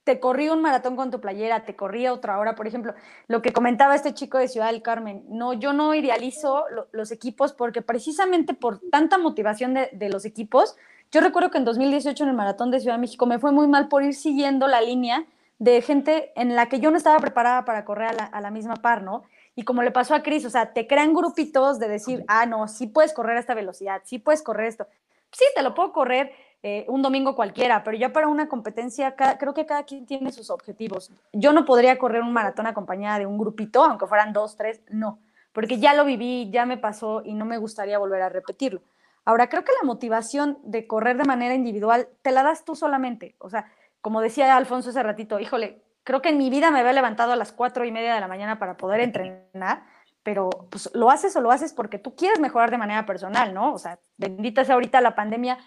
te 0.07 0.21
corrí 0.21 0.47
un 0.47 0.61
maratón 0.61 0.95
con 0.95 1.11
tu 1.11 1.19
playera, 1.19 1.65
te 1.65 1.75
corrí 1.75 2.07
otra 2.07 2.39
hora, 2.39 2.55
por 2.55 2.65
ejemplo, 2.65 2.95
lo 3.27 3.41
que 3.41 3.51
comentaba 3.51 3.93
este 3.93 4.13
chico 4.13 4.37
de 4.37 4.47
Ciudad 4.47 4.71
del 4.71 4.81
Carmen, 4.81 5.25
no, 5.27 5.51
yo 5.51 5.73
no 5.73 5.93
idealizo 5.93 6.63
los 6.93 7.11
equipos 7.11 7.51
porque 7.51 7.81
precisamente 7.81 8.53
por 8.53 8.79
tanta 8.89 9.17
motivación 9.17 9.73
de, 9.73 10.09
los 10.09 10.23
equipos, 10.23 10.77
yo 11.11 11.21
recuerdo 11.21 11.51
que 11.51 11.57
en 11.57 11.65
2018 11.65 12.23
en 12.23 12.29
el 12.29 12.35
maratón 12.35 12.71
de 12.71 12.79
Ciudad 12.79 12.95
de 12.95 13.01
México 13.01 13.25
me 13.25 13.39
fue 13.39 13.51
muy 13.51 13.67
mal 13.67 13.87
por 13.87 14.03
ir 14.03 14.13
siguiendo 14.13 14.67
la 14.67 14.81
línea 14.81 15.25
de 15.59 15.81
gente 15.81 16.31
en 16.35 16.55
la 16.55 16.69
que 16.69 16.79
yo 16.79 16.91
no 16.91 16.97
estaba 16.97 17.19
preparada 17.19 17.65
para 17.65 17.85
correr 17.85 18.09
a 18.09 18.13
la, 18.13 18.23
a 18.25 18.41
la 18.41 18.51
misma 18.51 18.75
par, 18.75 19.01
¿no? 19.01 19.23
Y 19.55 19.63
como 19.63 19.81
le 19.81 19.89
pasó 19.89 20.13
a 20.13 20.21
Cris, 20.21 20.45
o 20.45 20.51
sea, 20.51 20.73
te 20.73 20.85
crean 20.85 21.13
grupitos 21.13 21.79
de 21.79 21.87
decir, 21.87 22.23
ah, 22.27 22.45
no, 22.45 22.67
sí 22.67 22.85
puedes 22.85 23.11
correr 23.11 23.37
a 23.37 23.39
esta 23.39 23.55
velocidad, 23.55 24.01
sí 24.05 24.19
puedes 24.19 24.43
correr 24.43 24.67
esto. 24.67 24.87
Sí, 25.31 25.45
te 25.55 25.63
lo 25.63 25.73
puedo 25.73 25.91
correr, 25.91 26.31
eh, 26.63 26.85
un 26.87 27.01
domingo 27.01 27.35
cualquiera, 27.35 27.83
pero 27.83 27.95
ya 27.95 28.11
para 28.11 28.27
una 28.27 28.49
competencia 28.49 29.15
creo 29.15 29.53
que 29.53 29.65
cada 29.65 29.83
quien 29.83 30.05
tiene 30.05 30.31
sus 30.31 30.49
objetivos. 30.49 31.11
Yo 31.31 31.53
no 31.53 31.65
podría 31.65 31.97
correr 31.97 32.21
un 32.21 32.33
maratón 32.33 32.65
acompañada 32.67 33.19
de 33.19 33.25
un 33.25 33.37
grupito, 33.37 33.83
aunque 33.83 34.07
fueran 34.07 34.33
dos, 34.33 34.55
tres, 34.57 34.81
no, 34.89 35.19
porque 35.53 35.79
ya 35.79 35.93
lo 35.93 36.03
viví, 36.03 36.49
ya 36.51 36.65
me 36.65 36.77
pasó 36.77 37.21
y 37.23 37.33
no 37.33 37.45
me 37.45 37.57
gustaría 37.57 37.99
volver 37.99 38.21
a 38.21 38.29
repetirlo. 38.29 38.81
Ahora, 39.27 39.49
creo 39.49 39.65
que 39.65 39.73
la 39.81 39.85
motivación 39.85 40.57
de 40.63 40.87
correr 40.87 41.17
de 41.17 41.25
manera 41.25 41.53
individual 41.53 42.07
te 42.21 42.31
la 42.31 42.43
das 42.43 42.63
tú 42.63 42.77
solamente. 42.77 43.35
O 43.39 43.49
sea, 43.49 43.69
como 43.99 44.21
decía 44.21 44.55
Alfonso 44.55 44.91
hace 44.91 45.03
ratito, 45.03 45.37
híjole, 45.37 45.83
creo 46.05 46.21
que 46.21 46.29
en 46.29 46.37
mi 46.37 46.49
vida 46.49 46.71
me 46.71 46.79
había 46.79 46.93
levantado 46.93 47.33
a 47.33 47.35
las 47.35 47.51
cuatro 47.51 47.83
y 47.83 47.91
media 47.91 48.13
de 48.13 48.21
la 48.21 48.29
mañana 48.29 48.57
para 48.57 48.77
poder 48.77 49.01
entrenar, 49.01 49.83
pero 50.23 50.49
pues 50.69 50.89
lo 50.93 51.11
haces 51.11 51.35
o 51.35 51.41
lo 51.41 51.51
haces 51.51 51.73
porque 51.73 51.99
tú 51.99 52.15
quieres 52.15 52.39
mejorar 52.39 52.71
de 52.71 52.77
manera 52.77 53.05
personal, 53.05 53.53
¿no? 53.53 53.73
O 53.73 53.77
sea, 53.77 53.99
bendita 54.15 54.63
sea 54.63 54.75
ahorita 54.75 55.01
la 55.01 55.13
pandemia, 55.13 55.57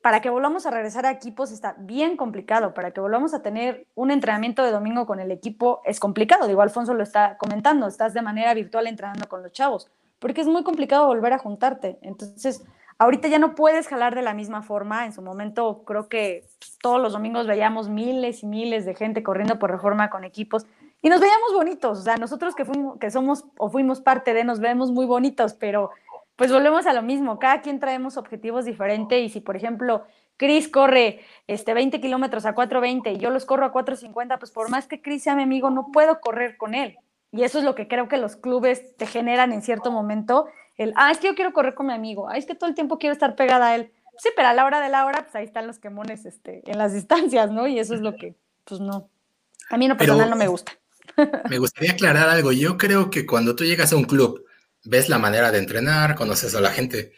para 0.00 0.22
que 0.22 0.30
volvamos 0.30 0.64
a 0.64 0.70
regresar 0.70 1.04
a 1.04 1.10
equipos 1.10 1.52
está 1.52 1.74
bien 1.76 2.16
complicado, 2.16 2.72
para 2.72 2.92
que 2.92 3.02
volvamos 3.02 3.34
a 3.34 3.42
tener 3.42 3.86
un 3.96 4.10
entrenamiento 4.10 4.64
de 4.64 4.70
domingo 4.70 5.04
con 5.04 5.20
el 5.20 5.30
equipo 5.30 5.82
es 5.84 6.00
complicado, 6.00 6.48
digo, 6.48 6.62
Alfonso 6.62 6.94
lo 6.94 7.02
está 7.02 7.36
comentando, 7.36 7.86
estás 7.86 8.14
de 8.14 8.22
manera 8.22 8.54
virtual 8.54 8.86
entrenando 8.86 9.28
con 9.28 9.42
los 9.42 9.52
chavos, 9.52 9.90
porque 10.18 10.40
es 10.40 10.46
muy 10.46 10.64
complicado 10.64 11.06
volver 11.06 11.34
a 11.34 11.38
juntarte. 11.38 11.98
Entonces, 12.00 12.64
ahorita 13.00 13.28
ya 13.28 13.38
no 13.38 13.54
puedes 13.54 13.88
jalar 13.88 14.14
de 14.14 14.20
la 14.20 14.34
misma 14.34 14.62
forma, 14.62 15.06
en 15.06 15.12
su 15.12 15.22
momento 15.22 15.84
creo 15.86 16.08
que 16.08 16.44
todos 16.82 17.00
los 17.00 17.14
domingos 17.14 17.46
veíamos 17.46 17.88
miles 17.88 18.42
y 18.42 18.46
miles 18.46 18.84
de 18.84 18.94
gente 18.94 19.22
corriendo 19.22 19.58
por 19.58 19.70
reforma 19.70 20.10
con 20.10 20.22
equipos 20.22 20.66
y 21.00 21.08
nos 21.08 21.18
veíamos 21.18 21.54
bonitos, 21.54 21.98
o 21.98 22.02
sea, 22.02 22.18
nosotros 22.18 22.54
que, 22.54 22.66
fuimos, 22.66 22.98
que 22.98 23.10
somos 23.10 23.46
o 23.56 23.70
fuimos 23.70 24.02
parte 24.02 24.34
de, 24.34 24.44
nos 24.44 24.60
vemos 24.60 24.92
muy 24.92 25.06
bonitos, 25.06 25.54
pero 25.54 25.90
pues 26.36 26.52
volvemos 26.52 26.86
a 26.86 26.92
lo 26.92 27.00
mismo, 27.00 27.38
cada 27.38 27.62
quien 27.62 27.80
traemos 27.80 28.18
objetivos 28.18 28.66
diferentes 28.66 29.18
y 29.18 29.30
si, 29.30 29.40
por 29.40 29.56
ejemplo, 29.56 30.04
Chris 30.36 30.68
corre 30.68 31.20
este, 31.46 31.72
20 31.72 32.02
kilómetros 32.02 32.44
a 32.44 32.54
4.20 32.54 33.14
y 33.14 33.18
yo 33.18 33.30
los 33.30 33.46
corro 33.46 33.64
a 33.64 33.72
4.50, 33.72 34.38
pues 34.38 34.50
por 34.50 34.68
más 34.68 34.86
que 34.86 35.00
Chris 35.00 35.22
sea 35.22 35.34
mi 35.34 35.42
amigo, 35.42 35.70
no 35.70 35.88
puedo 35.90 36.20
correr 36.20 36.58
con 36.58 36.74
él. 36.74 36.98
Y 37.32 37.44
eso 37.44 37.58
es 37.58 37.64
lo 37.64 37.74
que 37.74 37.88
creo 37.88 38.08
que 38.08 38.18
los 38.18 38.36
clubes 38.36 38.96
te 38.96 39.06
generan 39.06 39.52
en 39.52 39.62
cierto 39.62 39.90
momento, 39.90 40.48
el, 40.82 40.94
ah, 40.96 41.10
es 41.10 41.18
que 41.18 41.26
yo 41.26 41.34
quiero 41.34 41.52
correr 41.52 41.74
con 41.74 41.86
mi 41.86 41.92
amigo, 41.92 42.28
ah, 42.28 42.38
es 42.38 42.46
que 42.46 42.54
todo 42.54 42.68
el 42.68 42.74
tiempo 42.74 42.98
quiero 42.98 43.12
estar 43.12 43.36
pegada 43.36 43.68
a 43.68 43.74
él. 43.74 43.92
Sí, 44.18 44.30
pero 44.34 44.48
a 44.48 44.54
la 44.54 44.64
hora 44.64 44.80
de 44.80 44.88
la 44.88 45.04
hora, 45.04 45.22
pues 45.22 45.34
ahí 45.34 45.44
están 45.44 45.66
los 45.66 45.78
quemones 45.78 46.24
este, 46.24 46.62
en 46.70 46.78
las 46.78 46.92
distancias, 46.94 47.50
¿no? 47.50 47.66
Y 47.66 47.78
eso 47.78 47.94
es 47.94 48.00
lo 48.00 48.16
que, 48.16 48.34
pues 48.64 48.80
no, 48.80 49.10
a 49.68 49.76
mí 49.76 49.84
en 49.84 49.90
lo 49.90 49.96
personal 49.96 50.30
no 50.30 50.36
me 50.36 50.48
gusta. 50.48 50.72
Me 51.50 51.58
gustaría 51.58 51.92
aclarar 51.92 52.28
algo. 52.28 52.52
Yo 52.52 52.78
creo 52.78 53.10
que 53.10 53.26
cuando 53.26 53.56
tú 53.56 53.64
llegas 53.64 53.92
a 53.92 53.96
un 53.96 54.04
club 54.04 54.44
ves 54.84 55.08
la 55.08 55.18
manera 55.18 55.50
de 55.50 55.58
entrenar, 55.58 56.14
conoces 56.14 56.54
a 56.54 56.60
la 56.60 56.70
gente. 56.70 57.12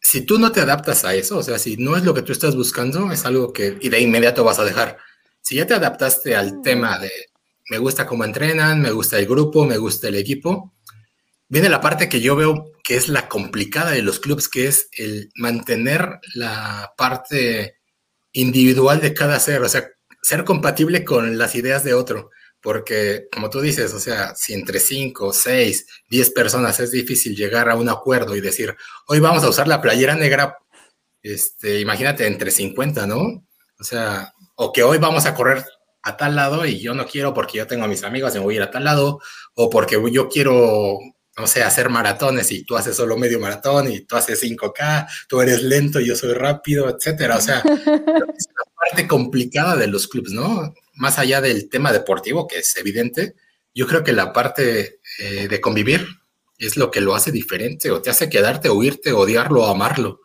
Si 0.00 0.22
tú 0.22 0.38
no 0.38 0.50
te 0.50 0.60
adaptas 0.60 1.04
a 1.04 1.14
eso, 1.14 1.38
o 1.38 1.42
sea, 1.42 1.58
si 1.58 1.76
no 1.76 1.96
es 1.96 2.04
lo 2.04 2.14
que 2.14 2.22
tú 2.22 2.32
estás 2.32 2.56
buscando, 2.56 3.12
es 3.12 3.24
algo 3.26 3.52
que 3.52 3.76
y 3.80 3.90
de 3.90 4.00
inmediato 4.00 4.44
vas 4.44 4.58
a 4.58 4.64
dejar. 4.64 4.98
Si 5.40 5.56
ya 5.56 5.66
te 5.66 5.74
adaptaste 5.74 6.34
al 6.34 6.62
tema 6.62 6.98
de 6.98 7.10
me 7.70 7.78
gusta 7.78 8.06
cómo 8.06 8.24
entrenan, 8.24 8.80
me 8.80 8.90
gusta 8.90 9.18
el 9.18 9.26
grupo, 9.26 9.64
me 9.64 9.78
gusta 9.78 10.08
el 10.08 10.16
equipo, 10.16 10.73
viene 11.54 11.68
la 11.68 11.80
parte 11.80 12.08
que 12.08 12.20
yo 12.20 12.36
veo 12.36 12.72
que 12.82 12.96
es 12.96 13.08
la 13.08 13.28
complicada 13.28 13.92
de 13.92 14.02
los 14.02 14.20
clubes, 14.20 14.48
que 14.48 14.66
es 14.66 14.88
el 14.98 15.30
mantener 15.36 16.20
la 16.34 16.92
parte 16.96 17.76
individual 18.32 19.00
de 19.00 19.14
cada 19.14 19.40
ser, 19.40 19.62
o 19.62 19.68
sea, 19.68 19.88
ser 20.20 20.44
compatible 20.44 21.04
con 21.04 21.38
las 21.38 21.54
ideas 21.54 21.84
de 21.84 21.94
otro 21.94 22.30
porque 22.64 23.28
como 23.30 23.50
tú 23.50 23.60
dices, 23.60 23.92
o 23.92 24.00
sea, 24.00 24.34
si 24.34 24.54
entre 24.54 24.80
5, 24.80 25.34
6, 25.34 25.86
10 26.08 26.30
personas 26.30 26.80
es 26.80 26.90
difícil 26.90 27.36
llegar 27.36 27.68
a 27.68 27.76
un 27.76 27.90
acuerdo 27.90 28.34
y 28.34 28.40
decir, 28.40 28.74
hoy 29.06 29.20
vamos 29.20 29.44
a 29.44 29.50
usar 29.50 29.68
la 29.68 29.82
playera 29.82 30.14
negra, 30.14 30.56
este, 31.22 31.80
imagínate 31.80 32.26
entre 32.26 32.50
50, 32.50 33.06
¿no? 33.06 33.46
O 33.78 33.84
sea, 33.84 34.32
o 34.56 34.72
que 34.72 34.82
hoy 34.82 34.96
vamos 34.96 35.26
a 35.26 35.34
correr 35.34 35.62
a 36.02 36.16
tal 36.16 36.36
lado 36.36 36.64
y 36.64 36.80
yo 36.80 36.94
no 36.94 37.04
quiero 37.04 37.34
porque 37.34 37.58
yo 37.58 37.66
tengo 37.66 37.84
a 37.84 37.88
mis 37.88 38.02
amigos 38.02 38.34
y 38.34 38.38
me 38.38 38.44
voy 38.44 38.54
a 38.54 38.56
ir 38.56 38.62
a 38.62 38.70
tal 38.70 38.84
lado, 38.84 39.20
o 39.54 39.68
porque 39.68 40.00
yo 40.10 40.30
quiero, 40.30 40.98
no 41.36 41.46
sé, 41.46 41.62
hacer 41.62 41.90
maratones 41.90 42.50
y 42.52 42.64
tú 42.64 42.76
haces 42.76 42.96
solo 42.96 43.16
medio 43.16 43.40
maratón 43.40 43.90
y 43.90 44.00
tú 44.02 44.16
haces 44.16 44.42
5K, 44.42 45.08
tú 45.28 45.40
eres 45.40 45.62
lento 45.62 46.00
yo 46.00 46.14
soy 46.14 46.32
rápido, 46.32 46.88
etcétera. 46.88 47.36
O 47.36 47.40
sea, 47.40 47.58
es 47.66 48.48
la 48.48 48.64
parte 48.76 49.08
complicada 49.08 49.76
de 49.76 49.88
los 49.88 50.06
clubes, 50.06 50.32
¿no? 50.32 50.72
más 50.94 51.18
allá 51.18 51.40
del 51.40 51.68
tema 51.68 51.92
deportivo, 51.92 52.46
que 52.46 52.58
es 52.58 52.76
evidente, 52.76 53.34
yo 53.74 53.86
creo 53.86 54.04
que 54.04 54.12
la 54.12 54.32
parte 54.32 55.00
eh, 55.18 55.48
de 55.48 55.60
convivir 55.60 56.06
es 56.58 56.76
lo 56.76 56.90
que 56.90 57.00
lo 57.00 57.14
hace 57.14 57.32
diferente 57.32 57.90
o 57.90 58.00
te 58.00 58.10
hace 58.10 58.28
quedarte, 58.28 58.68
oírte, 58.68 59.12
odiarlo 59.12 59.62
o 59.62 59.66
amarlo. 59.66 60.20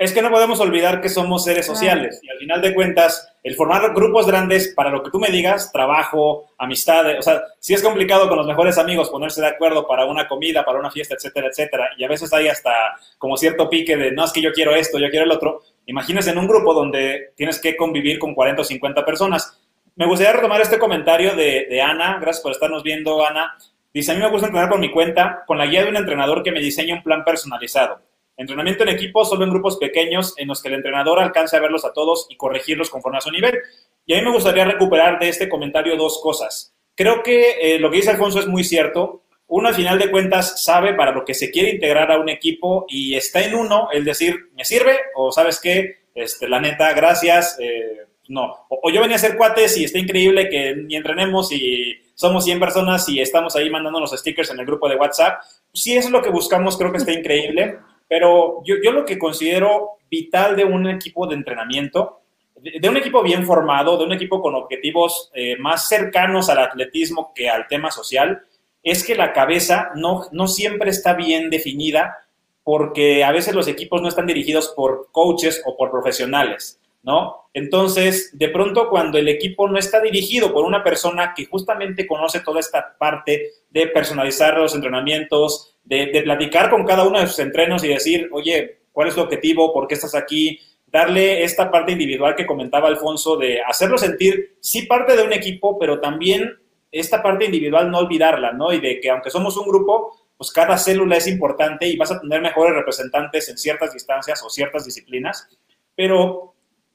Es 0.00 0.14
que 0.14 0.22
no 0.22 0.30
podemos 0.30 0.58
olvidar 0.60 1.02
que 1.02 1.10
somos 1.10 1.44
seres 1.44 1.66
sociales 1.66 2.20
y 2.22 2.30
al 2.30 2.38
final 2.38 2.62
de 2.62 2.72
cuentas, 2.72 3.34
el 3.42 3.54
formar 3.54 3.92
grupos 3.92 4.26
grandes, 4.26 4.72
para 4.74 4.88
lo 4.88 5.02
que 5.02 5.10
tú 5.10 5.18
me 5.18 5.28
digas, 5.28 5.70
trabajo, 5.72 6.46
amistad, 6.56 7.18
o 7.18 7.20
sea, 7.20 7.42
si 7.58 7.74
es 7.74 7.82
complicado 7.82 8.26
con 8.26 8.38
los 8.38 8.46
mejores 8.46 8.78
amigos 8.78 9.10
ponerse 9.10 9.42
de 9.42 9.48
acuerdo 9.48 9.86
para 9.86 10.06
una 10.06 10.26
comida, 10.26 10.64
para 10.64 10.78
una 10.78 10.90
fiesta, 10.90 11.16
etcétera, 11.16 11.48
etcétera, 11.48 11.90
y 11.98 12.04
a 12.04 12.08
veces 12.08 12.32
hay 12.32 12.48
hasta 12.48 12.72
como 13.18 13.36
cierto 13.36 13.68
pique 13.68 13.94
de, 13.94 14.10
no, 14.12 14.24
es 14.24 14.32
que 14.32 14.40
yo 14.40 14.52
quiero 14.52 14.74
esto, 14.74 14.98
yo 14.98 15.10
quiero 15.10 15.26
el 15.26 15.32
otro, 15.32 15.60
imagínese 15.84 16.30
en 16.30 16.38
un 16.38 16.48
grupo 16.48 16.72
donde 16.72 17.34
tienes 17.36 17.60
que 17.60 17.76
convivir 17.76 18.18
con 18.18 18.34
40 18.34 18.62
o 18.62 18.64
50 18.64 19.04
personas, 19.04 19.60
me 19.96 20.06
gustaría 20.06 20.32
retomar 20.32 20.62
este 20.62 20.78
comentario 20.78 21.34
de, 21.34 21.82
Ana. 21.82 22.16
Gracias 22.18 22.42
por 22.42 22.52
estarnos 22.52 22.82
viendo, 22.82 23.22
Ana. 23.26 23.58
Dice, 23.92 24.12
a 24.12 24.14
mí 24.14 24.20
me 24.22 24.30
gusta 24.30 24.46
entrenar 24.46 24.70
por 24.70 24.78
mi 24.78 24.90
cuenta 24.90 25.42
con 25.46 25.58
la 25.58 25.66
guía 25.66 25.82
de 25.82 25.90
un 25.90 25.96
entrenador 25.96 26.42
que 26.42 26.52
me 26.52 26.60
diseña 26.60 26.94
un 26.94 27.02
plan 27.02 27.22
personalizado. 27.22 28.00
Entrenamiento 28.40 28.84
en 28.84 28.88
equipo 28.88 29.22
solo 29.22 29.44
en 29.44 29.50
grupos 29.50 29.76
pequeños 29.76 30.32
en 30.38 30.48
los 30.48 30.62
que 30.62 30.68
el 30.68 30.76
entrenador 30.76 31.20
alcance 31.20 31.58
a 31.58 31.60
verlos 31.60 31.84
a 31.84 31.92
todos 31.92 32.26
y 32.30 32.38
corregirlos 32.38 32.88
conforme 32.88 33.18
a 33.18 33.20
su 33.20 33.30
nivel. 33.30 33.58
Y 34.06 34.14
a 34.14 34.16
mí 34.16 34.24
me 34.24 34.32
gustaría 34.32 34.64
recuperar 34.64 35.18
de 35.18 35.28
este 35.28 35.46
comentario 35.46 35.94
dos 35.94 36.18
cosas. 36.22 36.74
Creo 36.94 37.22
que 37.22 37.58
eh, 37.60 37.78
lo 37.78 37.90
que 37.90 37.98
dice 37.98 38.08
Alfonso 38.08 38.40
es 38.40 38.46
muy 38.46 38.64
cierto. 38.64 39.24
Uno, 39.46 39.68
al 39.68 39.74
final 39.74 39.98
de 39.98 40.10
cuentas, 40.10 40.64
sabe 40.64 40.94
para 40.94 41.12
lo 41.12 41.22
que 41.22 41.34
se 41.34 41.50
quiere 41.50 41.68
integrar 41.68 42.10
a 42.10 42.18
un 42.18 42.30
equipo 42.30 42.86
y 42.88 43.14
está 43.14 43.44
en 43.44 43.54
uno 43.54 43.88
el 43.92 44.06
decir, 44.06 44.48
¿me 44.54 44.64
sirve? 44.64 44.96
O 45.14 45.30
sabes 45.30 45.60
qué, 45.60 46.04
este, 46.14 46.48
la 46.48 46.60
neta, 46.60 46.94
gracias, 46.94 47.58
eh, 47.60 48.06
no. 48.28 48.66
O, 48.70 48.90
yo 48.90 49.02
venía 49.02 49.16
a 49.16 49.18
hacer 49.18 49.36
cuates 49.36 49.76
y 49.76 49.84
está 49.84 49.98
increíble 49.98 50.48
que 50.48 50.76
ni 50.76 50.96
entrenemos 50.96 51.52
y 51.52 51.94
somos 52.14 52.44
100 52.44 52.58
personas 52.58 53.06
y 53.10 53.20
estamos 53.20 53.54
ahí 53.54 53.68
mandando 53.68 54.00
los 54.00 54.12
stickers 54.12 54.50
en 54.50 54.60
el 54.60 54.66
grupo 54.66 54.88
de 54.88 54.96
WhatsApp. 54.96 55.42
Si 55.74 55.94
es 55.94 56.10
lo 56.10 56.22
que 56.22 56.30
buscamos, 56.30 56.78
creo 56.78 56.90
que 56.90 56.98
está 56.98 57.12
increíble. 57.12 57.76
Pero 58.10 58.60
yo, 58.64 58.74
yo 58.82 58.90
lo 58.90 59.04
que 59.04 59.20
considero 59.20 59.92
vital 60.10 60.56
de 60.56 60.64
un 60.64 60.90
equipo 60.90 61.28
de 61.28 61.36
entrenamiento, 61.36 62.22
de, 62.56 62.88
un 62.88 62.96
equipo 62.96 63.22
bien 63.22 63.46
formado, 63.46 63.96
de 63.96 64.04
un 64.04 64.12
equipo 64.12 64.42
con 64.42 64.56
objetivos 64.56 65.30
eh, 65.32 65.56
más 65.58 65.86
cercanos 65.86 66.50
al 66.50 66.58
atletismo 66.58 67.32
que 67.32 67.48
al 67.48 67.68
tema 67.68 67.92
social, 67.92 68.42
es 68.82 69.04
que 69.04 69.14
la 69.14 69.32
cabeza 69.32 69.90
no, 69.94 70.24
no 70.32 70.48
siempre 70.48 70.90
está 70.90 71.14
bien 71.14 71.50
definida 71.50 72.18
porque 72.64 73.22
a 73.22 73.30
veces 73.30 73.54
los 73.54 73.68
equipos 73.68 74.02
no 74.02 74.08
están 74.08 74.26
dirigidos 74.26 74.70
por 74.70 75.08
coaches 75.12 75.62
o 75.64 75.76
por 75.76 75.92
profesionales. 75.92 76.80
¿no? 77.02 77.48
Entonces, 77.54 78.36
de 78.36 78.48
pronto 78.48 78.90
cuando 78.90 79.18
el 79.18 79.28
equipo 79.28 79.68
no 79.68 79.78
está 79.78 80.00
dirigido 80.00 80.52
por 80.52 80.64
una 80.64 80.82
persona 80.82 81.32
que 81.34 81.46
justamente 81.46 82.06
conoce 82.08 82.40
toda 82.40 82.58
esta 82.60 82.96
parte 82.98 83.52
de 83.70 83.86
personalizar 83.86 84.58
los 84.58 84.74
entrenamientos, 84.74 85.69
de, 85.84 86.20
platicar 86.22 86.70
con 86.70 86.84
cada 86.84 87.06
uno 87.06 87.20
de 87.20 87.26
sus 87.26 87.38
entrenos 87.38 87.82
y 87.84 87.88
decir, 87.88 88.28
oye, 88.32 88.80
¿cuál 88.92 89.08
es 89.08 89.14
tu 89.14 89.20
objetivo? 89.20 89.72
¿Por 89.72 89.86
qué 89.86 89.94
estás 89.94 90.14
aquí? 90.14 90.60
Darle 90.86 91.44
esta 91.44 91.70
parte 91.70 91.92
individual 91.92 92.34
que 92.34 92.46
comentaba 92.46 92.88
Alfonso 92.88 93.36
de 93.36 93.60
hacerlo 93.62 93.98
sentir, 93.98 94.56
sí, 94.60 94.82
parte 94.82 95.16
de 95.16 95.22
un 95.22 95.32
equipo, 95.32 95.78
pero 95.78 96.00
también 96.00 96.58
esta 96.92 97.22
parte 97.22 97.44
individual 97.44 97.90
no 97.90 97.98
olvidarla, 97.98 98.52
¿no? 98.52 98.72
Y 98.72 98.80
de 98.80 99.00
que 99.00 99.10
aunque 99.10 99.30
somos 99.30 99.56
un 99.56 99.68
grupo, 99.68 100.16
pues 100.36 100.50
cada 100.52 100.78
célula 100.78 101.16
es 101.16 101.26
importante 101.26 101.86
y 101.86 101.96
vas 101.96 102.10
a 102.10 102.20
tener 102.20 102.40
mejores 102.40 102.74
representantes 102.74 103.48
en 103.48 103.58
ciertas 103.58 103.92
distancias 103.92 104.42
o 104.42 104.48
ciertas 104.48 104.84
disciplinas, 104.84 105.48
pero 105.94 106.54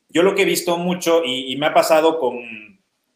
yo 0.09 0.23
lo 0.23 0.33
que 0.33 0.41
he 0.41 0.45
visto 0.45 0.77
mucho 0.77 1.23
y, 1.23 1.55
me 1.57 1.67
ha 1.67 1.73
pasado 1.73 2.17
con 2.17 2.39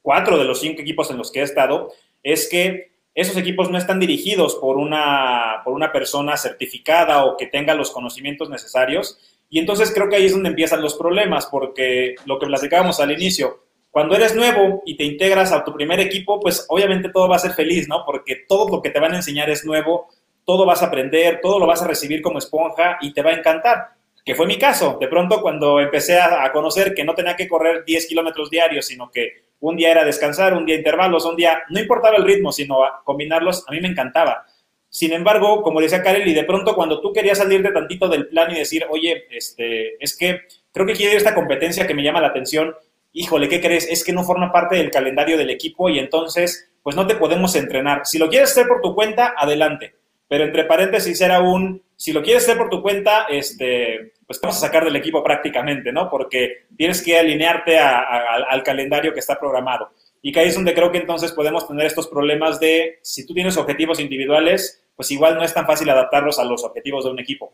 cuatro 0.01 0.37
de 0.37 0.43
los 0.43 0.59
cinco 0.59 0.81
equipos 0.81 1.09
en 1.09 1.17
los 1.17 1.31
que 1.31 1.39
he 1.39 1.43
estado, 1.43 1.91
es 2.21 2.47
que 2.47 2.88
esos 3.13 3.37
equipos 3.37 3.69
no 3.69 3.77
están 3.77 3.99
dirigidos 3.99 4.55
por 4.55 4.77
una, 4.77 5.61
por 5.63 5.73
una 5.73 5.91
persona 5.91 6.37
certificada 6.37 7.25
o 7.25 7.37
que 7.37 7.47
tenga 7.47 7.73
los 7.73 7.91
conocimientos 7.91 8.49
necesarios. 8.49 9.17
Y 9.49 9.59
entonces 9.59 9.91
creo 9.93 10.09
que 10.09 10.15
ahí 10.15 10.25
es 10.25 10.31
donde 10.31 10.49
empiezan 10.49 10.81
los 10.81 10.95
problemas, 10.95 11.47
porque 11.47 12.15
lo 12.25 12.39
que 12.39 12.47
platicábamos 12.47 12.99
al 12.99 13.11
inicio, 13.11 13.63
Cuando 13.91 14.15
eres 14.15 14.35
nuevo 14.35 14.83
y 14.85 14.95
te 14.95 15.03
integras 15.03 15.51
a 15.51 15.63
tu 15.63 15.73
primer 15.73 15.99
equipo, 15.99 16.39
pues 16.39 16.65
obviamente 16.69 17.09
todo 17.09 17.27
va 17.27 17.37
a 17.37 17.39
ser 17.39 17.53
feliz, 17.53 17.87
¿no? 17.87 18.05
Porque 18.05 18.45
todo 18.47 18.69
lo 18.69 18.81
que 18.83 18.91
te 18.91 18.99
van 18.99 19.13
a 19.13 19.15
enseñar 19.15 19.49
es 19.49 19.65
nuevo, 19.65 20.09
todo 20.45 20.63
vas 20.65 20.83
a 20.83 20.85
aprender, 20.85 21.39
todo 21.41 21.57
lo 21.57 21.65
vas 21.65 21.81
a 21.81 21.87
recibir 21.87 22.21
como 22.21 22.37
esponja 22.37 22.99
y 23.01 23.13
te 23.13 23.23
va 23.23 23.31
a 23.31 23.33
encantar 23.33 23.99
que 24.29 24.35
fue 24.35 24.45
mi 24.45 24.59
caso. 24.59 24.97
De 24.99 25.07
pronto, 25.07 25.41
cuando 25.41 25.79
empecé 25.79 26.19
a, 26.19 26.51
conocer 26.51 26.93
que 26.93 27.03
no 27.03 27.15
tenía 27.15 27.35
que 27.35 27.47
correr 27.47 27.83
10 27.83 28.05
kilómetros 28.05 28.51
diarios, 28.51 28.85
sino 28.85 29.09
que 29.09 29.48
un 29.59 29.75
día 29.75 29.91
era 29.91 30.05
descansar, 30.05 30.53
un 30.53 30.65
día 30.65 30.75
intervalos, 30.75 31.25
un 31.25 31.35
día, 31.35 31.63
no 31.69 31.79
importaba 31.79 32.17
el 32.17 32.23
ritmo, 32.23 32.51
sino 32.51 32.79
combinarlos, 33.03 33.65
a 33.67 33.71
mí 33.71 33.81
me 33.81 33.89
encantaba. 33.89 34.45
Sin 34.89 35.13
embargo, 35.13 35.61
como 35.61 35.81
decía 35.81 36.01
Karel, 36.01 36.27
y 36.27 36.33
de 36.33 36.43
pronto 36.43 36.75
cuando 36.75 36.99
tú 36.99 37.13
querías 37.13 37.37
salirte 37.37 37.71
tantito 37.71 38.07
del 38.07 38.27
plan 38.27 38.51
y 38.51 38.59
decir, 38.59 38.85
oye, 38.89 39.25
este, 39.29 40.03
es 40.03 40.17
que 40.17 40.41
creo 40.71 40.85
que 40.87 40.93
quiero 40.93 41.11
ir 41.11 41.17
esta 41.17 41.35
competencia 41.35 41.85
que 41.85 41.93
me 41.93 42.03
llama 42.03 42.21
la 42.21 42.27
atención, 42.27 42.75
híjole, 43.11 43.49
¿qué 43.49 43.61
crees? 43.61 43.87
Es 43.87 44.03
que 44.03 44.13
no 44.13 44.23
forma 44.23 44.51
parte 44.51 44.77
del 44.77 44.89
calendario 44.89 45.37
del 45.37 45.51
equipo 45.51 45.89
y 45.89 45.99
entonces, 45.99 46.71
pues 46.81 46.95
no 46.95 47.05
te 47.05 47.15
podemos 47.15 47.55
entrenar. 47.55 48.01
Si 48.05 48.17
lo 48.17 48.29
quieres 48.29 48.51
hacer 48.51 48.67
por 48.67 48.81
tu 48.81 48.95
cuenta, 48.95 49.35
adelante. 49.37 49.98
Pero 50.29 50.45
entre 50.45 50.63
paréntesis 50.63 51.19
era 51.19 51.41
un, 51.41 51.81
si 51.95 52.13
lo 52.13 52.21
quieres 52.21 52.43
hacer 52.43 52.57
por 52.57 52.69
tu 52.69 52.81
cuenta, 52.81 53.23
este, 53.23 54.13
pues 54.27 54.39
vamos 54.39 54.57
a 54.57 54.67
sacar 54.67 54.85
del 54.85 54.95
equipo 54.95 55.23
prácticamente, 55.23 55.91
¿no? 55.91 56.07
Porque 56.09 56.67
tienes 56.77 57.03
que 57.03 57.17
alinearte 57.17 57.79
al 57.79 58.63
calendario 58.63 59.11
que 59.11 59.19
está 59.19 59.39
programado. 59.39 59.89
Y 60.21 60.31
que 60.31 60.41
ahí 60.41 60.49
es 60.49 60.55
donde 60.55 60.75
creo 60.75 60.91
que 60.91 60.99
entonces 60.99 61.31
podemos 61.31 61.67
tener 61.67 61.87
estos 61.87 62.07
problemas 62.07 62.59
de, 62.59 62.99
si 63.01 63.25
tú 63.25 63.33
tienes 63.33 63.57
objetivos 63.57 63.99
individuales, 63.99 64.85
pues 64.95 65.09
igual 65.11 65.35
no 65.35 65.43
es 65.43 65.53
tan 65.53 65.65
fácil 65.65 65.89
adaptarlos 65.89 66.37
a 66.37 66.45
los 66.45 66.63
objetivos 66.63 67.05
de 67.05 67.11
un 67.11 67.19
equipo. 67.19 67.53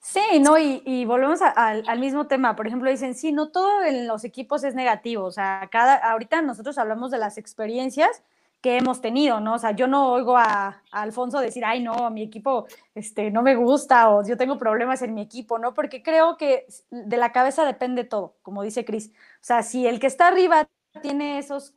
Sí, 0.00 0.40
no, 0.40 0.58
y, 0.58 1.04
volvemos 1.04 1.40
al 1.42 2.00
mismo 2.00 2.26
tema. 2.26 2.56
Por 2.56 2.66
ejemplo, 2.66 2.90
dicen, 2.90 3.14
sí, 3.14 3.30
no 3.30 3.52
todo 3.52 3.84
en 3.84 4.08
los 4.08 4.24
equipos 4.24 4.64
es 4.64 4.74
negativo. 4.74 5.24
O 5.24 5.30
sea, 5.30 5.68
cada, 5.70 5.94
ahorita 5.94 6.42
nosotros 6.42 6.76
hablamos 6.78 7.12
de 7.12 7.18
las 7.18 7.38
experiencias, 7.38 8.24
que 8.60 8.76
hemos 8.76 9.00
tenido, 9.00 9.40
¿no? 9.40 9.54
O 9.54 9.58
sea, 9.58 9.72
yo 9.72 9.86
no 9.86 10.12
oigo 10.12 10.36
a, 10.36 10.82
Alfonso 10.90 11.40
decir, 11.40 11.64
ay, 11.64 11.82
no, 11.82 12.10
mi 12.10 12.22
equipo 12.22 12.66
este, 12.94 13.30
no 13.30 13.42
me 13.42 13.54
gusta 13.54 14.10
o 14.10 14.26
yo 14.26 14.36
tengo 14.36 14.58
problemas 14.58 15.02
en 15.02 15.14
mi 15.14 15.22
equipo, 15.22 15.58
¿no? 15.58 15.72
Porque 15.72 16.02
creo 16.02 16.36
que 16.36 16.66
de 16.90 17.16
la 17.16 17.32
cabeza 17.32 17.64
depende 17.64 18.04
todo, 18.04 18.36
como 18.42 18.62
dice 18.62 18.84
Cris. 18.84 19.08
O 19.08 19.44
sea, 19.44 19.62
si 19.62 19.86
el 19.86 19.98
que 19.98 20.06
está 20.06 20.28
arriba 20.28 20.68
tiene 21.00 21.38
esos, 21.38 21.74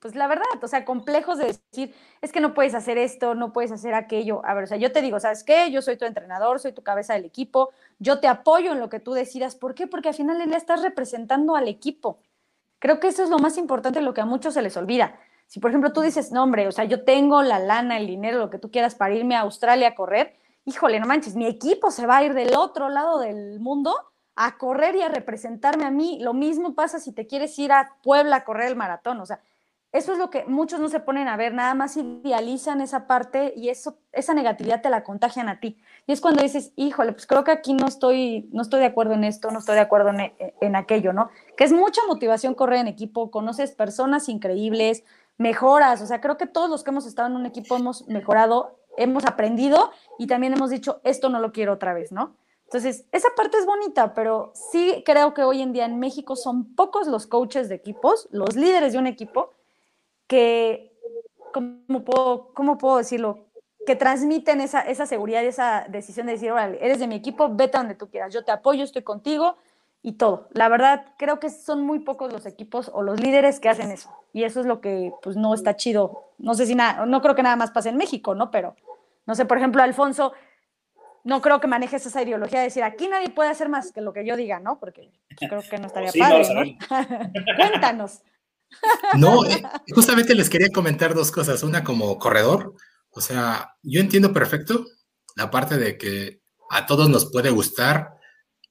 pues 0.00 0.14
la 0.14 0.26
verdad, 0.28 0.44
o 0.62 0.68
sea, 0.68 0.84
complejos 0.84 1.38
de 1.38 1.46
decir, 1.46 1.94
es 2.20 2.32
que 2.32 2.40
no 2.40 2.52
puedes 2.52 2.74
hacer 2.74 2.98
esto, 2.98 3.34
no 3.34 3.52
puedes 3.52 3.72
hacer 3.72 3.94
aquello. 3.94 4.44
A 4.44 4.52
ver, 4.54 4.64
o 4.64 4.66
sea, 4.66 4.76
yo 4.76 4.92
te 4.92 5.00
digo, 5.00 5.18
¿sabes 5.20 5.42
qué? 5.42 5.70
Yo 5.70 5.80
soy 5.80 5.96
tu 5.96 6.04
entrenador, 6.04 6.60
soy 6.60 6.72
tu 6.72 6.82
cabeza 6.82 7.14
del 7.14 7.24
equipo, 7.24 7.70
yo 7.98 8.20
te 8.20 8.28
apoyo 8.28 8.72
en 8.72 8.80
lo 8.80 8.90
que 8.90 9.00
tú 9.00 9.12
decidas. 9.14 9.56
¿Por 9.56 9.74
qué? 9.74 9.86
Porque 9.86 10.08
al 10.08 10.14
final 10.14 10.38
le 10.38 10.56
estás 10.56 10.82
representando 10.82 11.56
al 11.56 11.68
equipo. 11.68 12.18
Creo 12.78 13.00
que 13.00 13.08
eso 13.08 13.24
es 13.24 13.30
lo 13.30 13.38
más 13.38 13.56
importante, 13.56 14.02
lo 14.02 14.12
que 14.12 14.20
a 14.20 14.26
muchos 14.26 14.52
se 14.52 14.60
les 14.60 14.76
olvida 14.76 15.18
si, 15.46 15.60
por 15.60 15.70
ejemplo, 15.70 15.92
tú 15.92 16.00
dices, 16.00 16.32
no, 16.32 16.42
hombre, 16.42 16.66
o 16.66 16.72
sea, 16.72 16.84
yo 16.84 17.04
tengo 17.04 17.42
la 17.42 17.58
lana, 17.58 17.98
el 17.98 18.06
dinero, 18.06 18.38
lo 18.38 18.50
que 18.50 18.58
tú 18.58 18.70
quieras 18.70 18.94
para 18.94 19.14
irme 19.14 19.36
a 19.36 19.40
Australia 19.40 19.88
a 19.88 19.94
correr, 19.94 20.34
híjole, 20.64 20.98
no 21.00 21.06
manches, 21.06 21.36
mi 21.36 21.46
equipo 21.46 21.90
se 21.90 22.06
va 22.06 22.18
a 22.18 22.24
ir 22.24 22.34
del 22.34 22.56
otro 22.56 22.88
lado 22.88 23.20
del 23.20 23.60
mundo 23.60 23.94
a 24.34 24.58
correr 24.58 24.96
y 24.96 25.02
a 25.02 25.08
representarme 25.08 25.84
a 25.84 25.90
mí. 25.90 26.18
Lo 26.20 26.34
mismo 26.34 26.74
pasa 26.74 26.98
si 26.98 27.12
te 27.12 27.26
quieres 27.26 27.58
ir 27.58 27.72
a 27.72 27.96
Puebla 28.02 28.36
a 28.36 28.44
correr 28.44 28.68
el 28.68 28.76
maratón. 28.76 29.20
O 29.20 29.26
sea, 29.26 29.40
eso 29.92 30.12
es 30.12 30.18
lo 30.18 30.28
que 30.28 30.44
muchos 30.44 30.78
no 30.78 30.88
se 30.88 31.00
ponen 31.00 31.26
a 31.26 31.38
ver, 31.38 31.54
nada 31.54 31.72
más 31.74 31.96
idealizan 31.96 32.82
esa 32.82 33.06
parte 33.06 33.54
y 33.56 33.70
eso, 33.70 33.96
esa 34.12 34.34
negatividad 34.34 34.82
te 34.82 34.90
la 34.90 35.04
contagian 35.04 35.48
a 35.48 35.58
ti. 35.58 35.78
Y 36.06 36.12
es 36.12 36.20
cuando 36.20 36.42
dices, 36.42 36.72
híjole, 36.76 37.12
pues 37.12 37.26
creo 37.26 37.44
que 37.44 37.52
aquí 37.52 37.72
no 37.72 37.86
estoy, 37.86 38.50
no 38.52 38.60
estoy 38.60 38.80
de 38.80 38.86
acuerdo 38.86 39.14
en 39.14 39.24
esto, 39.24 39.50
no 39.50 39.60
estoy 39.60 39.76
de 39.76 39.80
acuerdo 39.80 40.10
en, 40.10 40.34
en 40.60 40.76
aquello, 40.76 41.14
¿no? 41.14 41.30
Que 41.56 41.64
es 41.64 41.72
mucha 41.72 42.02
motivación 42.08 42.54
correr 42.54 42.80
en 42.80 42.88
equipo, 42.88 43.30
conoces 43.30 43.72
personas 43.72 44.28
increíbles, 44.28 45.02
mejoras, 45.38 46.00
o 46.00 46.06
sea, 46.06 46.20
creo 46.20 46.36
que 46.36 46.46
todos 46.46 46.70
los 46.70 46.82
que 46.82 46.90
hemos 46.90 47.06
estado 47.06 47.28
en 47.28 47.36
un 47.36 47.46
equipo 47.46 47.76
hemos 47.76 48.06
mejorado, 48.08 48.78
hemos 48.96 49.24
aprendido 49.26 49.90
y 50.18 50.26
también 50.26 50.54
hemos 50.54 50.70
dicho, 50.70 51.00
esto 51.04 51.28
no 51.28 51.40
lo 51.40 51.52
quiero 51.52 51.74
otra 51.74 51.92
vez, 51.92 52.12
¿no? 52.12 52.36
Entonces, 52.64 53.06
esa 53.12 53.28
parte 53.36 53.58
es 53.58 53.66
bonita, 53.66 54.12
pero 54.12 54.52
sí 54.54 55.02
creo 55.06 55.34
que 55.34 55.42
hoy 55.42 55.62
en 55.62 55.72
día 55.72 55.84
en 55.84 56.00
México 56.00 56.34
son 56.34 56.74
pocos 56.74 57.06
los 57.06 57.26
coaches 57.26 57.68
de 57.68 57.76
equipos, 57.76 58.28
los 58.32 58.56
líderes 58.56 58.92
de 58.92 58.98
un 58.98 59.06
equipo, 59.06 59.52
que, 60.26 60.92
¿cómo 61.52 62.04
puedo, 62.04 62.52
cómo 62.54 62.76
puedo 62.76 62.96
decirlo? 62.96 63.46
Que 63.86 63.94
transmiten 63.94 64.60
esa, 64.60 64.80
esa 64.80 65.06
seguridad 65.06 65.42
y 65.42 65.46
esa 65.46 65.86
decisión 65.88 66.26
de 66.26 66.32
decir, 66.32 66.50
órale, 66.50 66.78
eres 66.84 66.98
de 66.98 67.06
mi 67.06 67.14
equipo, 67.14 67.48
vete 67.54 67.76
a 67.76 67.80
donde 67.80 67.94
tú 67.94 68.10
quieras, 68.10 68.34
yo 68.34 68.44
te 68.44 68.50
apoyo, 68.50 68.82
estoy 68.82 69.02
contigo, 69.02 69.56
y 70.02 70.12
todo. 70.12 70.48
La 70.52 70.68
verdad, 70.68 71.14
creo 71.18 71.40
que 71.40 71.50
son 71.50 71.82
muy 71.82 72.00
pocos 72.00 72.32
los 72.32 72.46
equipos 72.46 72.90
o 72.92 73.02
los 73.02 73.20
líderes 73.20 73.60
que 73.60 73.68
hacen 73.68 73.90
eso. 73.90 74.10
Y 74.32 74.44
eso 74.44 74.60
es 74.60 74.66
lo 74.66 74.80
que 74.80 75.12
pues 75.22 75.36
no 75.36 75.54
está 75.54 75.76
chido. 75.76 76.32
No 76.38 76.54
sé 76.54 76.66
si 76.66 76.74
nada, 76.74 77.06
no 77.06 77.20
creo 77.22 77.34
que 77.34 77.42
nada 77.42 77.56
más 77.56 77.70
pase 77.70 77.88
en 77.88 77.96
México, 77.96 78.34
¿no? 78.34 78.50
Pero, 78.50 78.76
no 79.26 79.34
sé, 79.34 79.44
por 79.46 79.58
ejemplo, 79.58 79.82
Alfonso, 79.82 80.32
no 81.24 81.42
creo 81.42 81.60
que 81.60 81.66
manejes 81.66 82.06
esa 82.06 82.22
ideología 82.22 82.60
de 82.60 82.66
decir, 82.66 82.84
aquí 82.84 83.08
nadie 83.08 83.30
puede 83.30 83.50
hacer 83.50 83.68
más 83.68 83.90
que 83.90 84.00
lo 84.00 84.12
que 84.12 84.24
yo 84.24 84.36
diga, 84.36 84.60
¿no? 84.60 84.78
Porque 84.78 85.10
creo 85.38 85.62
que 85.68 85.78
no 85.78 85.88
estaría 85.88 86.12
padre, 86.12 86.46
¿no? 86.54 86.62
Cuéntanos. 87.56 88.22
No, 89.14 89.44
eh, 89.44 89.62
justamente 89.94 90.34
les 90.34 90.48
quería 90.48 90.68
comentar 90.70 91.14
dos 91.14 91.32
cosas. 91.32 91.62
Una 91.62 91.82
como 91.82 92.18
corredor, 92.18 92.74
o 93.10 93.20
sea, 93.20 93.76
yo 93.82 94.00
entiendo 94.00 94.32
perfecto 94.32 94.84
la 95.34 95.50
parte 95.50 95.78
de 95.78 95.98
que 95.98 96.42
a 96.70 96.86
todos 96.86 97.08
nos 97.08 97.30
puede 97.30 97.50
gustar 97.50 98.15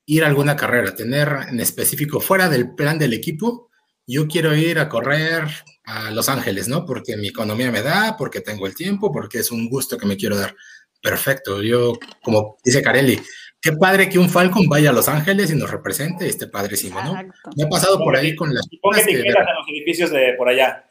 ir 0.06 0.24
a 0.24 0.28
alguna 0.28 0.56
carrera, 0.56 0.96
tener 0.96 1.30
en 1.50 1.60
específico 1.60 2.20
fuera 2.20 2.50
del 2.50 2.76
plan 2.76 3.00
del 3.00 3.14
equipo, 3.14 3.70
yo 4.08 4.28
quiero 4.28 4.56
ir 4.56 4.80
a 4.80 4.88
correr 4.88 5.46
a 5.86 6.12
Los 6.12 6.30
Ángeles, 6.30 6.68
¿no? 6.68 6.86
Porque 6.86 7.18
mi 7.18 7.30
economía 7.30 7.72
me 7.72 7.82
da, 7.82 8.16
porque 8.18 8.42
tengo 8.42 8.68
el 8.68 8.76
tiempo, 8.76 9.12
porque 9.12 9.40
es 9.40 9.52
un 9.52 9.68
gusto 9.70 9.98
que 9.98 10.06
me 10.06 10.18
quiero 10.18 10.38
dar. 10.38 10.56
Perfecto, 11.02 11.62
yo, 11.62 11.94
como 12.24 12.58
dice 12.64 12.82
Carelli, 12.82 13.20
qué 13.60 13.74
padre 13.74 14.10
que 14.10 14.20
un 14.20 14.30
Falcon 14.30 14.68
vaya 14.68 14.92
a 14.92 14.94
Los 14.94 15.08
Ángeles 15.08 15.50
y 15.52 15.56
nos 15.56 15.72
represente, 15.72 16.28
este 16.28 16.48
padrísimo, 16.48 17.02
¿no? 17.02 17.14
Me 17.56 17.64
ha 17.64 17.70
pasado 17.70 17.98
por 17.98 18.16
ahí 18.16 18.36
con 18.36 18.54
las... 18.54 18.68
Ponga 18.82 19.02
etiquetas 19.02 19.48
en 19.48 19.56
los 19.56 19.68
edificios 19.70 20.12
de 20.12 20.34
por 20.38 20.50
allá. 20.50 20.84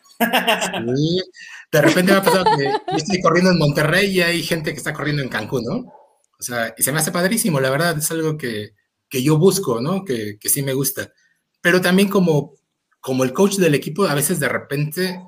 Sí, 0.97 1.23
de 1.73 1.81
repente 1.83 2.13
me 2.13 2.19
ha 2.19 2.23
pasado 2.23 2.45
que 2.57 2.65
yo 2.65 2.97
estoy 2.97 3.21
corriendo 3.21 3.51
en 3.51 3.59
Monterrey 3.59 4.07
y 4.11 4.23
hay 4.23 4.43
gente 4.43 4.73
que 4.73 4.79
está 4.79 4.93
corriendo 4.93 5.23
en 5.23 5.29
Cancún, 5.29 5.65
¿no? 5.65 5.77
O 5.77 6.43
sea, 6.43 6.75
y 6.77 6.83
se 6.83 6.93
me 6.93 6.99
hace 6.99 7.11
padrísimo, 7.11 7.61
la 7.61 7.71
verdad, 7.71 7.99
es 7.99 8.11
algo 8.11 8.37
que, 8.37 8.75
que 9.15 9.23
yo 9.23 9.39
busco, 9.39 9.81
¿no? 9.81 10.05
Que, 10.05 10.39
que, 10.41 10.49
sí 10.49 10.61
me 10.65 10.75
gusta. 10.75 11.13
Pero 11.61 11.81
también 11.81 12.09
como, 12.09 12.57
como 12.99 13.23
el 13.23 13.33
coach 13.33 13.59
del 13.59 13.77
equipo, 13.77 14.07
a 14.07 14.15
veces 14.15 14.41
de 14.41 14.49
repente 14.49 15.23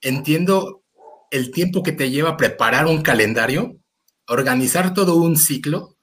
entiendo 0.00 0.84
el 1.32 1.50
tiempo 1.50 1.82
que 1.82 1.90
te 1.90 2.08
lleva 2.08 2.36
preparar 2.36 2.86
un 2.86 3.02
calendario, 3.02 3.80
organizar 4.28 4.94
todo 4.94 5.16
un 5.16 5.36
ciclo 5.36 5.96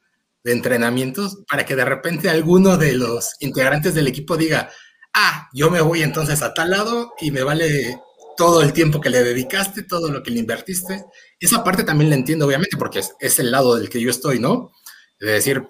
de 0.44 0.52
entrenamientos 0.52 1.46
para 1.48 1.66
que 1.66 1.78
de 1.78 1.86
repente 1.86 2.30
alguno 2.30 2.76
de 2.76 2.92
los 2.92 3.36
integrantes 3.40 3.94
del 3.96 4.08
equipo 4.08 4.36
diga, 4.36 4.70
ah, 5.14 5.48
yo 5.54 5.72
me 5.72 5.80
voy 5.80 6.04
entonces 6.04 6.42
a 6.42 6.54
tal 6.54 6.72
lado 6.72 7.14
y 7.22 7.32
me 7.32 7.44
vale 7.44 8.02
todo 8.36 8.64
el 8.64 8.74
tiempo 8.74 9.00
que 9.00 9.10
le 9.10 9.24
dedicaste, 9.24 9.84
todo 9.84 10.12
lo 10.12 10.22
que 10.24 10.32
le 10.32 10.40
invertiste. 10.40 11.06
Esa 11.40 11.64
parte 11.64 11.86
también 11.86 12.10
la 12.10 12.18
entiendo, 12.18 12.46
obviamente, 12.46 12.76
porque 12.76 13.00
es, 13.00 13.14
es 13.22 13.40
el 13.40 13.50
lado 13.50 13.78
del 13.78 13.88
que 13.88 14.02
yo 14.02 14.10
estoy, 14.10 14.40
¿no? 14.40 14.74
De 15.22 15.32
decir, 15.32 15.64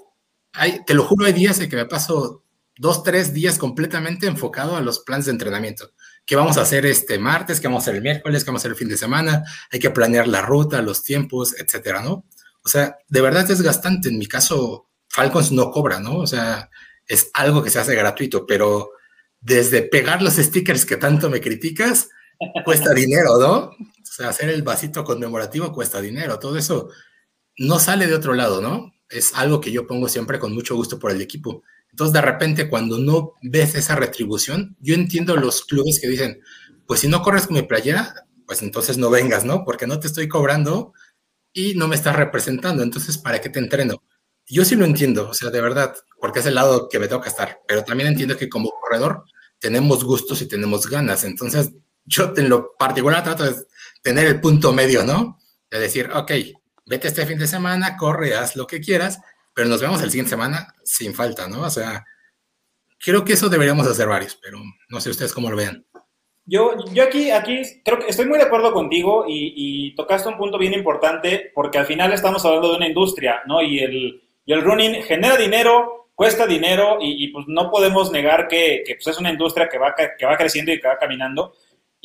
te 0.86 0.94
lo 0.94 1.04
juro, 1.04 1.26
hay 1.26 1.34
días 1.34 1.60
en 1.60 1.70
que 1.70 1.76
me 1.76 1.86
paso 1.86 2.44
dos, 2.78 3.04
tres 3.04 3.34
días 3.34 3.58
completamente 3.58 4.28
enfocado 4.28 4.76
a 4.76 4.82
los 4.82 5.00
planes 5.00 5.26
de 5.26 5.32
entrenamiento. 5.32 5.92
¿Qué 6.26 6.36
vamos 6.36 6.58
a 6.58 6.62
hacer 6.62 6.86
este 6.86 7.20
martes? 7.20 7.60
¿Qué 7.60 7.68
vamos 7.68 7.82
a 7.82 7.86
hacer 7.86 7.96
el 7.96 8.02
miércoles? 8.02 8.44
¿Qué 8.44 8.50
vamos 8.50 8.62
a 8.62 8.64
hacer 8.64 8.72
el 8.72 8.78
fin 8.78 8.90
de 8.90 8.98
semana? 8.98 9.44
Hay 9.72 9.80
que 9.80 9.90
planear 9.90 10.28
la 10.28 10.42
ruta, 10.42 10.82
los 10.82 11.04
tiempos, 11.04 11.54
etcétera, 11.58 12.02
¿no? 12.02 12.26
O 12.64 12.70
sea, 12.70 12.98
de 13.08 13.22
verdad 13.22 13.44
es 13.44 13.58
desgastante. 13.58 14.10
En 14.10 14.18
mi 14.18 14.26
caso, 14.26 14.88
Falcons 15.10 15.52
no 15.52 15.70
cobra, 15.70 16.00
¿no? 16.00 16.18
O 16.18 16.28
sea, 16.28 16.70
es 17.06 17.30
algo 17.34 17.62
que 17.62 17.70
se 17.70 17.80
hace 17.80 17.96
gratuito, 17.96 18.46
pero 18.46 18.92
desde 19.42 19.82
pegar 19.82 20.22
los 20.22 20.36
stickers 20.36 20.86
que 20.86 20.98
tanto 20.98 21.30
me 21.30 21.42
criticas, 21.42 22.10
cuesta 22.64 22.94
dinero, 22.94 23.38
¿no? 23.38 23.56
O 23.66 23.76
sea, 24.02 24.30
hacer 24.30 24.50
el 24.50 24.64
vasito 24.64 25.04
conmemorativo 25.04 25.74
cuesta 25.74 26.00
dinero. 26.00 26.40
Todo 26.40 26.58
eso 26.58 26.90
no 27.58 27.80
sale 27.80 28.08
de 28.08 28.16
otro 28.16 28.34
lado, 28.34 28.62
¿no? 28.62 28.93
Es 29.14 29.34
algo 29.36 29.62
que 29.62 29.72
yo 29.72 29.88
pongo 29.88 30.10
siempre 30.10 30.40
con 30.40 30.54
mucho 30.54 30.76
gusto 30.76 31.00
por 31.00 31.12
el 31.12 31.22
equipo. 31.22 31.64
Entonces, 31.90 32.14
de 32.14 32.22
repente, 32.22 32.70
cuando 32.70 32.98
no 32.98 33.34
ves 33.44 33.76
esa 33.76 33.96
retribución, 33.96 34.76
yo 34.80 34.96
entiendo 34.96 35.36
los 35.36 35.64
clubes 35.66 36.00
que 36.02 36.08
dicen, 36.08 36.42
pues 36.88 37.02
si 37.02 37.08
no 37.08 37.22
corres 37.22 37.48
con 37.48 37.56
mi 37.56 37.62
playera, 37.64 38.14
pues 38.46 38.62
entonces 38.62 38.98
no 38.98 39.10
vengas, 39.10 39.46
¿no? 39.46 39.64
Porque 39.64 39.88
no 39.88 40.00
te 40.00 40.08
estoy 40.08 40.28
cobrando 40.28 40.94
y 41.54 41.76
no 41.76 41.88
me 41.88 41.96
estás 41.96 42.16
representando, 42.16 42.84
entonces, 42.84 43.18
¿para 43.18 43.40
qué 43.40 43.50
te 43.50 43.60
entreno? 43.60 44.04
Yo 44.48 44.66
sí 44.66 44.76
lo 44.76 44.86
entiendo, 44.86 45.30
o 45.30 45.34
sea, 45.34 45.52
de 45.52 45.62
verdad, 45.62 45.96
porque 46.20 46.40
es 46.40 46.46
el 46.48 46.56
lado 46.56 46.90
que 46.90 47.00
me 47.00 47.08
toca 47.08 47.30
estar, 47.30 47.62
pero 47.68 47.84
también 47.84 48.10
entiendo 48.10 48.36
que 48.36 48.50
como 48.50 48.72
corredor 48.72 49.24
tenemos 49.60 50.04
gustos 50.04 50.42
y 50.42 50.48
tenemos 50.48 50.88
ganas, 50.88 51.24
entonces 51.24 51.72
yo 52.06 52.34
en 52.36 52.50
lo 52.50 52.76
particular 52.76 53.24
trato 53.24 53.46
de 53.46 53.56
tener 54.02 54.26
el 54.26 54.42
punto 54.42 54.74
medio, 54.74 55.04
¿no? 55.04 55.40
De 55.70 55.80
decir, 55.80 56.10
ok, 56.14 56.32
vete 56.86 57.08
este 57.08 57.26
fin 57.26 57.38
de 57.38 57.48
semana, 57.48 57.98
corre, 57.98 58.36
haz 58.36 58.56
lo 58.56 58.68
que 58.68 58.82
quieras, 58.82 59.20
pero 59.54 59.68
nos 59.68 59.82
vemos 59.82 60.02
el 60.02 60.10
siguiente 60.10 60.32
semana 60.32 60.74
sin 60.84 61.14
falta, 61.14 61.48
¿no? 61.48 61.62
O 61.62 61.70
sea, 61.70 62.06
creo 63.00 63.24
que 63.24 63.34
eso 63.34 63.50
deberíamos 63.50 63.88
hacer 63.88 64.08
varios, 64.08 64.36
pero 64.42 64.60
no 64.90 65.02
sé 65.02 65.10
ustedes 65.10 65.34
cómo 65.34 65.50
lo 65.50 65.58
vean. 65.58 65.86
Yo, 66.46 66.74
yo 66.92 67.04
aquí, 67.04 67.32
aquí 67.32 67.62
creo 67.86 68.00
que 68.00 68.08
estoy 68.10 68.26
muy 68.26 68.38
de 68.38 68.44
acuerdo 68.44 68.74
contigo 68.74 69.26
y, 69.28 69.54
y, 69.56 69.96
tocaste 69.96 70.28
un 70.28 70.38
punto 70.38 70.58
bien 70.58 70.74
importante 70.74 71.52
porque 71.56 71.78
al 71.78 71.86
final 71.86 72.12
estamos 72.12 72.44
hablando 72.44 72.72
de 72.72 72.78
una 72.78 72.88
industria, 72.88 73.42
¿no? 73.46 73.62
Y 73.62 73.80
el, 73.80 74.22
y 74.46 74.52
el 74.52 74.62
running 74.62 75.04
genera 75.04 75.38
dinero, 75.38 76.10
cuesta 76.16 76.46
dinero 76.46 76.98
y, 77.00 77.24
y 77.24 77.28
pues 77.30 77.46
no 77.48 77.72
podemos 77.72 78.12
negar 78.12 78.50
que, 78.50 78.84
que 78.86 78.96
pues 78.96 79.08
es 79.08 79.18
una 79.20 79.32
industria 79.32 79.70
que 79.70 79.78
va, 79.78 79.96
que 79.96 80.26
va 80.26 80.36
creciendo 80.36 80.74
y 80.74 80.82
que 80.82 80.88
va 80.88 80.98
caminando. 80.98 81.54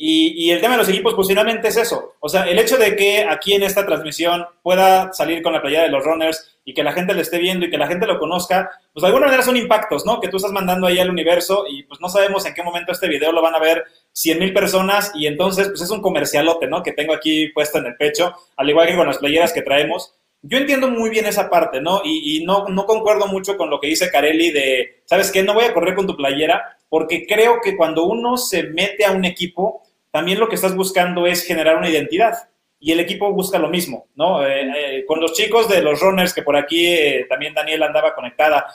Y, 0.01 0.49
el 0.51 0.61
tema 0.61 0.75
de 0.75 0.77
los 0.77 0.87
equipos, 0.87 1.13
pues 1.13 1.27
finalmente 1.27 1.67
es 1.67 1.75
eso. 1.75 2.15
O 2.21 2.29
sea, 2.29 2.43
el 2.43 2.57
hecho 2.57 2.77
de 2.77 2.95
que 2.95 3.25
aquí 3.25 3.53
en 3.53 3.63
esta 3.63 3.85
transmisión 3.85 4.45
pueda 4.63 5.11
salir 5.11 5.43
con 5.43 5.51
la 5.51 5.61
playera 5.61 5.83
de 5.83 5.89
los 5.89 6.05
runners 6.05 6.57
y 6.63 6.73
que 6.73 6.83
la 6.83 6.93
gente 6.93 7.13
lo 7.13 7.19
esté 7.19 7.37
viendo 7.37 7.65
y 7.65 7.69
que 7.69 7.77
la 7.77 7.85
gente 7.85 8.07
lo 8.07 8.17
conozca, 8.17 8.71
pues 8.93 9.01
de 9.01 9.07
alguna 9.07 9.25
manera 9.25 9.43
son 9.43 9.57
impactos, 9.57 10.05
¿no? 10.05 10.21
Que 10.21 10.29
tú 10.29 10.37
estás 10.37 10.53
mandando 10.53 10.87
ahí 10.87 10.99
al 10.99 11.09
universo 11.09 11.65
y 11.69 11.83
pues 11.83 11.99
no 11.99 12.07
sabemos 12.07 12.45
en 12.45 12.53
qué 12.53 12.63
momento 12.63 12.93
este 12.93 13.09
video 13.09 13.33
lo 13.33 13.41
van 13.41 13.55
a 13.55 13.59
ver 13.59 13.83
100 14.13 14.39
mil 14.39 14.53
personas 14.53 15.11
y 15.15 15.27
entonces 15.27 15.67
pues 15.67 15.81
es 15.81 15.89
un 15.89 16.01
comercialote, 16.01 16.67
¿no? 16.67 16.81
Que 16.81 16.93
tengo 16.93 17.13
aquí 17.13 17.49
puesto 17.49 17.79
en 17.79 17.87
el 17.87 17.97
pecho, 17.97 18.33
al 18.55 18.69
igual 18.69 18.87
que 18.87 18.95
con 18.95 19.07
las 19.07 19.17
playeras 19.17 19.51
que 19.51 19.63
traemos. 19.63 20.13
Yo 20.41 20.59
entiendo 20.59 20.87
muy 20.87 21.09
bien 21.09 21.25
esa 21.25 21.49
parte, 21.49 21.81
¿no? 21.81 22.01
Y, 22.05 22.37
y 22.37 22.45
no, 22.45 22.69
no 22.69 22.85
concuerdo 22.85 23.27
mucho 23.27 23.57
con 23.57 23.69
lo 23.69 23.81
que 23.81 23.87
dice 23.87 24.09
Carelli 24.09 24.51
de, 24.51 25.01
¿sabes 25.03 25.29
qué? 25.29 25.43
No 25.43 25.53
voy 25.53 25.65
a 25.65 25.73
correr 25.73 25.93
con 25.93 26.07
tu 26.07 26.15
playera 26.15 26.77
porque 26.87 27.25
creo 27.27 27.59
que 27.61 27.75
cuando 27.75 28.05
uno 28.05 28.37
se 28.37 28.63
mete 28.63 29.05
a 29.05 29.11
un 29.11 29.25
equipo, 29.25 29.83
también 30.11 30.39
lo 30.39 30.49
que 30.49 30.55
estás 30.55 30.75
buscando 30.75 31.27
es 31.27 31.43
generar 31.43 31.77
una 31.77 31.89
identidad. 31.89 32.49
Y 32.81 32.93
el 32.93 32.99
equipo 33.01 33.31
busca 33.33 33.59
lo 33.59 33.67
mismo, 33.67 34.07
¿no? 34.15 34.45
Eh, 34.45 34.61
eh, 34.61 35.05
con 35.05 35.19
los 35.19 35.33
chicos 35.33 35.67
de 35.67 35.81
los 35.81 35.99
runners, 35.99 36.33
que 36.33 36.43
por 36.43 36.55
aquí 36.55 36.87
eh, 36.87 37.25
también 37.27 37.53
Daniel 37.53 37.83
andaba 37.83 38.15
conectada, 38.15 38.67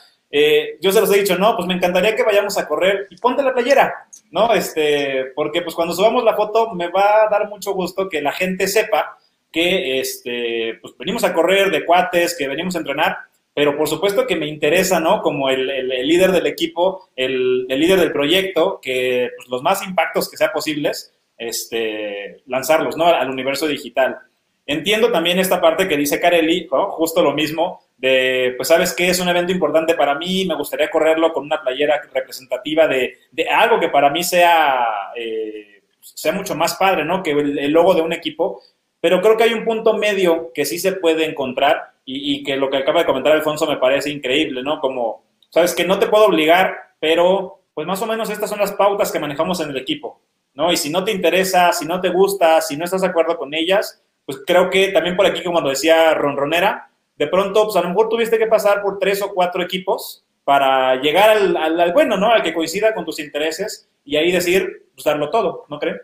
yo 0.80 0.90
se 0.90 1.00
los 1.00 1.14
he 1.14 1.20
dicho, 1.20 1.38
no, 1.38 1.54
pues 1.54 1.68
me 1.68 1.74
encantaría 1.74 2.16
que 2.16 2.24
vayamos 2.24 2.58
a 2.58 2.66
correr 2.66 3.06
y 3.08 3.16
ponte 3.18 3.40
la 3.40 3.54
playera, 3.54 4.08
¿no? 4.32 4.52
Este, 4.52 5.26
porque 5.26 5.62
pues 5.62 5.76
cuando 5.76 5.94
subamos 5.94 6.24
la 6.24 6.34
foto 6.34 6.74
me 6.74 6.88
va 6.88 7.22
a 7.22 7.28
dar 7.28 7.48
mucho 7.48 7.72
gusto 7.72 8.08
que 8.08 8.20
la 8.20 8.32
gente 8.32 8.66
sepa 8.66 9.16
que 9.52 10.00
este, 10.00 10.80
pues 10.82 10.98
venimos 10.98 11.22
a 11.22 11.32
correr 11.32 11.70
de 11.70 11.84
cuates, 11.84 12.36
que 12.36 12.48
venimos 12.48 12.74
a 12.74 12.80
entrenar, 12.80 13.16
pero 13.54 13.76
por 13.76 13.88
supuesto 13.88 14.26
que 14.26 14.34
me 14.34 14.48
interesa, 14.48 14.98
¿no? 14.98 15.22
Como 15.22 15.48
el, 15.48 15.70
el, 15.70 16.08
líder 16.08 16.32
del 16.32 16.48
equipo, 16.48 17.08
el, 17.14 17.66
el, 17.68 17.78
líder 17.78 18.00
del 18.00 18.10
proyecto, 18.10 18.80
que 18.82 19.30
pues, 19.36 19.48
los 19.48 19.62
más 19.62 19.86
impactos 19.86 20.28
que 20.28 20.36
sean 20.36 20.50
posibles, 20.52 21.14
este, 21.38 22.42
lanzarlos 22.46 22.96
¿no? 22.96 23.06
al 23.06 23.30
universo 23.30 23.66
digital. 23.66 24.18
Entiendo 24.66 25.12
también 25.12 25.38
esta 25.38 25.60
parte 25.60 25.86
que 25.88 25.96
dice 25.96 26.20
Carelli, 26.20 26.68
¿no? 26.70 26.90
justo 26.92 27.22
lo 27.22 27.32
mismo, 27.32 27.82
de, 27.96 28.54
pues 28.56 28.68
sabes 28.68 28.94
que 28.94 29.08
es 29.08 29.20
un 29.20 29.28
evento 29.28 29.52
importante 29.52 29.94
para 29.94 30.14
mí, 30.14 30.46
me 30.46 30.56
gustaría 30.56 30.90
correrlo 30.90 31.32
con 31.32 31.44
una 31.44 31.62
playera 31.62 32.00
representativa 32.12 32.86
de, 32.88 33.18
de 33.30 33.48
algo 33.48 33.78
que 33.78 33.88
para 33.88 34.10
mí 34.10 34.24
sea, 34.24 35.12
eh, 35.16 35.82
sea 36.00 36.32
mucho 36.32 36.54
más 36.54 36.74
padre, 36.74 37.04
¿no? 37.04 37.22
Que 37.22 37.32
el, 37.32 37.58
el, 37.58 37.72
logo 37.72 37.94
de 37.94 38.02
un 38.02 38.12
equipo, 38.12 38.62
pero 39.00 39.20
creo 39.20 39.36
que 39.36 39.44
hay 39.44 39.52
un 39.52 39.64
punto 39.64 39.94
medio 39.94 40.50
que 40.54 40.64
sí 40.64 40.78
se 40.78 40.92
puede 40.92 41.26
encontrar 41.26 41.92
y, 42.04 42.34
y 42.34 42.42
que 42.42 42.56
lo 42.56 42.70
que 42.70 42.78
acaba 42.78 43.00
de 43.00 43.06
comentar 43.06 43.32
Alfonso 43.32 43.66
me 43.66 43.76
parece 43.76 44.10
increíble, 44.10 44.62
¿no? 44.62 44.80
Como, 44.80 45.24
sabes 45.50 45.74
que 45.74 45.84
no 45.84 45.98
te 45.98 46.06
puedo 46.06 46.26
obligar, 46.26 46.74
pero 46.98 47.60
pues 47.74 47.86
más 47.86 48.00
o 48.00 48.06
menos 48.06 48.30
estas 48.30 48.48
son 48.48 48.60
las 48.60 48.72
pautas 48.72 49.12
que 49.12 49.18
manejamos 49.18 49.60
en 49.60 49.70
el 49.70 49.76
equipo. 49.76 50.20
¿No? 50.54 50.72
Y 50.72 50.76
si 50.76 50.90
no 50.90 51.04
te 51.04 51.12
interesa, 51.12 51.72
si 51.72 51.84
no 51.84 52.00
te 52.00 52.10
gusta, 52.10 52.60
si 52.60 52.76
no 52.76 52.84
estás 52.84 53.02
de 53.02 53.08
acuerdo 53.08 53.36
con 53.36 53.54
ellas, 53.54 54.02
pues 54.24 54.40
creo 54.46 54.70
que 54.70 54.88
también 54.88 55.16
por 55.16 55.26
aquí, 55.26 55.42
como 55.42 55.60
lo 55.60 55.68
decía 55.68 56.14
Ronronera, 56.14 56.90
de 57.16 57.26
pronto, 57.26 57.64
pues 57.64 57.76
a 57.76 57.82
lo 57.82 57.88
mejor 57.88 58.08
tuviste 58.08 58.38
que 58.38 58.46
pasar 58.46 58.82
por 58.82 58.98
tres 58.98 59.22
o 59.22 59.32
cuatro 59.32 59.62
equipos 59.62 60.24
para 60.44 60.96
llegar 60.96 61.30
al, 61.30 61.56
al, 61.56 61.80
al 61.80 61.92
bueno, 61.92 62.16
¿no? 62.16 62.30
Al 62.30 62.42
que 62.42 62.54
coincida 62.54 62.94
con 62.94 63.04
tus 63.04 63.20
intereses 63.20 63.88
y 64.04 64.16
ahí 64.16 64.32
decir, 64.32 64.88
pues 64.94 65.04
darlo 65.04 65.30
todo, 65.30 65.64
¿no 65.68 65.78
creen? 65.78 66.00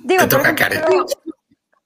Digo, 0.00 0.22
te 0.22 0.28
toca, 0.28 0.54
Karen. 0.54 0.82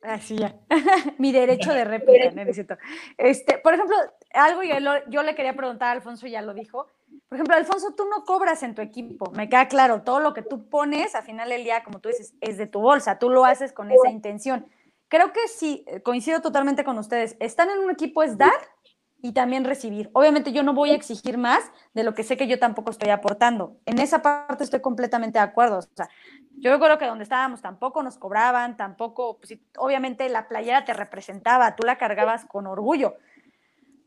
Así 0.03 0.37
ya. 0.37 0.55
Mi 1.19 1.33
derecho 1.33 1.73
de 1.73 1.85
réplica, 1.85 2.31
necesito. 2.31 2.77
Este, 3.17 3.59
por 3.59 3.75
ejemplo, 3.75 3.97
algo 4.35 4.63
yo, 4.63 4.77
yo 5.09 5.23
le 5.23 5.35
quería 5.35 5.55
preguntar 5.55 5.89
a 5.89 5.93
Alfonso, 5.93 6.27
ya 6.27 6.43
lo 6.43 6.53
dijo. 6.53 6.87
Por 7.31 7.37
ejemplo, 7.37 7.55
Alfonso, 7.55 7.95
tú 7.97 8.07
no 8.07 8.25
cobras 8.25 8.65
en 8.65 8.75
tu 8.75 8.83
equipo, 8.83 9.31
me 9.31 9.49
queda 9.49 9.69
claro, 9.69 10.03
todo 10.03 10.19
lo 10.19 10.35
que 10.35 10.43
tú 10.43 10.69
pones 10.69 11.15
a 11.15 11.23
final 11.23 11.49
del 11.49 11.63
día, 11.63 11.85
como 11.85 12.01
tú 12.01 12.09
dices, 12.09 12.35
es 12.41 12.59
de 12.59 12.67
tu 12.67 12.81
bolsa, 12.81 13.21
tú 13.21 13.31
lo 13.31 13.45
haces 13.45 13.73
con 13.73 13.93
esa 13.93 14.11
intención. 14.11 14.67
Creo 15.07 15.33
que 15.33 15.47
sí, 15.47 15.85
coincido 16.03 16.41
totalmente 16.41 16.83
con 16.83 16.99
ustedes, 16.99 17.37
estar 17.39 17.69
en 17.71 17.79
un 17.79 17.91
equipo 17.93 18.25
es 18.25 18.37
dar 18.37 18.51
y 19.23 19.31
también 19.31 19.65
recibir. 19.65 20.11
Obviamente 20.13 20.51
yo 20.51 20.65
no 20.65 20.75
voy 20.75 20.91
a 20.91 20.97
exigir 20.97 21.39
más 21.39 21.63
de 21.95 22.03
lo 22.03 22.15
que 22.15 22.25
sé 22.25 22.37
que 22.37 22.49
yo 22.49 22.59
tampoco 22.59 22.91
estoy 22.91 23.11
aportando. 23.11 23.77
En 23.87 24.01
esa 24.01 24.23
parte 24.23 24.65
estoy 24.65 24.81
completamente 24.81 25.39
de 25.39 25.45
acuerdo. 25.45 25.79
O 25.79 25.83
sea, 25.83 26.09
yo 26.57 26.81
creo 26.81 26.99
que 26.99 27.07
donde 27.07 27.23
estábamos 27.23 27.63
tampoco 27.63 28.03
nos 28.03 28.19
cobraban, 28.19 28.77
tampoco, 28.77 29.39
pues, 29.39 29.57
obviamente 29.77 30.29
la 30.31 30.49
playera 30.49 30.85
te 30.85 30.95
representaba, 30.95 31.77
tú 31.77 31.85
la 31.87 31.97
cargabas 31.97 32.45
con 32.45 32.67
orgullo. 32.67 33.15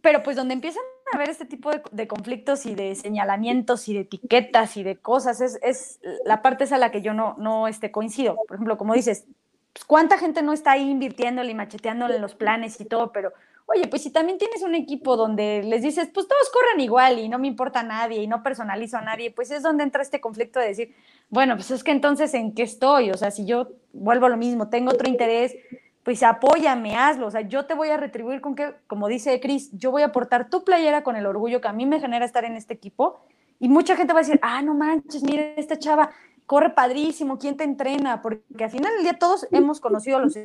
Pero 0.01 0.21
pues 0.23 0.35
donde 0.35 0.55
empiezan 0.55 0.83
a 1.13 1.17
haber 1.17 1.29
este 1.29 1.45
tipo 1.45 1.71
de, 1.71 1.81
de, 1.91 2.07
conflictos 2.07 2.65
y 2.65 2.75
de 2.75 2.95
señalamientos 2.95 3.87
y 3.87 3.93
de 3.93 4.01
etiquetas 4.01 4.77
y 4.77 4.83
de 4.83 4.97
cosas, 4.97 5.41
es, 5.41 5.59
es 5.61 5.99
la 6.25 6.41
parte 6.41 6.65
esa 6.65 6.75
a 6.75 6.79
la 6.79 6.91
que 6.91 7.01
yo 7.01 7.13
no, 7.13 7.35
no 7.37 7.67
este, 7.67 7.91
coincido. 7.91 8.35
Por 8.47 8.55
ejemplo, 8.55 8.77
como 8.77 8.93
dices, 8.93 9.25
pues, 9.73 9.85
¿cuánta 9.85 10.17
gente 10.17 10.41
no 10.41 10.53
está 10.53 10.71
ahí 10.71 10.89
invirtiéndole 10.89 11.51
y 11.51 11.55
macheteándole 11.55 12.19
los 12.19 12.35
planes 12.35 12.79
y 12.79 12.85
todo? 12.85 13.11
Pero, 13.11 13.33
oye, 13.65 13.87
pues 13.87 14.03
si 14.03 14.11
también 14.11 14.37
tienes 14.37 14.61
un 14.61 14.75
equipo 14.75 15.17
donde 15.17 15.63
les 15.63 15.81
dices, 15.81 16.09
pues 16.13 16.27
todos 16.27 16.49
corren 16.51 16.79
igual 16.79 17.19
y 17.19 17.29
no 17.29 17.39
me 17.39 17.47
importa 17.47 17.79
a 17.79 17.83
nadie 17.83 18.21
y 18.21 18.27
no 18.27 18.43
personalizo 18.43 18.97
a 18.97 19.01
nadie, 19.01 19.31
pues 19.31 19.51
es 19.51 19.63
donde 19.63 19.83
entra 19.83 20.01
este 20.01 20.21
conflicto 20.21 20.59
de 20.59 20.67
decir, 20.67 20.95
bueno, 21.29 21.55
pues 21.55 21.71
es 21.71 21.83
que 21.83 21.91
entonces 21.91 22.33
en 22.35 22.53
qué 22.53 22.63
estoy, 22.63 23.09
o 23.09 23.17
sea, 23.17 23.31
si 23.31 23.45
yo 23.45 23.69
vuelvo 23.91 24.27
a 24.27 24.29
lo 24.29 24.37
mismo, 24.37 24.69
tengo 24.69 24.91
otro 24.91 25.09
interés, 25.09 25.55
pues 26.03 26.21
apóyame, 26.21 26.97
hazlo. 26.97 27.27
O 27.27 27.31
sea, 27.31 27.41
yo 27.41 27.65
te 27.65 27.73
voy 27.73 27.89
a 27.89 27.97
retribuir 27.97 28.41
con 28.41 28.55
que, 28.55 28.75
como 28.87 29.07
dice 29.07 29.39
Cris, 29.39 29.71
yo 29.71 29.91
voy 29.91 30.01
a 30.01 30.07
aportar 30.07 30.49
tu 30.49 30.63
playera 30.63 31.03
con 31.03 31.15
el 31.15 31.25
orgullo 31.25 31.61
que 31.61 31.69
a 31.69 31.73
mí 31.73 31.85
me 31.85 31.99
genera 31.99 32.25
estar 32.25 32.43
en 32.45 32.55
este 32.55 32.73
equipo. 32.73 33.21
Y 33.59 33.69
mucha 33.69 33.95
gente 33.95 34.13
va 34.13 34.19
a 34.19 34.23
decir, 34.23 34.39
ah, 34.41 34.61
no 34.61 34.73
manches, 34.73 35.23
mire, 35.23 35.53
esta 35.57 35.79
chava 35.79 36.11
corre 36.45 36.71
padrísimo, 36.71 37.39
¿quién 37.39 37.55
te 37.55 37.63
entrena? 37.63 38.21
Porque 38.21 38.63
al 38.63 38.69
final 38.69 38.93
del 38.93 39.03
día 39.03 39.17
todos 39.17 39.47
hemos 39.51 39.79
conocido 39.79 40.19
los 40.19 40.37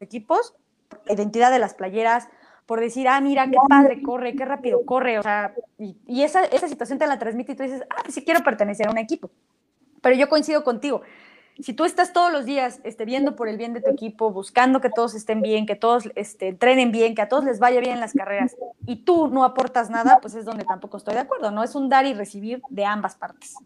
equipos, 0.00 0.54
la 1.06 1.14
identidad 1.14 1.52
de 1.52 1.60
las 1.60 1.74
playeras, 1.74 2.28
por 2.66 2.80
decir, 2.80 3.06
ah, 3.08 3.20
mira, 3.20 3.46
qué 3.48 3.56
padre 3.68 4.02
corre, 4.02 4.34
qué 4.34 4.44
rápido 4.44 4.84
corre, 4.84 5.18
o 5.18 5.22
sea, 5.22 5.54
y, 5.78 5.96
y 6.06 6.22
esa, 6.22 6.44
esa 6.44 6.68
situación 6.68 6.98
te 6.98 7.06
la 7.06 7.18
transmite 7.18 7.52
y 7.52 7.56
tú 7.56 7.62
dices, 7.62 7.82
ah, 7.88 8.00
pues 8.02 8.14
sí 8.14 8.24
quiero 8.24 8.42
pertenecer 8.42 8.88
a 8.88 8.90
un 8.90 8.98
equipo. 8.98 9.30
Pero 10.02 10.16
yo 10.16 10.28
coincido 10.28 10.64
contigo, 10.64 11.02
si 11.60 11.72
tú 11.72 11.84
estás 11.84 12.12
todos 12.12 12.32
los 12.32 12.44
días 12.44 12.80
este, 12.84 13.04
viendo 13.04 13.34
por 13.34 13.48
el 13.48 13.56
bien 13.56 13.74
de 13.74 13.80
tu 13.80 13.90
equipo, 13.90 14.30
buscando 14.30 14.80
que 14.80 14.90
todos 14.90 15.14
estén 15.14 15.42
bien, 15.42 15.66
que 15.66 15.74
todos 15.74 16.04
este, 16.14 16.48
entrenen 16.48 16.92
bien, 16.92 17.14
que 17.14 17.22
a 17.22 17.28
todos 17.28 17.44
les 17.44 17.58
vaya 17.58 17.80
bien 17.80 17.94
en 17.94 18.00
las 18.00 18.12
carreras, 18.12 18.56
y 18.86 19.04
tú 19.04 19.28
no 19.28 19.44
aportas 19.44 19.90
nada, 19.90 20.18
pues 20.20 20.34
es 20.34 20.44
donde 20.44 20.64
tampoco 20.64 20.96
estoy 20.98 21.14
de 21.14 21.20
acuerdo, 21.20 21.50
¿no? 21.50 21.64
Es 21.64 21.74
un 21.74 21.88
dar 21.88 22.06
y 22.06 22.14
recibir 22.14 22.62
de 22.70 22.84
ambas 22.84 23.16
partes. 23.16 23.56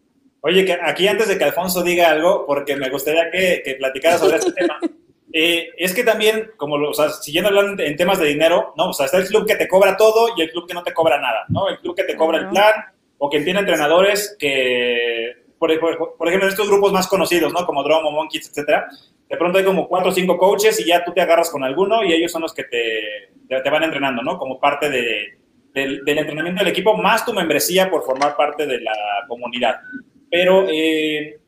Oye, 0.40 0.64
que 0.64 0.72
aquí 0.72 1.06
antes 1.06 1.28
de 1.28 1.38
que 1.38 1.44
Alfonso 1.44 1.82
diga 1.82 2.10
algo, 2.10 2.46
porque 2.46 2.76
me 2.76 2.88
gustaría 2.88 3.30
que, 3.30 3.62
que 3.64 3.74
platicara 3.74 4.18
sobre 4.18 4.38
este 4.38 4.52
tema, 4.52 4.80
eh, 5.32 5.68
es 5.76 5.94
que 5.94 6.02
también, 6.02 6.50
como, 6.56 6.78
lo, 6.78 6.90
o 6.90 6.94
sea, 6.94 7.10
siguiendo 7.10 7.50
hablando 7.50 7.82
en 7.82 7.96
temas 7.96 8.18
de 8.18 8.26
dinero, 8.26 8.72
¿no? 8.76 8.88
O 8.88 8.92
sea, 8.94 9.06
está 9.06 9.18
el 9.18 9.26
club 9.26 9.46
que 9.46 9.56
te 9.56 9.68
cobra 9.68 9.96
todo 9.98 10.30
y 10.36 10.42
el 10.42 10.50
club 10.50 10.66
que 10.66 10.74
no 10.74 10.82
te 10.82 10.94
cobra 10.94 11.20
nada, 11.20 11.44
¿no? 11.48 11.68
El 11.68 11.78
club 11.78 11.94
que 11.94 12.04
te 12.04 12.16
cobra 12.16 12.38
uh 12.38 12.40
-huh. 12.40 12.44
el 12.44 12.50
plan 12.50 12.72
o 13.18 13.30
que 13.30 13.40
tiene 13.40 13.60
entrenadores 13.60 14.34
que 14.38 15.41
por, 15.62 15.78
por, 15.78 16.16
por, 16.16 16.26
ejemplo, 16.26 16.48
en 16.48 16.52
estos 16.52 16.68
grupos 16.68 16.92
más 16.92 17.06
conocidos, 17.06 17.52
¿no? 17.52 17.64
Como 17.64 17.84
Dromo, 17.84 18.10
Monkeys, 18.10 18.48
etcétera, 18.48 18.88
de 19.28 19.36
pronto 19.36 19.58
hay 19.58 19.64
como 19.64 19.86
cuatro 19.86 20.10
o 20.10 20.12
cinco 20.12 20.36
coaches 20.36 20.80
y 20.80 20.88
ya 20.88 21.04
tú 21.04 21.12
te 21.12 21.20
agarras 21.20 21.50
con 21.50 21.62
alguno 21.62 22.02
y 22.02 22.12
ellos 22.12 22.32
son 22.32 22.42
los 22.42 22.52
que 22.52 22.64
te, 22.64 23.30
te, 23.48 23.70
van 23.70 23.84
entrenando, 23.84 24.22
¿no? 24.22 24.38
Como 24.38 24.58
parte 24.58 24.90
de, 24.90 25.38
del, 25.72 26.04
del, 26.04 26.18
entrenamiento 26.18 26.64
del 26.64 26.72
equipo, 26.72 26.96
más 26.96 27.24
tu 27.24 27.32
membresía 27.32 27.88
por 27.88 28.02
formar 28.02 28.34
parte 28.36 28.66
de 28.66 28.80
la 28.80 28.92
comunidad. 29.28 29.76
Pero 30.28 30.66
eh, 30.68 31.38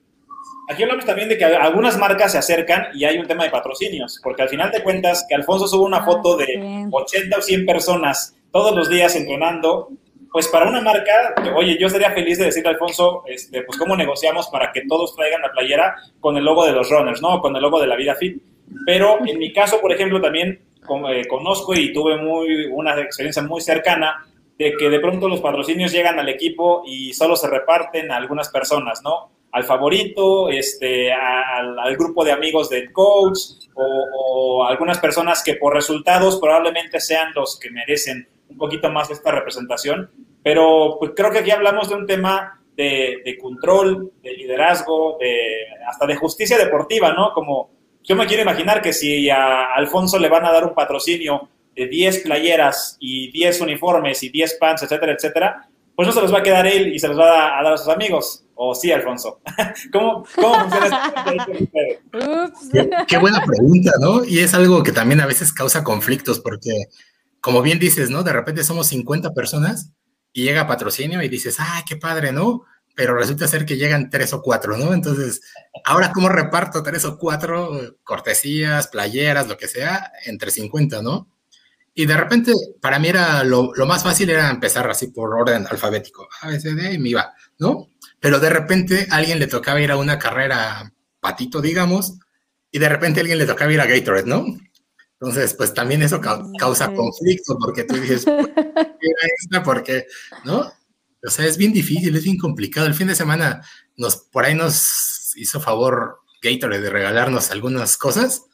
aquí 0.71 0.85
hablamos 0.85 1.05
también 1.05 1.29
de 1.29 1.37
que 1.37 1.45
algunas 1.45 1.99
marcas 1.99 2.31
se 2.31 2.39
acercan 2.39 2.87
y 2.95 3.05
hay 3.05 3.19
un 3.19 3.27
tema 3.27 3.43
de 3.43 3.51
patrocinios, 3.51 4.21
porque 4.23 4.43
al 4.43 4.49
final 4.49 4.71
de 4.71 4.85
cuentas, 4.85 5.27
que 5.29 5.35
Alfonso 5.35 5.67
sube 5.67 5.87
una 5.87 6.05
foto 6.05 6.37
de 6.37 6.87
80 6.89 7.37
o 7.37 7.43
100 7.43 7.67
personas 7.67 8.37
todos 8.53 8.77
los 8.77 8.89
días 8.89 9.17
entrenando 9.17 9.89
pues 10.35 10.49
para 10.49 10.69
una 10.69 10.81
marca, 10.81 11.33
oye, 11.55 11.79
yo 11.79 11.87
estaría 11.87 12.11
feliz 12.11 12.39
de 12.39 12.47
decirle 12.47 12.71
a 12.71 12.73
Alfonso, 12.73 13.23
este, 13.25 13.63
pues 13.63 13.79
cómo 13.79 13.97
negociamos 13.97 14.49
para 14.49 14.73
que 14.73 14.83
todos 14.89 15.15
traigan 15.15 15.43
la 15.43 15.53
playera 15.53 15.95
con 16.19 16.37
el 16.37 16.45
logo 16.45 16.67
de 16.67 16.73
los 16.73 16.91
runners, 16.91 17.23
¿no? 17.23 17.41
Con 17.41 17.55
el 17.55 17.63
logo 17.63 17.81
de 17.81 17.87
la 17.87 17.95
vida 17.95 18.17
fit. 18.17 18.43
Pero 18.85 19.21
en 19.25 19.39
mi 19.39 19.53
caso, 19.53 19.81
por 19.81 19.93
ejemplo, 19.93 20.21
también 20.21 20.61
eh, 21.09 21.29
conozco 21.29 21.73
y 21.73 21.93
tuve 21.93 22.17
muy, 22.17 22.67
una 22.67 23.01
experiencia 23.01 23.45
muy 23.45 23.61
cercana 23.61 24.27
de 24.59 24.75
que 24.77 24.91
de 24.91 24.99
pronto 24.99 25.29
los 25.29 25.41
patrocinios 25.41 25.93
llegan 25.93 26.19
al 26.19 26.29
equipo 26.29 26.83
y 26.85 27.13
solo 27.13 27.37
se 27.37 27.49
reparten 27.49 28.11
a 28.11 28.17
algunas 28.17 28.49
personas, 28.49 29.03
¿no? 29.05 29.31
Al 29.53 29.63
favorito, 29.63 30.49
este, 30.49 31.13
al, 31.13 31.79
al 31.79 31.97
grupo 31.97 32.25
de 32.25 32.33
amigos 32.33 32.69
del 32.69 32.93
coach 32.93 33.39
o, 33.75 34.05
o 34.19 34.65
algunas 34.65 34.99
personas 34.99 35.45
que 35.45 35.55
por 35.55 35.75
resultados 35.75 36.41
probablemente 36.41 36.99
sean 36.99 37.33
los 37.37 37.57
que 37.57 37.71
merecen 37.71 38.27
un 38.49 38.59
poquito 38.59 38.91
más 38.91 39.11
esta 39.11 39.31
representación. 39.31 40.11
Pero 40.45 40.99
pues 41.01 41.13
creo 41.17 41.33
que 41.33 41.39
aquí 41.39 41.51
hablamos 41.51 41.89
de 41.89 41.95
un 41.97 42.07
tema 42.07 42.61
de, 42.77 43.39
control, 43.41 44.13
de 44.23 44.35
liderazgo, 44.35 45.17
de, 45.19 45.67
hasta 45.89 46.07
de 46.07 46.17
justicia 46.17 46.59
deportiva, 46.59 47.15
¿no? 47.15 47.33
Como 47.33 47.71
yo 48.03 48.15
me 48.15 48.27
quiero 48.27 48.43
imaginar 48.43 48.83
que 48.83 48.93
si 48.93 49.31
a 49.31 49.73
Alfonso 49.75 50.19
le 50.19 50.29
van 50.29 50.45
a 50.45 50.53
dar 50.53 50.65
un 50.65 50.75
patrocinio 50.75 51.49
de 51.75 51.89
10 51.89 52.21
playeras 52.21 52.99
y 53.01 53.33
10 53.33 53.63
uniformes 53.63 54.23
y 54.23 54.29
10 54.29 54.59
pants, 54.61 54.83
etcétera, 54.83 55.13
etcétera, 55.15 55.69
pues 55.97 56.07
no 56.07 56.13
se 56.13 56.21
los 56.21 56.33
va 56.33 56.41
a 56.41 56.43
quedar 56.43 56.67
él 56.67 56.93
y 56.93 56.99
se 56.99 57.09
los 57.09 57.19
va 57.19 57.59
a 57.59 57.63
dar 57.63 57.73
a 57.73 57.79
sus 57.79 57.89
amigos. 57.89 58.45
¿O 58.57 58.75
sí, 58.75 58.93
Alfonso? 58.93 59.41
¿Cómo, 59.93 60.27
cómo 60.35 60.55
funciona 60.61 61.15
qué, 61.73 62.91
qué 63.09 63.17
buena 63.17 63.43
pregunta, 63.45 63.93
¿no? 63.99 64.25
Y 64.25 64.41
es 64.41 64.53
algo 64.53 64.83
que 64.83 64.93
también 64.93 65.21
a 65.23 65.27
veces 65.27 65.53
causa 65.53 65.83
conflictos 65.83 66.39
porque, 66.39 66.73
como 67.41 67.63
bien 67.63 67.79
dices, 67.79 68.11
¿no? 68.11 68.23
De 68.23 68.33
repente 68.33 68.63
somos 68.63 68.89
50 68.89 69.33
personas 69.33 69.93
y 70.35 70.43
llega 70.43 70.67
patrocinio 70.67 71.23
y 71.23 71.29
dices, 71.29 71.57
¡ay, 71.61 71.85
qué 71.87 71.97
padre, 71.97 72.33
¿no? 72.33 72.65
Pero 72.97 73.15
resulta 73.15 73.49
ser 73.49 73.65
que 73.65 73.77
llegan 73.77 74.11
tres 74.11 74.33
o 74.35 74.43
cuatro, 74.43 74.77
¿no? 74.77 74.93
Entonces, 74.93 75.41
ahora, 75.85 76.13
¿cómo 76.13 76.29
reparto 76.29 76.83
tres 76.83 77.05
o 77.05 77.17
cuatro 77.17 77.97
cortesías, 78.03 78.89
playeras, 78.89 79.49
lo 79.49 79.57
que 79.57 79.69
sea, 79.69 80.13
entre 80.27 80.51
50, 80.51 81.03
¿no? 81.03 81.29
Y 81.95 82.07
de 82.07 82.17
repente, 82.17 82.53
para 82.81 82.99
mí 82.99 83.09
era 83.09 83.45
lo, 83.45 83.73
más 83.87 84.03
fácil 84.03 84.29
era 84.29 84.51
empezar 84.51 84.91
así 84.91 85.09
por 85.09 85.33
orden 85.33 85.67
alfabético, 85.71 86.29
A, 86.43 86.49
B, 86.49 86.59
C, 86.59 86.75
D, 86.75 86.95
y 86.95 86.99
me 86.99 87.11
iba, 87.11 87.33
¿no? 87.61 87.87
Pero 88.19 88.41
de 88.41 88.51
repente 88.51 89.07
a 89.11 89.17
alguien 89.17 89.39
le 89.39 89.47
tocaba 89.47 89.81
ir 89.81 89.93
a 89.93 89.97
una 89.97 90.19
carrera 90.19 90.93
patito, 91.21 91.61
digamos, 91.61 92.19
y 92.73 92.81
de 92.81 92.89
repente 92.89 93.21
a 93.21 93.23
alguien 93.23 93.39
le 93.39 93.47
tocaba 93.47 93.73
ir 93.73 93.81
a 93.81 93.87
Gatorade, 93.87 94.27
¿no? 94.27 94.45
Entonces, 95.25 95.55
pues 95.55 95.73
también 95.73 96.03
eso 96.03 96.21
causa 96.21 96.93
conflicto, 96.93 97.57
porque 97.59 97.85
tú 97.85 97.95
dices, 97.95 98.25
¿por 99.65 99.83
qué 99.83 100.07
¿no? 100.45 100.71
O 101.23 101.31
sea, 101.31 101.47
es 101.47 101.57
bien 101.57 101.73
difícil, 101.73 102.15
es 102.15 102.25
bien 102.25 102.37
complicado. 102.37 102.87
El 102.87 102.95
fin 102.95 103.09
de 103.09 103.15
semana, 103.15 103.63
nos, 103.97 104.17
por 104.17 104.45
ahí 104.45 104.55
nos 104.55 105.33
hizo 105.37 105.61
favor 105.61 106.19
Gatorade 106.43 106.83
de 106.83 106.91
regalarnos 106.91 107.51
algunas 107.51 107.97
cosas, 107.97 108.45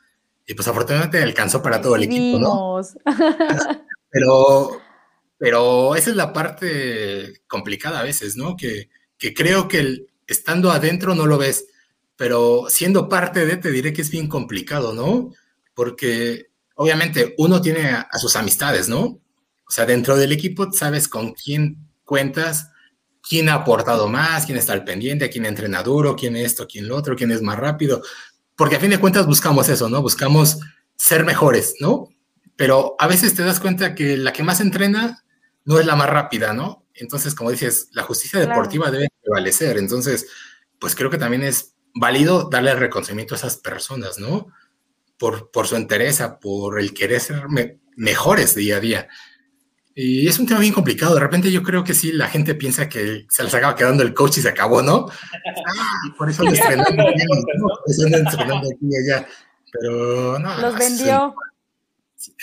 y 0.46 0.54
pues 0.54 0.68
afortunadamente 0.68 1.20
alcanzó 1.20 1.60
para 1.60 1.80
todo 1.80 1.96
el 1.96 2.04
equipo, 2.04 2.38
¿no? 2.38 2.80
Pero, 4.12 4.80
pero 5.38 5.94
esa 5.94 6.10
es 6.10 6.16
la 6.16 6.32
parte 6.32 7.42
complicada 7.46 8.00
a 8.00 8.02
veces, 8.02 8.36
¿no? 8.36 8.56
Que, 8.56 8.90
que 9.16 9.32
creo 9.32 9.68
que 9.68 9.78
el, 9.78 10.10
estando 10.26 10.72
adentro 10.72 11.14
no 11.14 11.26
lo 11.26 11.38
ves, 11.38 11.66
pero 12.16 12.66
siendo 12.68 13.08
parte 13.08 13.46
de, 13.46 13.56
te 13.56 13.70
diré 13.70 13.92
que 13.92 14.02
es 14.02 14.10
bien 14.10 14.26
complicado, 14.26 14.92
¿no? 14.92 15.32
Porque 15.74 16.49
obviamente 16.80 17.34
uno 17.38 17.60
tiene 17.60 17.90
a, 17.90 18.18
sus 18.18 18.36
amistades, 18.36 18.88
¿no? 18.88 19.00
O 19.00 19.70
sea, 19.70 19.86
dentro 19.86 20.16
del 20.16 20.32
equipo 20.32 20.72
sabes 20.72 21.08
con 21.08 21.32
quién 21.32 21.76
cuentas, 22.04 22.70
quién 23.22 23.48
ha 23.48 23.54
aportado 23.54 24.08
más, 24.08 24.46
quién 24.46 24.58
está 24.58 24.72
al 24.72 24.84
pendiente, 24.84 25.30
quién 25.30 25.46
entrena 25.46 25.82
duro, 25.82 26.16
quién 26.16 26.36
esto, 26.36 26.66
quién 26.66 26.88
lo 26.88 26.96
otro, 26.96 27.14
quién 27.14 27.30
es 27.30 27.42
más 27.42 27.58
rápido 27.58 28.02
porque 28.60 28.76
a 28.76 28.80
fin 28.80 28.90
de 28.90 29.00
cuentas 29.00 29.24
buscamos 29.24 29.70
eso, 29.70 29.88
¿no? 29.88 30.02
Buscamos 30.02 30.58
ser 30.94 31.24
mejores, 31.24 31.76
¿no? 31.80 32.10
Pero 32.56 32.94
a 32.98 33.06
veces 33.06 33.34
te 33.34 33.42
das 33.42 33.58
cuenta 33.58 33.94
que 33.94 34.18
la 34.18 34.34
que 34.34 34.42
más 34.42 34.60
entrena 34.60 35.24
no 35.64 35.80
es 35.80 35.86
la 35.86 35.96
más 35.96 36.10
rápida, 36.10 36.52
¿no? 36.52 36.84
Entonces, 36.92 37.34
como 37.34 37.50
dices, 37.50 37.88
la 37.92 38.02
justicia 38.02 38.38
deportiva 38.38 38.90
debe 38.90 39.08
prevalecer. 39.22 39.78
Entonces, 39.78 40.26
pues 40.78 40.94
creo 40.94 41.08
que 41.08 41.16
también 41.16 41.42
es 41.42 41.72
válido 41.94 42.50
darle 42.50 42.74
reconocimiento 42.74 43.34
a 43.34 43.38
esas 43.38 43.56
personas, 43.56 44.18
¿no? 44.18 44.48
Por, 45.20 45.50
por 45.50 45.68
su 45.68 45.76
interés, 45.76 46.20
por 46.40 46.80
el 46.80 46.92
querer 46.92 47.20
ser 47.20 47.44
mejores 47.94 48.54
día 48.54 48.78
a 48.78 48.80
día. 48.80 49.08
Y 49.94 50.26
es 50.26 50.38
un 50.38 50.46
tema 50.46 50.60
bien 50.60 50.72
complicado. 50.72 51.14
De 51.14 51.20
repente 51.20 51.52
yo 51.52 51.62
creo 51.62 51.84
que 51.84 51.92
sí, 51.92 52.12
la 52.12 52.26
gente 52.28 52.54
piensa 52.54 52.88
que 52.88 53.26
se 53.28 53.44
les 53.44 53.52
acaba 53.52 53.76
quedando 53.76 54.02
el 54.02 54.14
coach 54.14 54.38
y 54.38 54.40
se 54.40 54.48
acabó, 54.48 54.80
¿no? 54.80 55.06
Ah, 55.10 56.14
por 56.16 56.30
eso 56.30 56.42
estrenando 56.48 57.02
aquí 58.56 58.88
y 58.88 58.96
allá. 58.96 59.28
Pero 59.70 60.38
no. 60.38 60.58
Los 60.58 60.78
vendió. 60.78 61.34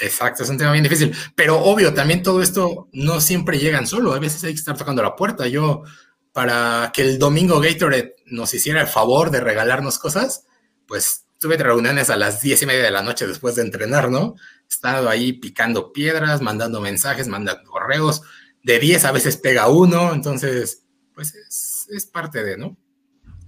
Exacto, 0.01 0.43
es 0.43 0.49
un 0.49 0.57
tema 0.57 0.71
bien 0.71 0.83
difícil. 0.83 1.15
Pero 1.35 1.59
obvio, 1.59 1.93
también 1.93 2.21
todo 2.21 2.41
esto 2.41 2.89
no 2.93 3.21
siempre 3.21 3.59
llegan 3.59 3.87
solo. 3.87 4.13
A 4.13 4.19
veces 4.19 4.43
hay 4.43 4.51
que 4.51 4.59
estar 4.59 4.77
tocando 4.77 5.01
la 5.01 5.15
puerta. 5.15 5.47
Yo, 5.47 5.83
para 6.33 6.91
que 6.93 7.03
el 7.03 7.19
domingo 7.19 7.59
Gatorade 7.59 8.15
nos 8.27 8.53
hiciera 8.53 8.81
el 8.81 8.87
favor 8.87 9.31
de 9.31 9.41
regalarnos 9.41 9.99
cosas, 9.99 10.45
pues 10.87 11.26
tuve 11.39 11.57
reuniones 11.57 12.09
a 12.09 12.17
las 12.17 12.41
diez 12.41 12.61
y 12.61 12.65
media 12.65 12.83
de 12.83 12.91
la 12.91 13.03
noche 13.03 13.27
después 13.27 13.55
de 13.55 13.61
entrenar, 13.61 14.09
¿no? 14.09 14.35
Estado 14.69 15.09
ahí 15.09 15.33
picando 15.33 15.93
piedras, 15.93 16.41
mandando 16.41 16.81
mensajes, 16.81 17.27
mandando 17.27 17.63
correos. 17.69 18.21
De 18.63 18.79
10 18.79 19.05
a 19.05 19.11
veces 19.11 19.37
pega 19.37 19.69
uno, 19.69 20.13
entonces, 20.13 20.83
pues 21.13 21.33
es, 21.89 22.05
parte 22.05 22.43
de, 22.43 22.57
¿no? 22.57 22.75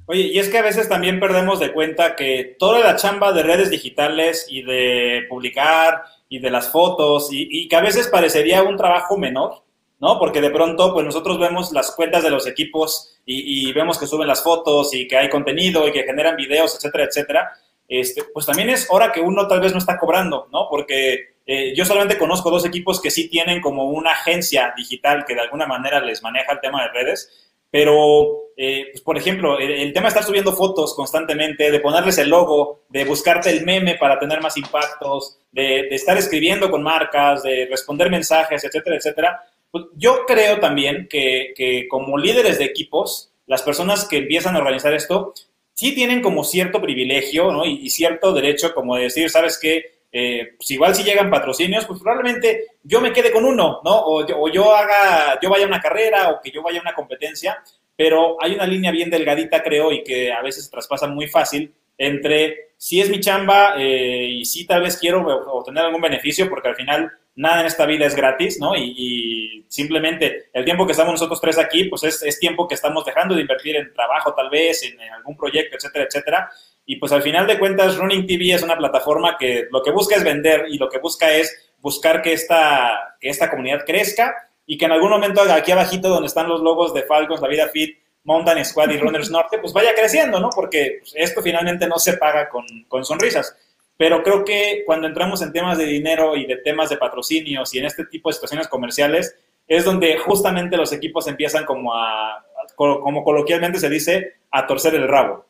Oye, 0.06 0.22
y 0.22 0.40
es 0.40 0.50
que 0.50 0.58
a 0.58 0.64
veces 0.64 0.88
también 0.88 1.20
perdemos 1.20 1.60
de 1.60 1.72
cuenta 1.72 2.16
que 2.16 2.56
toda 2.58 2.80
la 2.80 2.96
chamba 2.96 3.32
de 3.32 3.44
redes 3.44 3.70
digitales 3.70 4.48
y 4.50 4.64
de 4.64 5.26
publicar 5.30 6.04
y 6.30 6.40
de 6.40 6.50
las 6.50 6.72
fotos 6.72 7.30
y, 7.32 7.68
que 7.68 7.76
a 7.76 7.82
veces 7.82 8.08
parecería 8.08 8.64
un 8.64 8.78
trabajo 8.78 9.18
menor, 9.18 9.64
¿no? 10.00 10.18
Porque 10.18 10.42
de 10.42 10.50
pronto, 10.52 10.94
pues 10.94 11.06
nosotros 11.06 11.38
vemos 11.40 11.72
las 11.74 11.92
cuentas 11.92 12.24
de 12.24 12.30
los 12.30 12.48
equipos 12.48 13.20
y, 13.26 13.72
vemos 13.74 14.00
que 14.00 14.08
suben 14.08 14.28
las 14.28 14.42
fotos 14.42 14.94
y 14.94 15.08
que 15.08 15.18
hay 15.18 15.30
contenido 15.30 15.88
y 15.88 15.92
que 15.92 16.04
generan 16.04 16.36
videos, 16.36 16.76
etcétera, 16.76 17.04
etcétera. 17.04 17.52
Este, 17.90 18.24
pues 18.32 18.46
también 18.46 18.70
es 18.70 18.88
hora 18.92 19.12
que 19.12 19.20
uno 19.20 19.48
tal 19.48 19.60
vez 19.60 19.74
no 19.74 19.80
está 19.80 19.98
cobrando, 19.98 20.48
¿no? 20.52 20.68
Porque 20.70 21.34
eh, 21.46 21.74
yo 21.76 21.84
solamente 21.84 22.20
conozco 22.20 22.52
dos 22.52 22.64
equipos 22.64 23.02
que 23.02 23.10
sí 23.10 23.28
tienen 23.28 23.60
como 23.60 23.86
una 23.86 24.12
agencia 24.12 24.72
digital 24.78 25.26
que 25.26 25.34
de 25.34 25.42
alguna 25.42 25.66
manera 25.66 26.00
les 26.00 26.22
maneja 26.22 26.54
el 26.54 26.60
tema 26.60 26.84
de 26.84 26.90
redes, 26.90 27.50
pero, 27.72 28.52
eh, 28.58 28.88
pues 28.92 29.02
por 29.02 29.18
ejemplo, 29.18 29.60
el, 29.60 29.94
tema 29.94 30.06
de 30.06 30.10
estar 30.10 30.24
subiendo 30.24 30.54
fotos 30.54 30.96
constantemente, 30.96 31.72
de 31.72 31.80
ponerles 31.80 32.18
el 32.18 32.30
logo, 32.30 32.82
de 32.90 33.06
buscarte 33.06 33.50
el 33.50 33.64
meme 33.64 33.96
para 33.96 34.20
tener 34.20 34.42
más 34.42 34.58
impactos, 34.58 35.40
de, 35.52 35.88
estar 35.90 36.18
escribiendo 36.18 36.72
con 36.72 36.82
marcas, 36.82 37.44
de 37.44 37.68
responder 37.70 38.10
mensajes, 38.10 38.64
etcétera, 38.64 38.96
etcétera. 38.98 39.44
Pues 39.70 39.86
yo 39.96 40.26
creo 40.26 40.60
también 40.60 41.08
que, 41.10 41.54
que 41.56 41.88
como 41.88 42.18
líderes 42.18 42.58
de 42.58 42.66
equipos, 42.66 43.32
las 43.46 43.62
personas 43.62 44.08
que 44.08 44.18
empiezan 44.18 44.56
a 44.56 44.60
organizar 44.60 44.94
esto, 44.94 45.34
sí 45.80 45.96
tienen 45.96 46.22
como 46.22 46.44
cierto 46.44 46.82
privilegio, 46.82 47.54
¿no? 47.54 47.64
Y, 47.64 47.90
cierto 47.90 48.34
derecho 48.34 48.74
como 48.74 48.98
de 48.98 49.04
decir, 49.04 49.30
¿sabes 49.30 49.58
qué? 49.58 50.02
Eh, 50.12 50.50
pues 50.58 50.70
igual 50.72 50.94
si 50.94 51.04
llegan 51.04 51.30
patrocinios, 51.30 51.86
pues 51.86 52.02
probablemente 52.02 52.66
yo 52.84 53.00
me 53.00 53.14
quede 53.14 53.32
con 53.32 53.46
uno, 53.46 53.80
¿no? 53.86 53.98
O, 53.98 54.26
o, 54.26 54.50
yo 54.50 54.76
haga, 54.76 55.40
yo 55.42 55.50
vaya 55.50 55.64
a 55.64 55.70
una 55.70 55.80
carrera 55.80 56.32
o 56.32 56.42
que 56.42 56.52
yo 56.52 56.62
vaya 56.62 56.80
a 56.80 56.82
una 56.82 56.94
competencia, 56.94 57.64
pero 57.96 58.36
hay 58.44 58.56
una 58.56 58.68
línea 58.68 58.92
bien 58.92 59.10
delgadita, 59.10 59.64
creo, 59.64 59.94
y 59.94 60.04
que 60.04 60.34
a 60.34 60.42
veces 60.42 60.66
se 60.66 60.72
traspasa 60.72 61.08
muy 61.08 61.28
fácil 61.28 61.74
entre 61.98 62.72
si 62.76 63.00
es 63.00 63.10
mi 63.10 63.22
chamba 63.22 63.76
eh, 63.78 64.28
y 64.32 64.44
si 64.44 64.66
tal 64.66 64.82
vez 64.82 64.98
quiero 64.98 65.26
obtener 65.54 65.86
algún 65.86 66.02
beneficio, 66.02 66.50
porque 66.50 66.68
al 66.68 66.76
final 66.76 67.10
nada 67.40 67.62
en 67.62 67.68
esta 67.68 67.86
vida 67.86 68.06
es 68.06 68.16
gratis, 68.16 68.60
¿no? 68.60 68.76
Y, 68.76 69.66
simplemente 69.70 70.50
el 70.52 70.66
tiempo 70.66 70.86
que 70.86 70.94
estamos 70.94 71.14
nosotros 71.14 71.40
tres 71.40 71.60
aquí, 71.60 71.84
pues 71.86 72.04
es, 72.04 72.40
tiempo 72.40 72.68
que 72.68 72.74
estamos 72.74 73.06
dejando 73.06 73.36
de 73.36 73.42
invertir 73.42 73.76
en 73.76 73.94
trabajo 73.94 74.34
tal 74.34 74.50
vez, 74.50 74.82
en, 74.84 75.00
algún 75.12 75.38
proyecto, 75.38 75.78
etcétera, 75.78 76.06
etcétera. 76.06 76.52
Y 76.86 76.96
pues 76.96 77.12
al 77.12 77.22
final 77.22 77.46
de 77.46 77.60
cuentas, 77.60 77.98
Running 77.98 78.26
TV 78.26 78.54
es 78.54 78.64
una 78.64 78.76
plataforma 78.76 79.38
que 79.38 79.68
lo 79.72 79.84
que 79.84 79.92
busca 79.92 80.16
es 80.16 80.24
vender 80.24 80.66
y 80.70 80.80
lo 80.80 80.90
que 80.90 80.98
busca 80.98 81.32
es 81.32 81.72
buscar 81.78 82.22
que 82.24 82.34
esta, 82.34 83.16
que 83.22 83.30
esta 83.30 83.50
comunidad 83.50 83.86
crezca 83.86 84.36
y 84.66 84.78
que 84.78 84.86
en 84.86 84.92
algún 84.92 85.12
momento 85.12 85.42
aquí 85.42 85.72
abajito 85.72 86.10
donde 86.10 86.28
están 86.28 86.50
los 86.50 86.62
logos 86.62 86.94
de 86.94 87.04
Falcons, 87.04 87.42
La 87.42 87.48
Vida 87.48 87.68
Fit, 87.68 88.00
Mountain 88.24 88.66
Squad 88.66 88.90
y 88.90 88.98
Runners 88.98 89.30
Norte, 89.30 89.60
pues 89.60 89.72
vaya 89.72 89.94
creciendo, 89.94 90.40
¿no? 90.40 90.50
Porque 90.50 90.98
pues, 91.02 91.14
esto 91.16 91.42
finalmente 91.44 91.88
no 91.88 92.00
se 92.00 92.18
paga 92.18 92.50
con, 92.50 92.66
con 92.88 93.06
sonrisas. 93.06 93.56
Pero 94.00 94.24
creo 94.24 94.46
que 94.46 94.84
cuando 94.86 95.08
entramos 95.08 95.42
en 95.42 95.52
temas 95.52 95.78
de 95.78 95.84
dinero 95.84 96.38
y 96.38 96.46
de 96.46 96.56
temas 96.56 96.90
de 96.90 96.96
patrocinios 96.96 97.76
y 97.76 97.80
en 97.80 97.86
este 97.86 98.06
tipo 98.06 98.30
de 98.30 98.34
situaciones 98.36 98.70
comerciales, 98.70 99.36
es 99.68 99.84
donde 99.84 100.18
justamente 100.18 100.78
los 100.78 100.94
equipos 100.94 101.28
empiezan 101.28 101.66
como 101.66 101.94
a, 101.94 102.46
como 102.78 103.26
coloquialmente 103.26 103.78
se 103.78 103.90
dice, 103.90 104.36
a 104.52 104.66
torcer 104.66 104.96
el 104.96 105.06
rabo. 105.06 105.46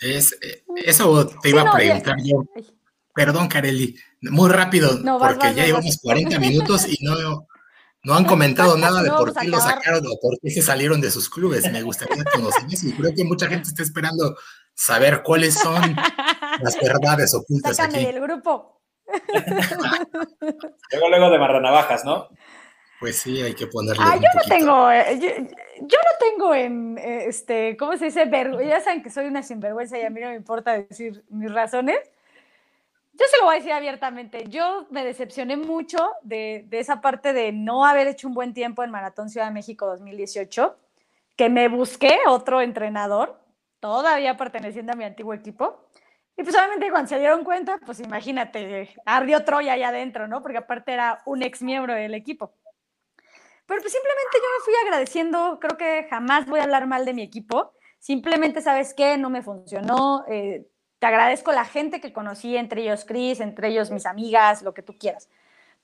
Es, 0.00 0.38
eso 0.76 1.26
te 1.42 1.48
iba 1.48 1.62
a 1.62 1.72
preguntar 1.72 2.16
yo. 2.22 2.44
Perdón, 3.12 3.48
Kareli, 3.48 3.96
muy 4.20 4.50
rápido, 4.50 4.90
porque 5.18 5.52
ya 5.52 5.66
llevamos 5.66 5.98
40 6.00 6.38
minutos 6.38 6.86
y 6.88 7.04
no, 7.04 7.48
no 8.04 8.14
han 8.14 8.24
comentado 8.24 8.78
nada 8.78 9.02
de 9.02 9.10
por 9.10 9.34
qué 9.34 9.48
lo 9.48 9.58
sacaron 9.58 10.06
o 10.06 10.16
por 10.22 10.38
qué 10.40 10.50
se 10.50 10.62
salieron 10.62 11.00
de 11.00 11.10
sus 11.10 11.28
clubes. 11.28 11.68
Me 11.72 11.82
gustaría 11.82 12.22
conocer 12.22 12.62
eso 12.70 12.86
y 12.86 12.92
creo 12.92 13.12
que 13.16 13.24
mucha 13.24 13.48
gente 13.48 13.68
está 13.68 13.82
esperando 13.82 14.36
saber 14.74 15.22
cuáles 15.22 15.54
son 15.54 15.80
las 16.60 16.76
verdades 16.80 17.34
ocultas 17.34 17.76
Sácame 17.76 17.98
aquí. 17.98 18.06
del 18.12 18.20
grupo. 18.20 18.80
luego, 20.92 21.08
luego 21.08 21.30
de 21.30 21.38
marranavajas, 21.38 22.04
¿no? 22.04 22.28
Pues 23.00 23.16
sí, 23.18 23.42
hay 23.42 23.54
que 23.54 23.66
ponerle. 23.66 24.02
Ah, 24.04 24.16
yo 24.16 24.28
no 24.34 24.42
tengo, 24.48 24.90
eh, 24.90 25.18
yo, 25.20 25.98
no 25.98 26.18
tengo 26.18 26.54
en, 26.54 26.98
este, 26.98 27.76
¿cómo 27.76 27.96
se 27.96 28.06
dice? 28.06 28.30
ya 28.66 28.80
saben 28.80 29.02
que 29.02 29.10
soy 29.10 29.26
una 29.26 29.42
sinvergüenza 29.42 29.98
y 29.98 30.02
a 30.02 30.10
mí 30.10 30.20
no 30.20 30.28
me 30.28 30.36
importa 30.36 30.72
decir 30.72 31.24
mis 31.28 31.52
razones. 31.52 31.98
Yo 33.12 33.26
se 33.30 33.36
lo 33.38 33.44
voy 33.44 33.56
a 33.56 33.58
decir 33.58 33.72
abiertamente. 33.72 34.44
Yo 34.48 34.86
me 34.90 35.04
decepcioné 35.04 35.56
mucho 35.56 35.98
de, 36.22 36.64
de, 36.68 36.80
esa 36.80 37.00
parte 37.00 37.32
de 37.32 37.52
no 37.52 37.84
haber 37.84 38.08
hecho 38.08 38.26
un 38.26 38.34
buen 38.34 38.54
tiempo 38.54 38.82
en 38.82 38.90
Maratón 38.90 39.28
Ciudad 39.28 39.48
de 39.48 39.52
México 39.52 39.86
2018, 39.86 40.76
que 41.36 41.48
me 41.48 41.68
busqué 41.68 42.18
otro 42.26 42.60
entrenador, 42.60 43.38
todavía 43.84 44.34
perteneciendo 44.34 44.92
a 44.92 44.96
mi 44.96 45.04
antiguo 45.04 45.34
equipo. 45.34 45.84
Y 46.38 46.42
pues 46.42 46.56
obviamente 46.56 46.90
cuando 46.90 47.06
se 47.06 47.18
dieron 47.18 47.44
cuenta, 47.44 47.78
pues 47.84 48.00
imagínate, 48.00 48.88
ardió 49.04 49.44
Troya 49.44 49.74
allá 49.74 49.90
adentro, 49.90 50.26
¿no? 50.26 50.40
Porque 50.40 50.56
aparte 50.56 50.94
era 50.94 51.20
un 51.26 51.42
ex 51.42 51.60
miembro 51.60 51.92
del 51.92 52.14
equipo. 52.14 52.54
Pero 53.66 53.82
pues 53.82 53.92
simplemente 53.92 54.36
yo 54.36 54.48
me 54.58 54.64
fui 54.64 54.74
agradeciendo, 54.86 55.58
creo 55.60 55.76
que 55.76 56.06
jamás 56.08 56.46
voy 56.46 56.60
a 56.60 56.62
hablar 56.62 56.86
mal 56.86 57.04
de 57.04 57.12
mi 57.12 57.20
equipo. 57.20 57.74
Simplemente, 57.98 58.62
¿sabes 58.62 58.94
qué? 58.94 59.18
No 59.18 59.28
me 59.28 59.42
funcionó. 59.42 60.24
Eh, 60.28 60.66
te 60.98 61.06
agradezco 61.06 61.52
la 61.52 61.66
gente 61.66 62.00
que 62.00 62.14
conocí, 62.14 62.56
entre 62.56 62.84
ellos 62.84 63.04
Chris, 63.04 63.40
entre 63.40 63.68
ellos 63.68 63.90
mis 63.90 64.06
amigas, 64.06 64.62
lo 64.62 64.72
que 64.72 64.80
tú 64.80 64.96
quieras. 64.98 65.28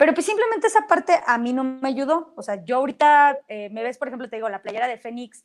Pero 0.00 0.14
pues 0.14 0.24
simplemente 0.24 0.66
esa 0.66 0.86
parte 0.86 1.20
a 1.26 1.36
mí 1.36 1.52
no 1.52 1.62
me 1.62 1.86
ayudó. 1.86 2.32
O 2.34 2.42
sea, 2.42 2.64
yo 2.64 2.76
ahorita 2.76 3.36
eh, 3.48 3.68
me 3.68 3.82
ves, 3.82 3.98
por 3.98 4.08
ejemplo, 4.08 4.30
te 4.30 4.36
digo, 4.36 4.48
la 4.48 4.62
playera 4.62 4.88
de 4.88 4.96
Fénix, 4.96 5.44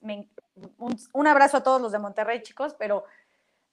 un, 1.12 1.28
abrazo 1.28 1.58
a 1.58 1.64
todos 1.64 1.82
los 1.82 1.92
de 1.92 2.00
Monterrey, 2.00 2.42
chicos, 2.42 2.74
pero 2.80 3.04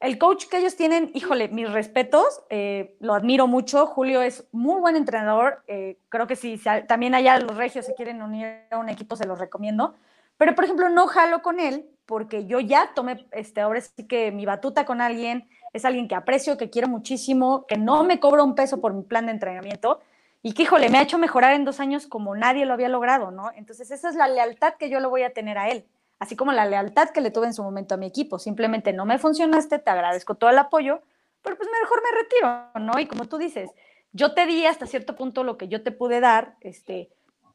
el 0.01 0.18
coach 0.18 0.49
que 0.49 0.59
ellos 0.59 0.74
tienen, 0.74 1.12
híjole, 1.14 1.47
mis 1.47 1.70
respetos, 1.70 2.43
eh, 2.51 2.97
lo 2.99 3.14
admiro 3.14 3.47
mucho. 3.47 3.87
Julio 3.87 4.22
es 4.22 4.49
muy 4.51 4.80
buen 4.80 4.97
entrenador. 4.97 5.62
Eh, 5.68 6.01
creo 6.09 6.26
que 6.26 6.35
si, 6.35 6.61
también 6.89 7.14
allá 7.14 7.39
los 7.39 7.57
regios 7.57 7.87
se 7.87 7.95
quieren 7.95 8.20
unir 8.20 8.64
a 8.72 8.78
un 8.78 8.89
equipo, 8.89 9.14
se 9.14 9.24
los 9.24 9.39
recomiendo. 9.39 9.95
Pero, 10.37 10.57
por 10.57 10.64
ejemplo, 10.64 10.89
no 10.89 11.07
jalo 11.07 11.43
con 11.43 11.61
él 11.61 11.89
porque 12.07 12.47
yo 12.47 12.59
ya 12.59 12.91
tomé, 12.93 13.24
este, 13.30 13.61
ahora 13.61 13.80
sí 13.80 14.09
que 14.09 14.33
mi 14.33 14.47
batuta 14.47 14.85
con 14.85 15.01
alguien, 15.01 15.49
es 15.72 15.85
alguien 15.85 16.09
que 16.09 16.16
aprecio, 16.16 16.59
que 16.59 16.70
quiero 16.70 16.89
muchísimo, 16.89 17.66
que 17.68 17.78
no 17.78 18.03
me 18.03 18.18
cobra 18.18 18.43
un 18.43 18.57
peso 18.57 18.80
por 18.80 18.95
mi 18.95 19.05
plan 19.05 19.26
de 19.26 19.33
entrenamiento 19.33 20.01
y 20.43 20.55
que, 20.55 20.64
híjole, 20.64 20.88
me 20.88 20.99
ha 20.99 21.03
hecho 21.03 21.18
mejorar 21.18 21.55
en 21.55 21.64
dos 21.64 21.78
años 21.80 22.07
como 22.07 22.34
nadie 22.34 22.66
lo 22.66 22.74
había 22.74 22.88
logrado, 22.88 23.30
¿no? 23.30 23.51
Entonces, 23.55 23.90
esa 23.90 24.09
es 24.09 24.16
la 24.16 24.28
lealtad 24.28 24.74
que 24.74 24.90
yo 24.90 24.99
le 24.99 25.07
voy 25.07 25.22
a 25.22 25.32
tener 25.32 25.57
a 25.57 25.68
él, 25.68 25.86
así 26.18 26.34
como 26.34 26.53
la 26.53 26.66
lealtad 26.66 27.11
que 27.11 27.20
le 27.20 27.30
tuve 27.30 27.47
en 27.47 27.55
su 27.55 27.62
momento 27.62 27.95
a 27.95 27.99
mi 27.99 28.07
equipo. 28.07 28.38
Simplemente 28.38 28.93
no 28.93 29.05
me 29.07 29.18
funcionaste, 29.18 29.78
te 29.78 29.90
agradezco 29.90 30.34
todo 30.34 30.51
el 30.51 30.59
apoyo, 30.59 31.01
pero 31.43 31.57
pues 31.57 31.68
mejor 31.80 32.03
me 32.03 32.18
retiro, 32.18 32.86
¿no? 32.93 32.99
Y 33.01 33.07
como 33.07 33.26
tú 33.26 33.38
dices, 33.38 33.70
yo 34.12 34.34
te 34.34 34.47
di 34.47 34.66
hasta 34.66 34.86
cierto 34.86 35.14
punto 35.14 35.45
lo 35.45 35.57
que 35.57 35.68
yo 35.68 35.82
te 35.82 35.93
pude 35.93 36.20
dar, 36.20 36.57
este, 36.61 37.11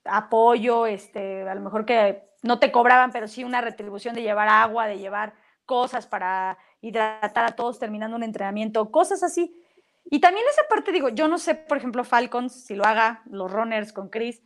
apoyo, 0.05 0.85
este, 0.85 1.47
a 1.47 1.55
lo 1.55 1.61
mejor 1.61 1.85
que 1.85 2.23
no 2.41 2.59
te 2.59 2.71
cobraban, 2.71 3.11
pero 3.11 3.27
sí 3.27 3.43
una 3.43 3.61
retribución 3.61 4.15
de 4.15 4.21
llevar 4.21 4.47
agua, 4.47 4.87
de 4.87 4.97
llevar 4.97 5.33
cosas 5.65 6.07
para 6.07 6.57
hidratar 6.81 7.45
a 7.45 7.55
todos 7.55 7.79
terminando 7.79 8.15
un 8.15 8.23
entrenamiento, 8.23 8.91
cosas 8.91 9.23
así. 9.23 9.53
Y 10.09 10.19
también 10.19 10.45
esa 10.49 10.63
parte, 10.69 10.91
digo, 10.91 11.09
yo 11.09 11.27
no 11.27 11.37
sé, 11.37 11.55
por 11.55 11.77
ejemplo, 11.77 12.03
Falcons, 12.03 12.53
si 12.53 12.75
lo 12.75 12.85
haga, 12.85 13.23
los 13.29 13.51
runners 13.51 13.91
con 13.91 14.09
Chris, 14.09 14.41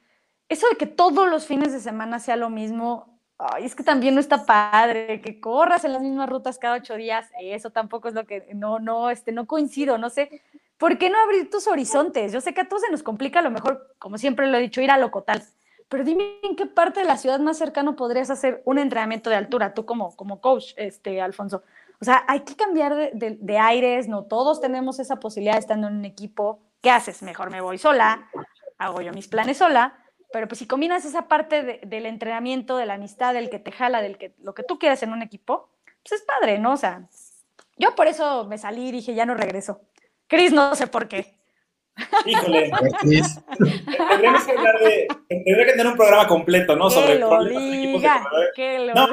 eso 0.49 0.67
de 0.69 0.75
que 0.75 0.87
todos 0.87 1.29
los 1.29 1.45
fines 1.45 1.71
de 1.71 1.79
semana 1.79 2.19
sea 2.19 2.35
lo 2.35 2.49
mismo, 2.49 3.19
es 3.59 3.75
que 3.75 3.83
también 3.83 4.15
no 4.15 4.19
está 4.19 4.45
padre, 4.45 5.21
que 5.21 5.39
corras 5.39 5.83
en 5.85 5.93
las 5.93 6.01
mismas 6.01 6.29
rutas 6.29 6.59
cada 6.59 6.75
ocho 6.75 6.95
días, 6.95 7.29
eso 7.39 7.69
tampoco 7.69 8.07
es 8.07 8.13
lo 8.13 8.25
que, 8.25 8.47
no, 8.53 8.79
no, 8.79 9.09
este, 9.09 9.31
no 9.31 9.47
coincido, 9.47 9.97
no 9.97 10.09
sé. 10.09 10.41
¿Por 10.77 10.97
qué 10.97 11.09
no 11.09 11.19
abrir 11.19 11.49
tus 11.49 11.67
horizontes? 11.67 12.33
Yo 12.33 12.41
sé 12.41 12.53
que 12.53 12.61
a 12.61 12.67
todos 12.67 12.81
se 12.81 12.91
nos 12.91 13.03
complica 13.03 13.39
a 13.39 13.43
lo 13.43 13.51
mejor, 13.51 13.95
como 13.99 14.17
siempre 14.17 14.47
lo 14.47 14.57
he 14.57 14.61
dicho, 14.61 14.81
ir 14.81 14.91
a 14.91 14.97
Locotal. 14.97 15.43
Pero 15.89 16.03
dime 16.03 16.39
en 16.43 16.55
qué 16.55 16.65
parte 16.65 17.01
de 17.01 17.05
la 17.05 17.17
ciudad 17.17 17.39
más 17.39 17.57
cercano 17.57 17.95
podrías 17.95 18.29
hacer 18.29 18.61
un 18.65 18.79
entrenamiento 18.79 19.29
de 19.29 19.35
altura, 19.35 19.73
tú 19.73 19.85
como, 19.85 20.15
como 20.15 20.39
coach, 20.41 20.73
este, 20.77 21.21
Alfonso. 21.21 21.63
O 22.01 22.05
sea, 22.05 22.23
hay 22.27 22.39
que 22.39 22.55
cambiar 22.55 23.11
de, 23.13 23.59
aires, 23.59 24.07
no 24.07 24.23
todos 24.23 24.59
tenemos 24.59 24.99
esa 24.99 25.17
posibilidad 25.19 25.53
de 25.53 25.59
estando 25.59 25.87
en 25.87 25.97
un 25.97 26.05
equipo. 26.05 26.59
¿Qué 26.81 26.89
haces? 26.89 27.21
Mejor 27.21 27.51
me 27.51 27.61
voy 27.61 27.77
sola, 27.77 28.27
hago 28.79 29.01
yo 29.01 29.13
mis 29.13 29.27
planes 29.27 29.57
sola, 29.57 30.03
pero 30.33 30.47
pues 30.47 30.57
si 30.57 30.65
combinas 30.65 31.05
esa 31.05 31.27
parte 31.27 31.79
del 31.85 32.05
entrenamiento, 32.07 32.77
de 32.77 32.87
la 32.87 32.95
amistad, 32.95 33.35
del 33.35 33.51
que 33.51 33.59
te 33.59 33.71
jala, 33.71 34.01
del 34.01 34.17
que 34.17 34.33
lo 34.39 34.55
que 34.55 34.63
tú 34.63 34.79
quieras 34.79 35.03
en 35.03 35.13
un 35.13 35.21
equipo, 35.21 35.69
pues 36.01 36.19
es 36.19 36.25
padre, 36.25 36.57
¿no? 36.57 36.73
O 36.73 36.77
sea, 36.77 37.07
yo 37.77 37.93
por 37.93 38.07
eso 38.07 38.45
me 38.45 38.57
salí 38.57 38.89
y 38.89 38.91
dije, 38.91 39.13
ya 39.13 39.27
no 39.27 39.35
regreso. 39.35 39.81
Cris, 40.25 40.51
no 40.51 40.73
sé 40.73 40.87
por 40.87 41.07
qué. 41.07 41.40
Híjole. 42.25 42.71
Tendríamos 44.09 44.43
que 44.43 44.51
hablar 44.51 44.79
de. 44.79 45.07
Tendría 45.27 45.65
que 45.65 45.71
tener 45.71 45.87
un 45.87 45.95
programa 45.95 46.27
completo, 46.27 46.75
¿no? 46.75 46.89
Sobre 46.89 47.17
problemas 47.17 47.63
en 47.63 47.73
equipos 47.73 48.01
de 48.01 48.93
no, 48.93 49.07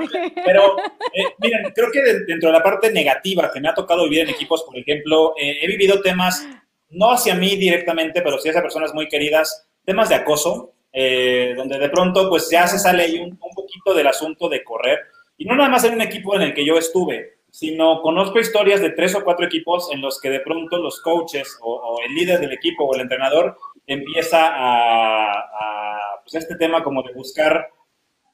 Pero, 0.44 0.78
eh, 1.12 1.24
miren, 1.38 1.72
creo 1.74 1.90
que 1.90 2.02
dentro 2.26 2.50
de 2.50 2.52
la 2.52 2.62
parte 2.62 2.92
negativa 2.92 3.50
que 3.52 3.60
me 3.60 3.68
ha 3.68 3.74
tocado 3.74 4.04
vivir 4.04 4.20
en 4.20 4.30
equipos, 4.30 4.62
por 4.64 4.76
ejemplo, 4.76 5.34
eh, 5.40 5.58
he 5.62 5.66
vivido 5.66 6.00
temas, 6.00 6.46
no 6.90 7.12
hacia 7.12 7.34
mí 7.34 7.56
directamente, 7.56 8.22
pero 8.22 8.38
sí 8.38 8.48
hacia 8.48 8.62
personas 8.62 8.94
muy 8.94 9.08
queridas, 9.08 9.68
temas 9.84 10.08
de 10.08 10.16
acoso, 10.16 10.74
eh, 10.92 11.54
donde 11.56 11.78
de 11.78 11.88
pronto, 11.88 12.28
pues 12.28 12.48
ya 12.50 12.66
se 12.66 12.78
sale 12.78 13.04
ahí 13.04 13.18
un, 13.18 13.30
un 13.30 13.54
poquito 13.54 13.94
del 13.94 14.06
asunto 14.06 14.48
de 14.48 14.64
correr. 14.64 14.98
Y 15.36 15.44
no 15.44 15.54
nada 15.54 15.68
más 15.68 15.84
en 15.84 15.94
un 15.94 16.00
equipo 16.00 16.34
en 16.34 16.42
el 16.42 16.54
que 16.54 16.66
yo 16.66 16.76
estuve 16.76 17.37
sino 17.50 18.02
conozco 18.02 18.38
historias 18.38 18.80
de 18.80 18.90
tres 18.90 19.14
o 19.14 19.24
cuatro 19.24 19.46
equipos 19.46 19.90
en 19.92 20.00
los 20.00 20.20
que 20.20 20.30
de 20.30 20.40
pronto 20.40 20.78
los 20.78 21.00
coaches 21.00 21.58
o, 21.62 21.98
el 22.06 22.14
líder 22.14 22.40
del 22.40 22.52
equipo 22.52 22.84
o 22.84 22.94
el 22.94 23.00
entrenador 23.00 23.56
empieza 23.86 24.50
a, 24.52 26.20
pues 26.22 26.34
este 26.34 26.56
tema 26.56 26.82
como 26.82 27.02
de 27.02 27.12
buscar 27.12 27.70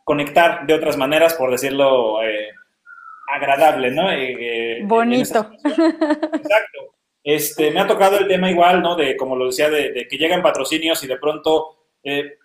conectar 0.02 0.66
de 0.66 0.74
otras 0.74 0.96
maneras, 0.96 1.34
por 1.34 1.50
decirlo 1.50 2.22
eh, 2.22 2.50
agradable, 3.32 3.90
¿no? 3.90 4.10
Eh, 4.10 4.78
eh, 4.78 4.80
Bonito. 4.84 5.50
Exacto. 5.64 6.94
Este, 7.22 7.70
me 7.70 7.80
ha 7.80 7.86
tocado 7.86 8.18
el 8.18 8.28
tema 8.28 8.50
igual, 8.50 8.82
¿no? 8.82 8.96
De, 8.96 9.16
como 9.16 9.36
lo 9.36 9.46
decía, 9.46 9.70
de, 9.70 10.06
que 10.10 10.18
llegan 10.18 10.42
patrocinios 10.42 11.02
y 11.04 11.06
de 11.06 11.16
pronto 11.16 11.78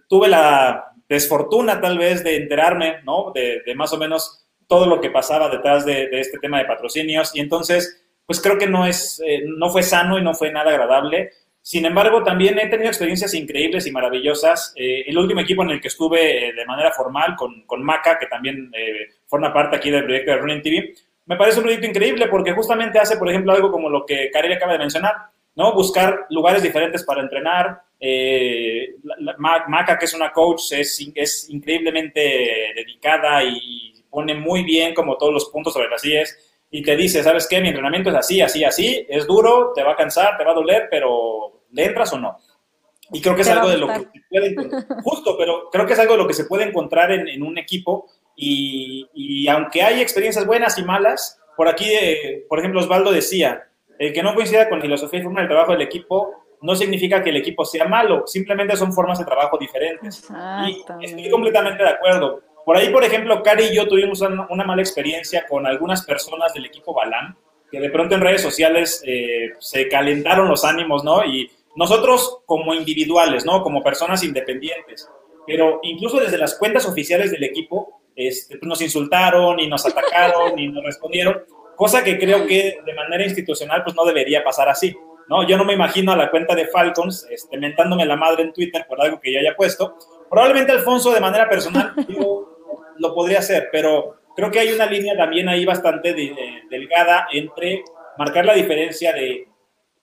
tuve 0.07 0.30
la 0.30 0.93
desfortuna 1.09 1.82
tal 1.82 1.97
vez 1.97 2.24
de 2.24 2.38
enterarme, 2.38 3.01
¿no? 3.03 3.34
de 3.34 3.74
más 3.76 3.91
o 3.91 3.97
menos 3.97 4.48
todo 4.70 4.86
lo 4.86 5.01
que 5.01 5.09
pasaba 5.09 5.49
detrás 5.49 5.84
de, 5.84 6.07
este 6.11 6.38
tema 6.38 6.59
de 6.59 6.65
patrocinios 6.65 7.36
y 7.36 7.39
entonces, 7.39 8.05
pues 8.26 8.39
creo 8.39 8.59
que 8.59 8.67
no, 8.67 8.86
es, 8.86 9.20
eh, 9.26 9.41
no 9.43 9.72
fue 9.72 9.82
sano 9.82 10.20
y 10.20 10.22
no 10.22 10.36
fue 10.36 10.51
nada 10.51 10.70
agradable. 10.70 11.32
Sin 11.59 11.86
embargo, 11.86 12.24
también 12.24 12.57
he 12.59 12.67
tenido 12.67 12.88
experiencias 12.88 13.34
increíbles 13.34 13.88
y 13.88 13.91
maravillosas. 13.91 14.72
Eh, 14.76 15.05
el 15.07 15.17
último 15.17 15.41
equipo 15.41 15.63
en 15.63 15.72
el 15.72 15.82
que 15.82 15.88
estuve 15.88 16.49
eh, 16.49 16.53
de 16.53 16.65
manera 16.67 16.91
formal 16.91 17.36
con, 17.36 17.63
con 17.65 17.84
Maca, 17.84 18.20
que 18.20 18.28
también 18.28 18.72
forma 19.26 19.51
parte 19.51 19.76
aquí 19.76 19.89
del 19.89 20.03
proyecto 20.03 20.32
de 20.32 20.38
Running 20.38 20.61
TV, 20.61 20.93
me 21.26 21.36
parece 21.36 21.57
un 21.57 21.63
proyecto 21.63 21.88
increíble 21.88 22.28
porque 22.28 22.53
justamente 22.53 22.99
hace, 22.99 23.17
por 23.17 23.30
ejemplo, 23.30 23.51
algo 23.51 23.72
como 23.72 23.89
lo 23.89 24.05
que 24.05 24.30
Karel 24.32 24.53
acaba 24.53 24.74
de 24.74 24.80
mencionar, 24.80 25.15
¿no? 25.55 25.74
Buscar 25.74 26.28
lugares 26.30 26.61
diferentes 26.61 27.03
para 27.03 27.22
entrenar. 27.22 27.82
Maca, 29.38 29.97
que 29.97 30.05
es 30.05 30.13
una 30.13 30.32
coach, 30.32 30.74
es, 30.74 31.11
es 31.15 31.49
increíblemente 31.49 32.72
dedicada 32.76 33.43
y 33.43 33.98
pone 34.10 34.36
muy 34.36 34.64
bien 34.64 34.93
como 34.93 35.18
todos 35.18 35.34
los 35.34 35.49
puntos 35.49 35.74
sobre 35.74 35.89
las 35.89 36.03
IES 36.03 36.49
y 36.72 36.84
te 36.84 36.95
dice, 36.95 37.24
¿sabes 37.24 37.47
qué? 37.47 37.62
Mi 37.62 37.70
entrenamiento 37.70 38.10
es 38.10 38.16
así, 38.16 38.41
así, 38.41 38.64
así, 38.64 39.05
es 39.10 39.26
duro, 39.26 39.72
te 39.74 39.84
va 39.84 39.93
a 39.93 39.95
cansar, 39.95 40.38
te 40.38 40.43
va 40.43 40.51
a 40.51 40.55
doler, 40.55 40.88
pero 40.89 41.64
¿le 41.72 41.86
entras 41.86 42.14
o 42.14 42.20
no? 42.20 42.38
Y 43.12 43.22
creo 43.22 43.36
que 43.36 43.41
es 43.41 43.49
algo 43.49 43.70
de 43.70 43.78
lo 43.78 43.88
que 43.88 43.99
se 43.99 44.22
puede, 44.30 44.55
justo, 45.03 45.36
pero 45.38 45.70
creo 45.72 45.86
que 45.86 45.93
es 45.93 45.99
algo 45.99 46.14
de 46.14 46.20
lo 46.20 46.28
que 46.28 46.34
se 46.34 46.45
puede 46.45 46.66
encontrar 46.66 47.12
en, 47.12 47.41
un 47.41 47.57
equipo 47.57 48.07
y, 48.36 49.47
aunque 49.47 49.82
hay 49.82 50.01
experiencias 50.01 50.45
buenas 50.45 50.78
y 50.78 50.84
malas, 50.84 51.41
por 51.57 51.68
aquí, 51.68 51.91
eh, 51.91 52.45
por 52.47 52.60
ejemplo, 52.60 52.80
Osvaldo 52.80 53.12
decía, 53.12 53.68
el 53.97 54.14
que 54.14 54.24
no 54.24 54.36
coincida 54.36 54.70
con 54.70 54.78
la 54.78 54.84
filosofía 54.84 55.20
y 55.20 55.24
forma 55.24 55.41
del 55.41 55.49
trabajo 55.49 55.74
del 55.74 55.82
equipo 55.82 56.39
no 56.62 56.76
significa 56.76 57.24
que 57.24 57.32
el 57.32 57.38
equipo 57.38 57.66
sea 57.66 57.86
malo, 57.86 58.28
simplemente 58.28 58.76
son 58.76 58.93
formas 58.93 59.18
de 59.20 59.26
trabajo 59.26 59.57
diferentes. 59.57 60.30
Y 60.68 61.05
estoy 61.05 61.30
completamente 61.30 61.84
de 61.84 61.89
acuerdo. 61.89 62.41
Por 62.66 62.78
ahí, 62.78 62.89
por 62.89 63.03
ejemplo, 63.03 63.41
Cari 63.41 63.66
y 63.66 63.76
yo 63.76 63.88
tuvimos 63.88 64.22
una, 64.22 64.64
mala 64.64 64.82
experiencia 64.82 65.45
con 65.47 65.66
algunas 65.66 66.05
personas 66.05 66.53
del 66.53 66.66
equipo 66.66 66.93
Balán, 66.93 67.38
que 67.72 67.80
de 67.80 67.89
pronto 67.89 68.16
en 68.16 68.22
redes 68.22 68.41
sociales 68.41 69.01
eh, 69.05 69.53
se 69.60 69.88
calentaron 69.88 70.47
los 70.47 70.66
ánimos, 70.66 71.03
¿no? 71.03 71.24
Y 71.26 71.49
nosotros 71.76 72.39
como 72.45 72.74
individuales, 72.74 73.45
¿no? 73.45 73.62
Como 73.64 73.84
personas 73.84 74.24
independientes, 74.24 75.10
pero 75.45 75.80
incluso 75.82 76.20
desde 76.20 76.38
las 76.38 76.55
cuentas 76.60 76.86
oficiales 76.86 77.32
del 77.32 77.43
equipo, 77.43 78.01
este, 78.16 78.57
pues, 78.57 78.68
nos 78.68 78.82
insultaron 78.82 79.60
y 79.60 79.68
nos 79.68 79.86
atacaron 79.86 80.60
y 80.60 80.68
nos 80.68 80.84
respondieron, 80.84 81.43
cosa 81.76 82.03
que 82.03 82.20
creo 82.20 82.45
que 82.45 82.80
de 82.86 82.93
manera 82.93 83.24
institucional 83.24 83.84
pues 83.84 83.95
no 83.95 84.03
debería 84.03 84.43
pasar 84.43 84.70
así. 84.70 84.95
¿no? 85.30 85.47
Yo 85.47 85.57
no 85.57 85.64
me 85.64 85.74
imagino 85.74 86.12
a 86.12 86.18
la 86.18 86.30
cuenta 86.30 86.53
de 86.53 86.68
Falcons 86.68 87.26
este, 87.30 87.57
mentándome 87.57 88.05
la 88.05 88.18
madre 88.18 88.43
en 88.43 88.51
Twitter 88.51 88.86
por 88.88 89.01
algo 89.01 89.20
que 89.22 89.32
yo 89.32 89.39
haya 89.39 89.55
puesto. 89.55 89.95
Probablemente 90.30 90.71
Alfonso 90.71 91.11
de 91.11 91.19
manera 91.19 91.49
personal 91.49 91.93
lo 92.97 93.15
podría 93.15 93.39
hacer, 93.39 93.69
pero 93.71 94.19
creo 94.36 94.51
que 94.51 94.59
hay 94.59 94.71
una 94.71 94.86
línea 94.86 95.17
también 95.17 95.49
ahí 95.49 95.65
bastante 95.65 96.13
delgada 96.69 97.27
entre 97.32 97.84
marcar 98.17 98.45
la 98.45 98.53
diferencia 98.53 99.13
de, 99.13 99.47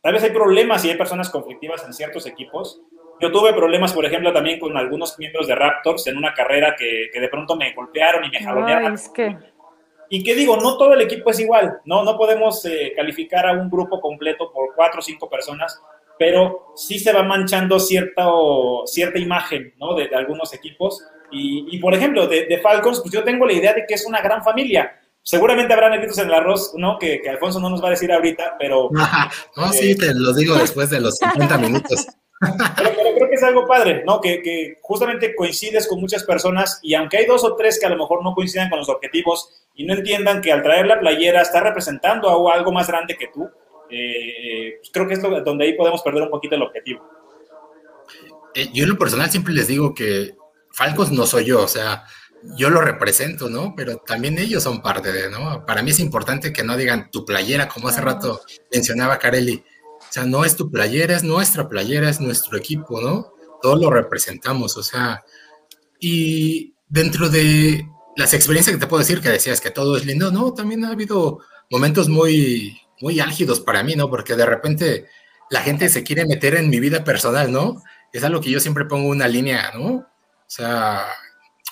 tal 0.03 0.15
vez 0.15 0.23
hay 0.25 0.31
problemas 0.31 0.85
y 0.85 0.91
hay 0.91 0.97
personas 0.97 1.31
conflictivas 1.31 1.85
en 1.85 1.93
ciertos 1.93 2.27
equipos. 2.27 2.81
Yo 3.21 3.33
tuve 3.33 3.53
problemas, 3.55 3.93
por 3.93 4.05
ejemplo, 4.05 4.33
también 4.33 4.61
con 4.61 4.77
algunos 4.77 5.19
miembros 5.19 5.47
de 5.47 5.55
Raptors 5.55 6.07
en 6.07 6.19
una 6.19 6.35
carrera 6.35 6.75
que, 6.77 7.11
de 7.19 7.29
pronto 7.29 7.57
me 7.57 7.73
golpearon 7.73 8.25
y 8.25 8.31
me 8.31 8.41
jalonearon. 8.41 8.95
Y 10.09 10.23
que 10.23 10.35
digo, 10.35 10.57
no 10.57 10.77
todo 10.77 10.93
el 10.93 11.01
equipo 11.01 11.31
es 11.31 11.41
igual, 11.41 11.81
no, 11.85 12.05
no 12.05 12.17
podemos 12.17 12.65
eh, 12.65 12.93
calificar 12.95 13.47
a 13.47 13.53
un 13.53 13.69
grupo 13.69 14.01
completo 14.01 14.53
por 14.53 14.75
cuatro 14.75 15.01
o 15.01 15.03
cinco 15.03 15.29
personas, 15.29 15.81
pero 16.19 16.73
sí 16.77 16.99
se 16.99 17.13
va 17.13 17.23
manchando 17.23 17.79
cierta, 17.79 18.27
cierta 18.87 19.19
imagen, 19.19 19.75
¿no? 19.79 19.95
De, 19.95 20.09
algunos 20.15 20.53
equipos. 20.55 21.03
Y, 21.31 21.79
por 21.79 21.93
ejemplo, 21.95 22.27
de, 22.27 22.59
Falcons, 22.63 23.01
pues 23.01 23.13
yo 23.13 23.25
tengo 23.25 23.47
la 23.47 23.53
idea 23.53 23.75
de 23.75 23.85
que 23.87 23.95
es 23.95 24.07
una 24.07 24.21
gran 24.21 24.43
familia. 24.43 25.01
Seguramente 25.23 25.75
habrá 25.75 25.91
negritos 25.91 26.19
en 26.19 26.29
el 26.29 26.35
arroz, 26.35 26.73
¿no? 26.77 26.99
Que, 26.99 27.21
Alfonso 27.29 27.61
no 27.61 27.69
nos 27.69 27.83
va 27.83 27.89
a 27.89 27.91
decir 27.91 28.13
ahorita, 28.13 28.57
pero... 28.59 28.89
no, 29.57 29.73
sí, 29.73 29.97
te 29.97 30.15
lo 30.15 30.33
digo 30.33 30.55
después 30.55 30.91
de 30.91 31.01
los 31.01 31.17
50 31.17 31.59
minutos. 31.59 32.07
Pero, 32.39 32.91
creo 33.15 33.29
que 33.29 33.35
es 33.35 33.43
algo 33.43 33.67
padre, 33.67 34.05
¿no? 34.07 34.21
Que, 34.21 34.43
que, 34.43 34.79
justamente 34.83 35.35
coincides 35.35 35.89
con 35.89 36.01
muchas 36.01 36.23
personas 36.23 36.79
y 36.83 36.95
aunque 36.95 37.17
hay 37.17 37.27
dos 37.27 37.45
o 37.45 37.57
tres 37.57 37.81
que 37.81 37.87
a 37.87 37.91
lo 37.91 37.97
mejor 37.97 38.23
no 38.23 38.35
coincidan 38.35 38.69
con 38.69 38.79
los 38.79 38.89
objetivos 38.89 39.49
y 39.75 39.85
no 39.85 39.95
entiendan 39.95 40.43
que 40.43 40.53
al 40.53 40.63
traer 40.63 40.87
la 40.87 41.01
playera 41.01 41.43
está 41.43 41.61
representando 41.61 42.29
a 42.29 42.55
algo 42.55 42.73
más 42.73 42.89
grande 42.89 43.17
que 43.17 43.29
tú, 43.29 43.49
eh, 43.91 44.77
pues 44.79 44.91
creo 44.93 45.07
que 45.07 45.15
es 45.15 45.23
donde 45.23 45.65
ahí 45.65 45.75
podemos 45.75 46.03
perder 46.03 46.23
un 46.23 46.31
poquito 46.31 46.55
el 46.55 46.63
objetivo. 46.63 47.09
Eh, 48.55 48.71
yo 48.73 48.85
en 48.85 48.91
lo 48.91 48.99
personal 48.99 49.31
siempre 49.31 49.53
les 49.53 49.67
digo 49.69 49.95
que 49.95 50.35
Falcos 50.73 51.13
no 51.13 51.27
soy 51.27 51.45
yo, 51.45 51.63
o 51.63 51.69
sea, 51.69 52.05
yo 52.57 52.71
lo 52.71 52.81
represento, 52.81 53.49
¿no? 53.49 53.75
Pero 53.77 53.97
también 53.99 54.39
ellos 54.39 54.63
son 54.63 54.83
parte 54.83 55.13
de, 55.13 55.31
¿no? 55.31 55.65
Para 55.67 55.83
mí 55.83 55.91
es 55.91 56.01
importante 56.01 56.53
que 56.53 56.65
no 56.65 56.77
digan 56.77 57.11
tu 57.11 57.25
playera, 57.25 57.69
como 57.69 57.89
hace 57.89 58.01
rato 58.01 58.41
mencionaba 58.73 59.19
Carelli. 59.19 59.65
O 59.99 60.13
sea, 60.13 60.25
no 60.25 60.45
es 60.45 60.57
tu 60.57 60.71
playera, 60.71 61.17
es 61.17 61.25
nuestra 61.25 61.69
playera, 61.69 62.09
es 62.09 62.21
nuestro 62.21 62.57
equipo, 62.57 63.01
¿no? 63.01 63.33
Todos 63.61 63.81
lo 63.81 63.91
representamos, 63.91 64.77
o 64.77 64.83
sea, 64.83 65.25
y 65.99 66.75
dentro 66.89 67.29
de 67.29 67.89
las 68.17 68.33
experiencias 68.35 68.77
que 68.77 68.81
te 68.81 68.87
puedo 68.87 69.01
decir, 69.01 69.21
que 69.21 69.31
decías 69.31 69.61
que 69.61 69.71
todo 69.71 69.97
es 69.97 70.05
lindo, 70.05 70.31
no, 70.31 70.53
también 70.55 70.85
ha 70.85 70.91
habido 70.91 71.41
momentos 71.71 72.09
muy, 72.09 72.79
muy 73.01 73.21
álgidos 73.21 73.61
para 73.61 73.83
mí, 73.83 73.95
¿no? 73.95 74.09
Porque 74.09 74.35
de 74.37 74.47
repente 74.47 75.07
la 75.51 75.61
gente 75.61 75.89
se 75.89 76.03
quiere 76.03 76.27
meter 76.27 76.55
en 76.55 76.71
mi 76.71 76.81
vida 76.81 77.05
personal, 77.05 77.53
¿no? 77.53 77.83
Es 78.13 78.25
algo 78.25 78.41
que 78.41 78.51
yo 78.51 78.61
siempre 78.61 78.85
pongo 78.85 79.09
una 79.09 79.29
línea, 79.29 79.73
¿no? 79.75 79.87
O 79.87 80.05
sea, 80.47 81.07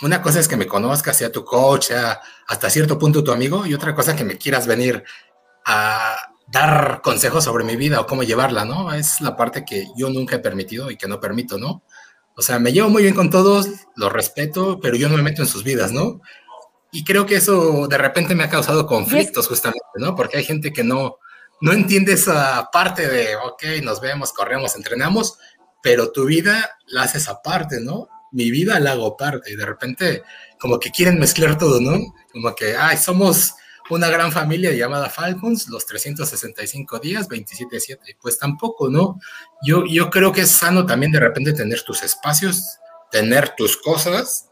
una 0.03 0.21
cosa 0.21 0.41
es 0.41 0.49
que 0.49 0.57
me 0.57 0.67
conozcas, 0.67 1.17
sea 1.17 1.33
tu 1.33 1.45
coach, 1.45 1.87
sea 1.87 2.21
hasta 2.47 2.71
cierto 2.71 2.99
punto 2.99 3.25
tu 3.25 3.33
amigo, 3.33 3.67
y 3.67 3.75
otra 3.75 3.95
cosa 3.95 4.17
que 4.17 4.25
me 4.25 4.39
quieras 4.39 4.67
venir 4.67 5.05
a 5.65 6.17
dar 6.47 7.01
consejos 7.03 7.45
sobre 7.45 7.65
mi 7.65 7.77
vida 7.77 8.01
o 8.01 8.07
cómo 8.07 8.23
llevarla, 8.23 8.65
¿no? 8.65 8.93
Es 8.93 9.21
la 9.21 9.37
parte 9.37 9.65
que 9.65 9.87
yo 9.97 10.11
nunca 10.11 10.37
he 10.37 10.41
permitido 10.41 10.91
y 10.91 10.97
que 10.97 11.09
no 11.09 11.21
permito, 11.21 11.59
¿no? 11.59 11.83
O 12.37 12.43
sea, 12.43 12.59
me 12.59 12.73
llevo 12.73 12.91
muy 12.91 13.03
bien 13.03 13.15
con 13.15 13.31
todos, 13.31 13.69
los 13.97 14.13
respeto, 14.13 14.81
pero 14.81 14.97
yo 14.97 15.09
no 15.09 15.17
me 15.17 15.23
meto 15.23 15.43
en 15.43 15.49
sus 15.49 15.63
vidas, 15.63 15.93
¿no? 15.93 16.21
Y 16.95 17.03
creo 17.03 17.27
que 17.27 17.35
eso 17.35 17.89
de 17.89 17.99
repente 17.99 18.37
me 18.37 18.45
ha 18.45 18.49
causado 18.49 18.87
conflictos 18.87 19.49
justamente, 19.49 19.85
¿no? 19.97 20.15
Porque 20.15 20.37
hay 20.37 20.45
gente 20.45 20.73
que 20.73 20.85
no, 20.85 21.19
no 21.61 21.73
entiende 21.73 22.13
esa 22.13 22.71
parte 22.73 23.09
de, 23.09 23.35
ok, 23.35 23.65
nos 23.83 24.01
vemos, 24.01 24.33
corremos, 24.33 24.77
entrenamos, 24.77 25.37
pero 25.83 26.13
tu 26.13 26.25
vida 26.25 26.79
la 26.87 27.03
haces 27.03 27.29
aparte, 27.29 27.81
¿no? 27.81 28.07
Mi 28.31 28.53
vida 28.53 28.79
la 28.79 28.93
hago 28.93 29.17
parte 29.17 29.51
y 29.51 29.57
de 29.57 29.67
repente 29.67 30.23
como 30.61 30.79
que 30.79 30.93
quieren 30.93 31.19
mezclar 31.19 31.59
todo, 31.59 31.81
¿no? 31.81 31.99
Como 32.33 32.55
que, 32.55 32.77
ay, 32.77 32.97
somos 32.97 33.55
una 33.91 34.09
gran 34.09 34.31
familia 34.31 34.73
llamada 34.73 35.11
Falcons, 35.11 35.67
los 35.69 35.87
365 35.87 37.01
días, 37.01 37.29
27-7. 37.29 38.19
Pues 38.21 38.39
tampoco, 38.39 38.89
¿no? 38.89 39.19
Yo, 39.67 39.85
yo 39.85 40.11
creo 40.11 40.31
que 40.31 40.43
es 40.43 40.51
sano 40.53 40.87
también 40.87 41.11
de 41.11 41.19
repente 41.19 41.53
tener 41.55 41.83
tus 41.83 42.05
espacios, 42.05 42.79
tener 43.11 43.57
tus 43.57 43.77
cosas 43.79 44.49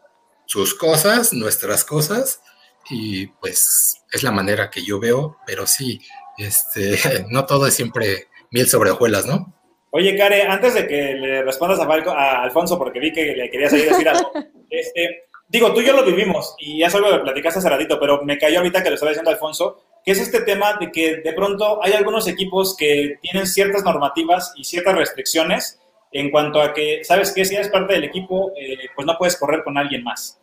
sus 0.47 0.75
cosas, 0.75 1.33
nuestras 1.33 1.85
cosas, 1.85 2.43
y 2.91 3.27
pues 3.27 4.03
es 4.11 4.23
la 4.23 4.33
manera 4.33 4.71
que 4.71 4.85
yo 4.85 5.01
veo, 5.01 5.39
pero 5.47 5.67
sí, 5.67 6.01
este, 6.39 6.99
no 7.31 7.47
todo 7.47 7.67
es 7.67 7.75
siempre 7.75 8.29
miel 8.51 8.69
sobre 8.69 8.91
hojuelas, 8.91 9.27
¿no? 9.27 9.55
Oye, 9.91 10.17
Care, 10.17 10.43
antes 10.45 10.75
de 10.75 10.87
que 10.87 11.15
le 11.15 11.43
respondas 11.43 11.79
a, 11.79 11.85
a 11.85 12.43
Alfonso, 12.43 12.79
porque 12.79 12.99
vi 12.99 13.13
que 13.13 13.37
le 13.37 13.51
querías 13.51 13.71
seguir 13.71 13.91
decir 13.91 14.09
algo, 14.09 14.33
este, 14.71 15.25
digo, 15.49 15.73
tú 15.75 15.81
y 15.81 15.87
yo 15.87 15.93
lo 15.93 16.05
vivimos, 16.05 16.55
y 16.59 16.79
ya 16.79 16.87
es 16.87 16.95
algo 16.95 17.11
que 17.11 17.19
platicaste 17.19 17.59
hace 17.59 17.69
ratito, 17.69 18.01
pero 18.01 18.23
me 18.25 18.39
cayó 18.39 18.59
ahorita 18.59 18.83
que 18.83 18.89
lo 18.89 18.95
estaba 18.95 19.11
diciendo 19.11 19.31
Alfonso, 19.31 19.85
que 20.05 20.13
es 20.13 20.19
este 20.19 20.41
tema 20.41 20.79
de 20.81 20.91
que 20.91 21.17
de 21.17 21.33
pronto 21.35 21.83
hay 21.85 21.93
algunos 21.93 22.27
equipos 22.27 22.75
que 22.77 23.17
tienen 23.21 23.47
ciertas 23.47 23.85
normativas 23.85 24.53
y 24.57 24.65
ciertas 24.65 24.97
restricciones 24.97 25.79
en 26.13 26.31
cuanto 26.31 26.61
a 26.61 26.73
que, 26.73 27.03
¿sabes 27.03 27.33
qué? 27.33 27.45
Si 27.45 27.55
eres 27.55 27.69
parte 27.69 27.95
del 27.95 28.05
equipo, 28.05 28.53
eh, 28.57 28.89
pues 28.95 29.07
no 29.07 29.17
puedes 29.17 29.37
correr 29.37 29.65
con 29.65 29.79
alguien 29.79 30.05
más. 30.05 30.41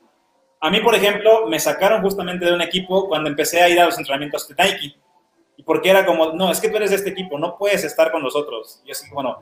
A 0.61 0.69
mí, 0.69 0.81
por 0.81 0.95
ejemplo, 0.95 1.47
me 1.47 1.59
sacaron 1.59 2.01
justamente 2.01 2.45
de 2.45 2.53
un 2.53 2.61
equipo 2.61 3.07
cuando 3.07 3.29
empecé 3.29 3.61
a 3.61 3.69
ir 3.69 3.79
a 3.79 3.85
los 3.85 3.97
entrenamientos 3.97 4.47
de 4.47 4.55
Nike. 4.61 4.95
Y 5.55 5.63
porque 5.63 5.89
era 5.89 6.05
como, 6.05 6.33
no, 6.33 6.51
es 6.51 6.59
que 6.59 6.69
tú 6.69 6.77
eres 6.77 6.89
de 6.89 6.97
este 6.97 7.11
equipo, 7.11 7.37
no 7.37 7.57
puedes 7.57 7.83
estar 7.83 8.11
con 8.11 8.23
nosotros. 8.23 8.81
Y 8.85 8.91
así, 8.91 9.05
bueno, 9.11 9.37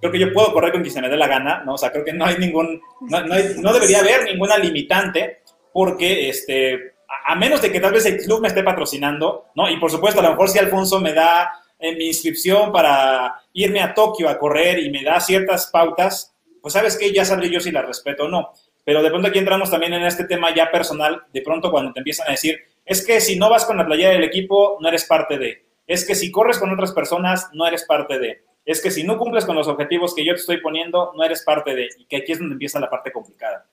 creo 0.00 0.10
que 0.10 0.18
yo 0.18 0.32
puedo 0.32 0.52
correr 0.52 0.72
con 0.72 0.82
quien 0.82 0.92
se 0.92 1.00
me 1.00 1.08
dé 1.08 1.16
la 1.16 1.28
gana, 1.28 1.62
¿no? 1.64 1.74
O 1.74 1.78
sea, 1.78 1.92
creo 1.92 2.04
que 2.04 2.12
no 2.12 2.24
hay 2.24 2.36
ningún, 2.38 2.80
no, 3.00 3.72
debería 3.72 4.00
haber 4.00 4.24
ninguna 4.24 4.58
limitante 4.58 5.42
porque, 5.72 6.28
este, 6.28 6.94
a, 7.26 7.36
menos 7.36 7.62
de 7.62 7.70
que 7.70 7.78
tal 7.78 7.92
vez 7.92 8.04
el 8.06 8.18
club 8.18 8.40
me 8.40 8.48
esté 8.48 8.64
patrocinando, 8.64 9.46
¿no? 9.54 9.70
Y 9.70 9.78
por 9.78 9.92
supuesto, 9.92 10.18
a 10.18 10.24
lo 10.24 10.30
mejor 10.30 10.48
si 10.48 10.58
Alfonso 10.58 11.00
me 11.00 11.12
da 11.12 11.61
eh, 11.82 11.96
mi 11.96 12.06
inscripción 12.06 12.72
para 12.72 13.42
irme 13.52 13.80
a 13.80 13.92
Tokio 13.92 14.28
a 14.28 14.38
correr 14.38 14.78
y 14.78 14.90
me 14.90 15.02
da 15.02 15.20
ciertas 15.20 15.66
pautas, 15.66 16.34
pues 16.60 16.74
sabes 16.74 16.96
que 16.96 17.12
ya 17.12 17.24
sabré 17.24 17.50
yo 17.50 17.60
si 17.60 17.72
la 17.72 17.82
respeto 17.82 18.24
o 18.24 18.28
no. 18.28 18.52
Pero 18.84 19.02
de 19.02 19.10
pronto 19.10 19.28
aquí 19.28 19.38
entramos 19.38 19.70
también 19.70 19.92
en 19.94 20.04
este 20.04 20.24
tema 20.24 20.54
ya 20.54 20.70
personal, 20.70 21.24
de 21.32 21.42
pronto 21.42 21.70
cuando 21.70 21.92
te 21.92 22.00
empiezan 22.00 22.28
a 22.28 22.32
decir, 22.32 22.58
es 22.84 23.04
que 23.04 23.20
si 23.20 23.38
no 23.38 23.50
vas 23.50 23.64
con 23.64 23.76
la 23.76 23.86
playera 23.86 24.12
del 24.12 24.24
equipo, 24.24 24.78
no 24.80 24.88
eres 24.88 25.04
parte 25.04 25.38
de. 25.38 25.66
Es 25.86 26.04
que 26.04 26.14
si 26.14 26.30
corres 26.30 26.58
con 26.58 26.72
otras 26.72 26.92
personas, 26.92 27.50
no 27.52 27.66
eres 27.66 27.84
parte 27.84 28.18
de. 28.18 28.44
Es 28.64 28.80
que 28.80 28.90
si 28.90 29.02
no 29.02 29.18
cumples 29.18 29.44
con 29.44 29.56
los 29.56 29.68
objetivos 29.68 30.14
que 30.14 30.24
yo 30.24 30.34
te 30.34 30.40
estoy 30.40 30.60
poniendo, 30.60 31.12
no 31.16 31.24
eres 31.24 31.42
parte 31.42 31.74
de. 31.74 31.88
Y 31.98 32.06
que 32.06 32.18
aquí 32.18 32.32
es 32.32 32.38
donde 32.38 32.54
empieza 32.54 32.80
la 32.80 32.88
parte 32.88 33.10
complicada. 33.12 33.66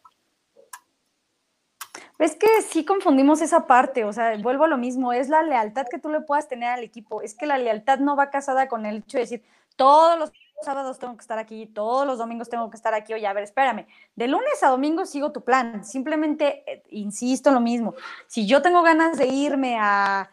Es 2.19 2.35
que 2.35 2.47
sí 2.61 2.85
confundimos 2.85 3.41
esa 3.41 3.65
parte, 3.65 4.03
o 4.03 4.11
sea, 4.13 4.37
vuelvo 4.37 4.65
a 4.65 4.67
lo 4.67 4.77
mismo, 4.77 5.13
es 5.13 5.29
la 5.29 5.41
lealtad 5.41 5.87
que 5.89 5.99
tú 5.99 6.09
le 6.09 6.19
puedas 6.19 6.49
tener 6.49 6.69
al 6.69 6.83
equipo, 6.83 7.21
es 7.21 7.33
que 7.33 7.45
la 7.45 7.57
lealtad 7.57 7.99
no 7.99 8.17
va 8.17 8.29
casada 8.29 8.67
con 8.67 8.85
el 8.85 8.97
hecho 8.97 9.17
de 9.17 9.23
decir, 9.23 9.43
todos 9.77 10.19
los 10.19 10.31
sábados 10.61 10.99
tengo 10.99 11.15
que 11.15 11.21
estar 11.21 11.39
aquí, 11.39 11.65
todos 11.67 12.05
los 12.05 12.17
domingos 12.17 12.49
tengo 12.49 12.69
que 12.69 12.75
estar 12.75 12.93
aquí. 12.93 13.13
Oye, 13.13 13.25
a 13.25 13.31
ver, 13.31 13.43
espérame, 13.43 13.87
de 14.15 14.27
lunes 14.27 14.61
a 14.61 14.67
domingo 14.67 15.05
sigo 15.05 15.31
tu 15.31 15.41
plan. 15.45 15.85
Simplemente, 15.85 16.63
eh, 16.67 16.83
insisto 16.89 17.49
en 17.49 17.55
lo 17.55 17.61
mismo. 17.61 17.95
Si 18.27 18.45
yo 18.45 18.61
tengo 18.61 18.81
ganas 18.83 19.17
de 19.17 19.27
irme 19.27 19.77
a, 19.79 20.29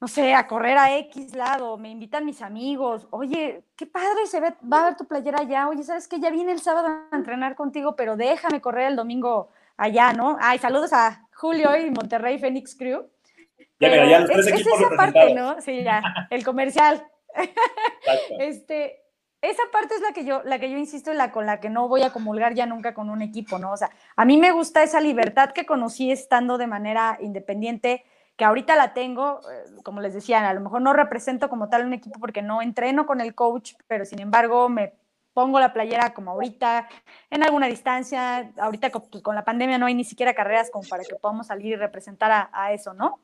no 0.00 0.08
sé, 0.08 0.34
a 0.34 0.46
correr 0.46 0.76
a 0.76 0.94
X 0.98 1.34
lado, 1.34 1.78
me 1.78 1.88
invitan 1.88 2.26
mis 2.26 2.42
amigos, 2.42 3.06
oye, 3.10 3.64
qué 3.76 3.86
padre 3.86 4.26
se 4.26 4.40
ve, 4.40 4.54
va 4.70 4.80
a 4.80 4.84
ver 4.84 4.96
tu 4.96 5.06
playera 5.06 5.40
allá, 5.40 5.68
oye, 5.68 5.82
¿sabes 5.82 6.06
qué? 6.06 6.20
Ya 6.20 6.30
viene 6.30 6.52
el 6.52 6.60
sábado 6.60 6.88
a 7.10 7.16
entrenar 7.16 7.54
contigo, 7.54 7.96
pero 7.96 8.16
déjame 8.16 8.60
correr 8.60 8.88
el 8.88 8.96
domingo 8.96 9.48
allá, 9.80 10.12
¿no? 10.12 10.36
Ay, 10.40 10.58
saludos 10.58 10.92
a 10.92 11.26
Julio 11.34 11.74
y 11.74 11.90
Monterrey 11.90 12.38
Phoenix 12.38 12.76
Crew. 12.76 13.08
Ya, 13.80 13.88
mira, 13.88 14.06
ya 14.06 14.20
los 14.20 14.30
tres 14.30 14.46
es, 14.46 14.52
equipos 14.52 14.72
es 14.74 14.86
esa 14.86 14.96
parte, 14.96 15.34
¿no? 15.34 15.60
Sí, 15.62 15.82
ya, 15.82 16.02
el 16.28 16.44
comercial. 16.44 17.02
este, 18.38 19.02
esa 19.40 19.62
parte 19.72 19.94
es 19.94 20.02
la 20.02 20.12
que 20.12 20.26
yo, 20.26 20.42
la 20.44 20.58
que 20.58 20.70
yo 20.70 20.76
insisto 20.76 21.14
la 21.14 21.32
con 21.32 21.46
la 21.46 21.60
que 21.60 21.70
no 21.70 21.88
voy 21.88 22.02
a 22.02 22.12
comulgar 22.12 22.54
ya 22.54 22.66
nunca 22.66 22.92
con 22.92 23.08
un 23.08 23.22
equipo, 23.22 23.58
¿no? 23.58 23.72
O 23.72 23.76
sea, 23.78 23.90
a 24.16 24.26
mí 24.26 24.36
me 24.36 24.52
gusta 24.52 24.82
esa 24.82 25.00
libertad 25.00 25.52
que 25.52 25.64
conocí 25.64 26.12
estando 26.12 26.58
de 26.58 26.66
manera 26.66 27.16
independiente, 27.22 28.04
que 28.36 28.44
ahorita 28.44 28.76
la 28.76 28.92
tengo, 28.92 29.40
eh, 29.50 29.80
como 29.82 30.02
les 30.02 30.12
decía, 30.12 30.46
a 30.46 30.52
lo 30.52 30.60
mejor 30.60 30.82
no 30.82 30.92
represento 30.92 31.48
como 31.48 31.70
tal 31.70 31.86
un 31.86 31.94
equipo 31.94 32.20
porque 32.20 32.42
no 32.42 32.60
entreno 32.60 33.06
con 33.06 33.22
el 33.22 33.34
coach, 33.34 33.72
pero 33.86 34.04
sin 34.04 34.20
embargo 34.20 34.68
me 34.68 34.92
pongo 35.32 35.60
la 35.60 35.72
playera 35.72 36.12
como 36.12 36.32
ahorita, 36.32 36.88
en 37.30 37.42
alguna 37.42 37.66
distancia, 37.66 38.52
ahorita 38.58 38.90
pues, 38.90 39.22
con, 39.22 39.34
la 39.34 39.44
pandemia 39.44 39.78
no 39.78 39.86
hay 39.86 39.94
ni 39.94 40.04
siquiera 40.04 40.34
carreras 40.34 40.70
como 40.70 40.88
para 40.88 41.04
que 41.04 41.14
podamos 41.16 41.46
salir 41.46 41.72
y 41.72 41.76
representar 41.76 42.50
a, 42.52 42.72
eso, 42.72 42.94
¿no? 42.94 43.20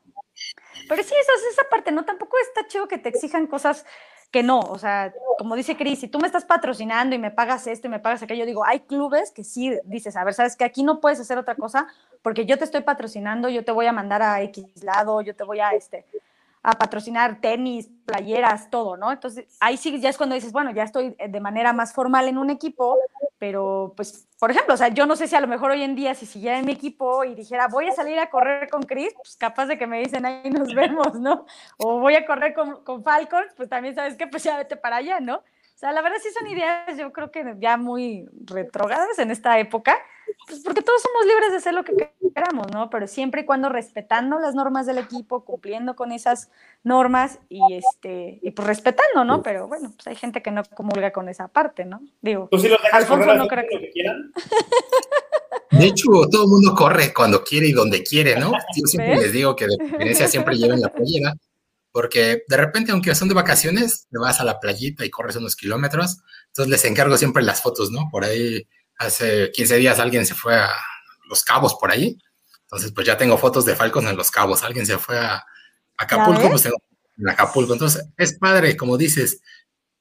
Pero 0.87 1.03
sí, 1.03 1.13
eso 1.19 1.31
es 1.37 1.53
esa 1.53 1.69
parte, 1.69 1.91
¿no? 1.91 2.05
Tampoco 2.05 2.37
está 2.47 2.67
chido 2.67 2.87
que 2.87 2.97
te 2.97 3.09
exijan 3.09 3.47
cosas 3.47 3.85
que 4.31 4.43
no, 4.43 4.59
o 4.59 4.77
sea, 4.77 5.13
como 5.37 5.55
dice 5.55 5.77
Cris, 5.77 5.99
si 5.99 6.07
tú 6.09 6.19
me 6.19 6.27
estás 6.27 6.43
patrocinando 6.43 7.15
y 7.15 7.19
me 7.19 7.31
pagas 7.31 7.65
esto 7.65 7.87
y 7.87 7.89
me 7.89 7.99
pagas 7.99 8.21
aquello, 8.23 8.45
digo, 8.45 8.65
hay 8.65 8.81
clubes 8.81 9.31
que 9.31 9.45
sí 9.45 9.79
dices, 9.85 10.17
a 10.17 10.23
ver, 10.25 10.33
sabes 10.33 10.57
que 10.57 10.65
aquí 10.65 10.83
no 10.83 10.99
puedes 10.99 11.19
hacer 11.19 11.37
otra 11.37 11.55
cosa 11.55 11.87
porque 12.21 12.45
yo 12.45 12.57
te 12.57 12.65
estoy 12.65 12.81
patrocinando, 12.81 13.47
yo 13.47 13.63
te 13.63 13.71
voy 13.71 13.85
a 13.85 13.93
mandar 13.93 14.21
a 14.21 14.41
X 14.41 14.83
lado, 14.83 15.21
yo 15.21 15.33
te 15.33 15.45
voy 15.45 15.61
a, 15.61 15.69
este, 15.69 16.05
a 16.67 16.73
patrocinar 16.73 17.39
tenis, 17.39 17.89
playeras, 18.05 18.69
todo, 18.69 18.97
¿no? 18.97 19.09
Entonces, 19.09 19.45
ahí 19.61 19.77
sí 19.77 20.01
ya 20.01 20.09
es 20.09 20.17
cuando 20.17 20.35
dices, 20.35 20.51
bueno, 20.51 20.71
ya 20.71 20.83
estoy 20.83 21.15
eh, 21.17 21.29
de 21.29 21.39
manera 21.39 21.71
más 21.71 21.93
formal 21.93 22.27
en 22.27 22.37
un 22.37 22.49
equipo, 22.49 22.97
pero 23.37 23.93
pues, 23.95 24.27
por 24.37 24.51
ejemplo, 24.51 24.73
o 24.73 24.77
sea, 24.77 24.89
yo 24.89 25.05
no 25.05 25.15
sé 25.15 25.29
si 25.29 25.35
a 25.37 25.39
lo 25.39 25.47
mejor 25.47 25.71
hoy 25.71 25.81
en 25.81 25.95
día, 25.95 26.13
si 26.13 26.25
siguiera 26.25 26.59
en 26.59 26.65
mi 26.65 26.73
equipo 26.73 27.23
y 27.23 27.35
dijera, 27.35 27.69
voy 27.69 27.87
a 27.87 27.93
salir 27.93 28.19
a 28.19 28.29
correr 28.29 28.69
con 28.69 28.83
Chris, 28.83 29.13
pues 29.15 29.37
capaz 29.37 29.67
de 29.67 29.77
que 29.77 29.87
me 29.87 29.99
dicen, 29.99 30.25
ahí 30.25 30.49
nos 30.49 30.73
vemos, 30.75 31.17
¿no? 31.17 31.45
O 31.77 32.01
voy 32.01 32.15
a 32.15 32.25
correr 32.25 32.53
con, 32.53 32.83
con 32.83 33.01
Falcons, 33.01 33.53
pues 33.55 33.69
también 33.69 33.95
sabes 33.95 34.17
que 34.17 34.27
pues 34.27 34.43
ya 34.43 34.57
vete 34.57 34.75
para 34.75 34.97
allá, 34.97 35.21
¿no? 35.21 35.43
O 35.77 35.79
sea, 35.79 35.91
la 35.91 36.01
verdad 36.01 36.17
sí 36.23 36.29
son 36.35 36.47
ideas, 36.47 36.97
yo 36.97 37.13
creo 37.13 37.29
que 37.29 37.55
ya 37.59 37.77
muy 37.77 38.25
retrogadas 38.45 39.19
en 39.19 39.29
esta 39.29 39.59
época, 39.59 39.95
pues 40.47 40.61
porque 40.61 40.81
todos 40.81 40.99
somos 41.03 41.27
libres 41.27 41.51
de 41.51 41.57
hacer 41.57 41.75
lo 41.75 41.83
que 41.83 41.93
queramos, 42.33 42.71
¿no? 42.71 42.89
Pero 42.89 43.05
siempre 43.05 43.41
y 43.41 43.45
cuando 43.45 43.69
respetando 43.69 44.39
las 44.39 44.55
normas 44.55 44.87
del 44.87 44.97
equipo, 44.97 45.45
cumpliendo 45.45 45.95
con 45.95 46.11
esas 46.11 46.49
normas 46.83 47.37
y 47.47 47.61
este 47.75 48.39
y 48.41 48.49
pues 48.49 48.67
respetando, 48.67 49.23
¿no? 49.23 49.43
Pero 49.43 49.67
bueno, 49.67 49.93
pues 49.95 50.07
hay 50.07 50.15
gente 50.15 50.41
que 50.41 50.49
no 50.49 50.63
comulga 50.63 51.11
con 51.11 51.29
esa 51.29 51.47
parte, 51.47 51.85
¿no? 51.85 52.01
Digo, 52.23 52.47
¿Tú 52.49 52.57
sí 52.57 52.69
los 52.69 52.79
Alfonso 52.91 53.35
no 53.35 53.47
creo 53.47 53.65
que... 53.69 53.91
quieran? 53.91 54.31
De 55.69 55.85
hecho, 55.85 56.07
todo 56.31 56.45
el 56.45 56.49
mundo 56.49 56.73
corre 56.73 57.13
cuando 57.13 57.43
quiere 57.43 57.67
y 57.67 57.73
donde 57.73 58.01
quiere, 58.01 58.39
¿no? 58.39 58.51
Yo 58.75 58.87
siempre 58.87 59.17
les 59.17 59.31
digo 59.31 59.55
que 59.55 59.67
de 59.67 59.77
preferencia 59.77 60.27
siempre 60.27 60.55
lleven 60.55 60.81
la 60.81 60.91
playera 60.91 61.35
porque 61.97 62.43
de 62.47 62.57
repente, 62.57 62.91
aunque 62.91 63.15
son 63.15 63.27
de 63.27 63.33
vacaciones, 63.33 64.05
te 64.11 64.19
vas 64.19 64.39
a 64.39 64.43
la 64.43 64.59
playita 64.59 65.03
y 65.03 65.09
corres 65.09 65.35
unos 65.35 65.55
kilómetros, 65.55 66.19
entonces 66.45 66.69
les 66.69 66.85
encargo 66.85 67.17
siempre 67.17 67.41
las 67.41 67.63
fotos, 67.63 67.89
¿no? 67.89 68.07
Por 68.11 68.23
ahí, 68.23 68.67
hace 68.99 69.49
15 69.51 69.77
días 69.77 69.97
alguien 69.97 70.23
se 70.23 70.35
fue 70.35 70.55
a 70.55 70.69
Los 71.27 71.43
Cabos 71.43 71.73
por 71.73 71.89
ahí, 71.89 72.15
entonces 72.61 72.91
pues 72.91 73.07
ya 73.07 73.17
tengo 73.17 73.35
fotos 73.39 73.65
de 73.65 73.75
Falcons 73.75 74.07
en 74.11 74.15
Los 74.15 74.29
Cabos, 74.29 74.61
alguien 74.61 74.85
se 74.85 74.99
fue 74.99 75.17
a 75.17 75.43
Acapulco, 75.97 76.51
pues 76.51 76.61
tengo 76.61 76.77
en 77.17 77.29
Acapulco, 77.29 77.73
entonces 77.73 78.05
es 78.15 78.37
padre, 78.37 78.77
como 78.77 78.95
dices, 78.95 79.41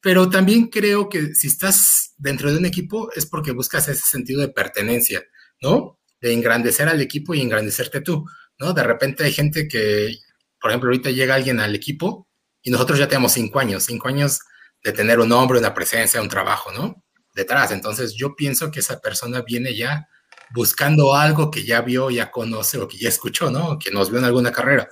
pero 0.02 0.28
también 0.28 0.66
creo 0.66 1.08
que 1.08 1.34
si 1.34 1.46
estás 1.46 2.12
dentro 2.18 2.52
de 2.52 2.58
un 2.58 2.66
equipo 2.66 3.10
es 3.16 3.24
porque 3.24 3.52
buscas 3.52 3.88
ese 3.88 4.02
sentido 4.04 4.42
de 4.42 4.48
pertenencia, 4.48 5.24
¿no? 5.62 5.98
De 6.20 6.34
engrandecer 6.34 6.90
al 6.90 7.00
equipo 7.00 7.32
y 7.32 7.40
engrandecerte 7.40 8.02
tú, 8.02 8.26
¿no? 8.58 8.74
De 8.74 8.82
repente 8.82 9.24
hay 9.24 9.32
gente 9.32 9.66
que 9.66 10.14
por 10.60 10.70
ejemplo, 10.70 10.88
ahorita 10.88 11.10
llega 11.10 11.34
alguien 11.34 11.60
al 11.60 11.74
equipo 11.74 12.28
y 12.62 12.70
nosotros 12.70 12.98
ya 12.98 13.08
tenemos 13.08 13.32
cinco 13.32 13.58
años, 13.58 13.84
cinco 13.84 14.08
años 14.08 14.40
de 14.82 14.92
tener 14.92 15.20
un 15.20 15.28
nombre, 15.28 15.58
una 15.58 15.74
presencia, 15.74 16.20
un 16.20 16.28
trabajo, 16.28 16.72
¿no? 16.72 17.02
Detrás. 17.34 17.70
Entonces 17.70 18.14
yo 18.14 18.34
pienso 18.34 18.70
que 18.70 18.80
esa 18.80 19.00
persona 19.00 19.42
viene 19.42 19.76
ya 19.76 20.08
buscando 20.54 21.14
algo 21.14 21.50
que 21.50 21.64
ya 21.64 21.80
vio, 21.80 22.10
ya 22.10 22.30
conoce 22.30 22.78
o 22.78 22.88
que 22.88 22.98
ya 22.98 23.08
escuchó, 23.08 23.50
¿no? 23.50 23.78
Que 23.78 23.90
nos 23.90 24.10
vio 24.10 24.18
en 24.18 24.24
alguna 24.24 24.52
carrera. 24.52 24.88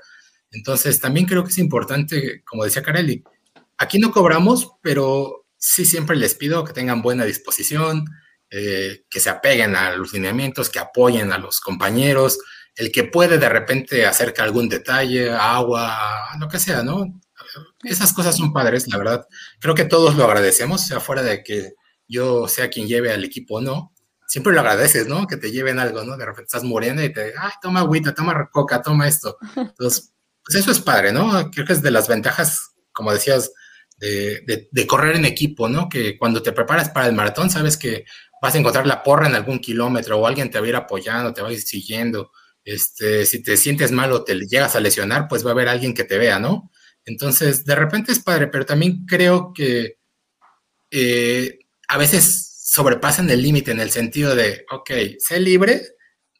Entonces 0.51 1.01
también 1.01 1.27
creo 1.27 1.43
que 1.43 1.51
es 1.51 1.59
importante, 1.59 2.43
como 2.45 2.65
decía 2.65 2.83
Carelli, 2.83 3.25
aquí 3.79 3.99
no 3.99 4.13
cobramos, 4.13 4.73
pero 4.83 5.47
sí 5.57 5.85
siempre 5.85 6.17
les 6.17 6.35
pido 6.35 6.65
que 6.65 6.73
tengan 6.73 7.03
buena 7.03 7.25
disposición, 7.25 8.05
eh, 8.51 9.05
que 9.11 9.21
se 9.21 9.31
apeguen 9.31 9.75
a 9.75 9.97
los 9.97 10.13
lineamientos, 10.13 10.71
que 10.71 10.79
apoyen 10.79 11.33
a 11.33 11.39
los 11.39 11.61
compañeros, 11.61 12.39
el 12.77 12.91
que 12.91 13.05
puede 13.05 13.39
de 13.39 13.49
repente 13.49 14.05
acerca 14.07 14.43
algún 14.43 14.69
detalle, 14.69 15.31
agua, 15.31 16.37
lo 16.39 16.49
que 16.49 16.59
sea, 16.59 16.83
¿no? 16.83 17.21
Esas 17.83 18.13
cosas 18.13 18.37
son 18.37 18.53
padres, 18.53 18.89
la 18.89 18.99
verdad. 18.99 19.27
Creo 19.61 19.75
que 19.75 19.85
todos 19.85 20.17
lo 20.17 20.25
agradecemos, 20.25 20.87
sea 20.87 21.01
fuera 21.01 21.23
de 21.23 21.43
que 21.43 21.75
yo 22.09 22.49
sea 22.49 22.69
quien 22.69 22.89
lleve 22.89 23.13
al 23.13 23.25
equipo 23.25 23.57
o 23.57 23.61
no. 23.61 23.93
Siempre 24.27 24.53
lo 24.53 24.61
agradeces, 24.61 25.07
¿no? 25.07 25.27
Que 25.27 25.37
te 25.37 25.53
lleven 25.53 25.79
algo, 25.79 26.03
¿no? 26.03 26.17
De 26.17 26.25
repente 26.25 26.47
estás 26.47 26.65
muriendo 26.65 27.03
y 27.05 27.13
te, 27.13 27.35
ay, 27.39 27.53
toma 27.63 27.81
agüita, 27.81 28.15
toma 28.15 28.49
coca, 28.51 28.83
toma 28.83 29.07
esto. 29.07 29.37
Entonces, 29.57 30.13
pues 30.45 30.57
eso 30.57 30.73
es 30.73 30.81
padre, 30.81 31.13
¿no? 31.13 31.51
Creo 31.51 31.67
que 31.67 31.75
es 31.75 31.83
de 31.83 31.91
las 31.91 32.09
ventajas, 32.09 32.73
como 32.93 33.13
decías, 33.13 33.53
de, 33.99 34.69
de 34.71 34.87
correr 34.87 35.17
en 35.17 35.25
equipo, 35.25 35.69
¿no? 35.69 35.89
Que 35.89 36.19
cuando 36.19 36.43
te 36.43 36.53
preparas 36.53 36.91
para 36.91 37.07
el 37.07 37.15
maratón, 37.15 37.51
sabes 37.51 37.77
que 37.77 38.05
vas 38.43 38.55
a 38.55 38.59
encontrar 38.59 38.87
la 38.87 39.03
porra 39.03 39.29
en 39.29 39.35
algún 39.35 39.61
kilómetro 39.61 40.19
o 40.19 40.27
alguien 40.27 40.51
te 40.51 40.59
va 40.59 40.67
a 40.67 40.69
ir 40.69 40.77
apoyando, 40.77 41.33
te 41.33 41.41
va 41.41 41.49
a 41.49 41.53
ir 41.53 41.63
siguiendo 41.63 42.33
este, 42.65 43.27
si 43.27 43.43
te 43.43 43.57
sientes 43.57 43.93
mal 43.93 44.13
o 44.13 44.25
te 44.25 44.35
llegas 44.47 44.77
a 44.77 44.81
lesionar, 44.81 45.27
pues 45.29 45.45
va 45.45 45.51
a 45.51 45.53
haber 45.53 45.69
alguien 45.69 45.95
que 45.95 46.05
te 46.05 46.19
vea, 46.19 46.39
¿no? 46.39 46.71
Entonces, 47.05 47.65
de 47.65 47.75
repente 47.75 48.13
es 48.13 48.21
padre, 48.21 48.49
pero 48.49 48.65
también 48.65 49.05
creo 49.07 49.53
que 49.55 49.99
eh, 50.91 51.59
a 51.89 51.99
veces 51.99 52.63
sobrepasan 52.65 53.29
el 53.31 53.43
límite 53.43 53.73
en 53.73 53.81
el 53.81 53.91
sentido 53.91 54.35
de, 54.35 54.65
ok, 54.71 54.91
sé 55.19 55.41
libre, 55.41 55.83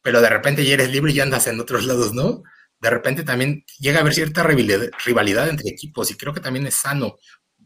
pero 0.01 0.21
de 0.21 0.29
repente 0.29 0.65
ya 0.65 0.73
eres 0.73 0.91
libre 0.91 1.11
y 1.11 1.19
andas 1.19 1.47
en 1.47 1.59
otros 1.59 1.85
lados, 1.85 2.13
¿no? 2.13 2.43
De 2.79 2.89
repente 2.89 3.23
también 3.23 3.63
llega 3.79 3.99
a 3.99 4.01
haber 4.01 4.13
cierta 4.13 4.43
rivalidad 4.43 5.49
entre 5.49 5.69
equipos 5.69 6.11
y 6.11 6.15
creo 6.15 6.33
que 6.33 6.41
también 6.41 6.67
es 6.67 6.75
sano 6.75 7.17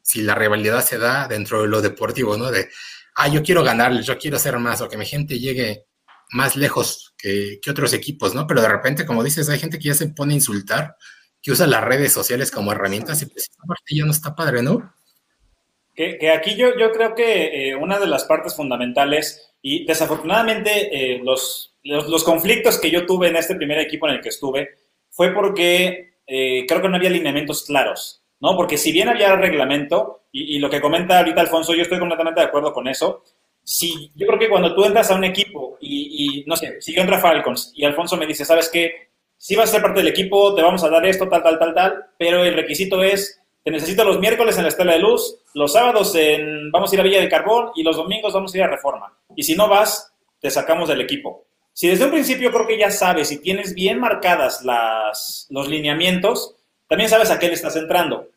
si 0.10 0.22
la 0.22 0.36
rivalidad 0.36 0.84
se 0.84 0.98
da 0.98 1.28
dentro 1.28 1.62
de 1.62 1.68
lo 1.68 1.82
deportivo, 1.82 2.36
¿no? 2.38 2.52
De, 2.52 2.70
ah, 3.16 3.28
yo 3.28 3.44
quiero 3.44 3.64
ganarles, 3.64 4.06
yo 4.06 4.18
quiero 4.18 4.38
hacer 4.38 4.58
más, 4.58 4.82
o 4.82 4.90
que 4.90 4.98
mi 4.98 5.06
gente 5.06 5.40
llegue 5.40 5.86
más 6.32 6.56
lejos 6.56 7.14
que, 7.18 7.60
otros 7.70 7.94
equipos, 7.94 8.36
¿no? 8.36 8.48
Pero 8.48 8.62
de 8.62 8.70
repente, 8.70 9.06
como 9.06 9.24
dices, 9.24 9.50
hay 9.50 9.60
gente 9.60 9.80
que 9.80 9.90
ya 9.90 9.94
se 9.94 10.10
pone 10.10 10.34
a 10.34 10.38
insultar, 10.38 10.96
que 11.42 11.52
usa 11.52 11.68
las 11.68 11.84
redes 11.84 12.14
sociales 12.14 12.52
como 12.52 12.72
herramientas 12.72 13.22
y 13.22 13.26
pues 13.26 13.50
esta 13.50 13.64
parte 13.68 13.96
ya 13.96 14.06
no 14.06 14.12
está 14.12 14.36
padre, 14.36 14.62
¿no? 14.62 14.94
Que, 15.96 16.32
aquí 16.32 16.56
yo, 16.56 16.78
yo 16.78 16.92
creo 16.94 17.14
que 17.14 17.72
eh, 17.72 17.76
una 17.76 18.00
de 18.00 18.08
las 18.08 18.24
partes 18.24 18.56
fundamentales, 18.56 19.54
y 19.62 19.86
desafortunadamente 19.86 21.16
eh, 21.16 21.22
los, 21.22 21.76
los, 21.84 22.24
conflictos 22.24 22.80
que 22.80 22.90
yo 22.90 23.06
tuve 23.06 23.28
en 23.28 23.36
este 23.36 23.56
primer 23.56 23.80
equipo 23.80 24.08
en 24.08 24.16
el 24.16 24.22
que 24.22 24.30
estuve, 24.30 24.78
fue 25.10 25.34
porque 25.34 26.14
eh, 26.26 26.66
creo 26.66 26.82
que 26.82 26.88
no 26.88 26.96
había 26.96 27.10
lineamientos 27.10 27.66
claros, 27.66 28.24
¿no? 28.40 28.56
Porque 28.56 28.78
si 28.78 28.94
bien 28.94 29.10
había 29.10 29.36
reglamento, 29.36 30.22
y, 30.32 30.56
y, 30.56 30.60
lo 30.60 30.70
que 30.70 30.80
comenta 30.80 31.18
ahorita 31.18 31.42
Alfonso, 31.42 31.74
yo 31.74 31.82
estoy 31.82 32.00
completamente 32.00 32.40
de 32.40 32.48
acuerdo 32.48 32.72
con 32.72 32.88
eso, 32.88 33.24
si 33.64 34.12
yo 34.16 34.26
creo 34.28 34.40
que 34.40 34.50
cuando 34.50 34.74
tú 34.76 34.84
entras 34.84 35.12
a 35.12 35.16
un 35.16 35.24
equipo 35.24 35.78
y, 35.82 36.44
no 36.48 36.56
sé, 36.56 36.82
si 36.82 36.94
yo 36.94 37.02
entro 37.02 37.16
a 37.16 37.20
Falcons 37.20 37.72
y 37.76 37.86
Alfonso 37.86 38.18
me 38.18 38.26
dice, 38.26 38.46
¿sabes 38.46 38.70
qué? 38.70 39.10
Si 39.38 39.56
vas 39.56 39.70
a 39.70 39.74
ser 39.74 39.82
parte 39.82 40.00
del 40.00 40.10
equipo, 40.10 40.54
te 40.56 40.62
vamos 40.62 40.84
a 40.84 40.90
dar 40.90 41.06
esto, 41.06 41.30
tal, 41.30 41.44
tal, 41.44 41.60
tal, 41.60 41.74
tal, 41.74 42.06
pero 42.18 42.44
el 42.44 42.56
requisito 42.56 43.02
es, 43.04 43.40
te 43.64 43.72
necesito 43.72 44.04
los 44.04 44.20
miércoles 44.20 44.58
en 44.58 44.64
la 44.64 44.70
Estela 44.70 44.94
de 44.94 45.00
Luz, 45.00 45.42
los 45.54 45.74
sábados 45.74 46.14
en, 46.16 46.72
vamos 46.72 46.92
a 46.92 46.96
ir 46.96 47.02
a 47.02 47.04
Villa 47.04 47.20
del 47.20 47.30
Carbón 47.30 47.72
y 47.76 47.84
los 47.84 47.96
domingos 47.96 48.34
vamos 48.34 48.54
a 48.54 48.58
ir 48.58 48.64
a 48.64 48.68
Reforma. 48.68 49.14
Y 49.36 49.44
si 49.44 49.56
no 49.56 49.70
vas, 49.70 50.12
te 50.40 50.50
sacamos 50.50 50.90
del 50.90 51.02
equipo. 51.02 51.46
Si 51.74 51.88
desde 51.88 52.06
un 52.06 52.12
principio 52.12 52.52
creo 52.52 52.68
que 52.68 52.78
ya 52.78 52.92
sabes 52.92 53.32
y 53.32 53.40
tienes 53.40 53.74
bien 53.74 54.00
marcadas 54.00 54.64
las, 54.64 55.48
los 55.50 55.70
lineamientos, 55.70 56.56
también 56.88 57.10
sabes 57.10 57.32
a 57.32 57.40
qué 57.40 57.48
le 57.48 57.54
estás 57.54 57.76
entrando. 57.76 58.28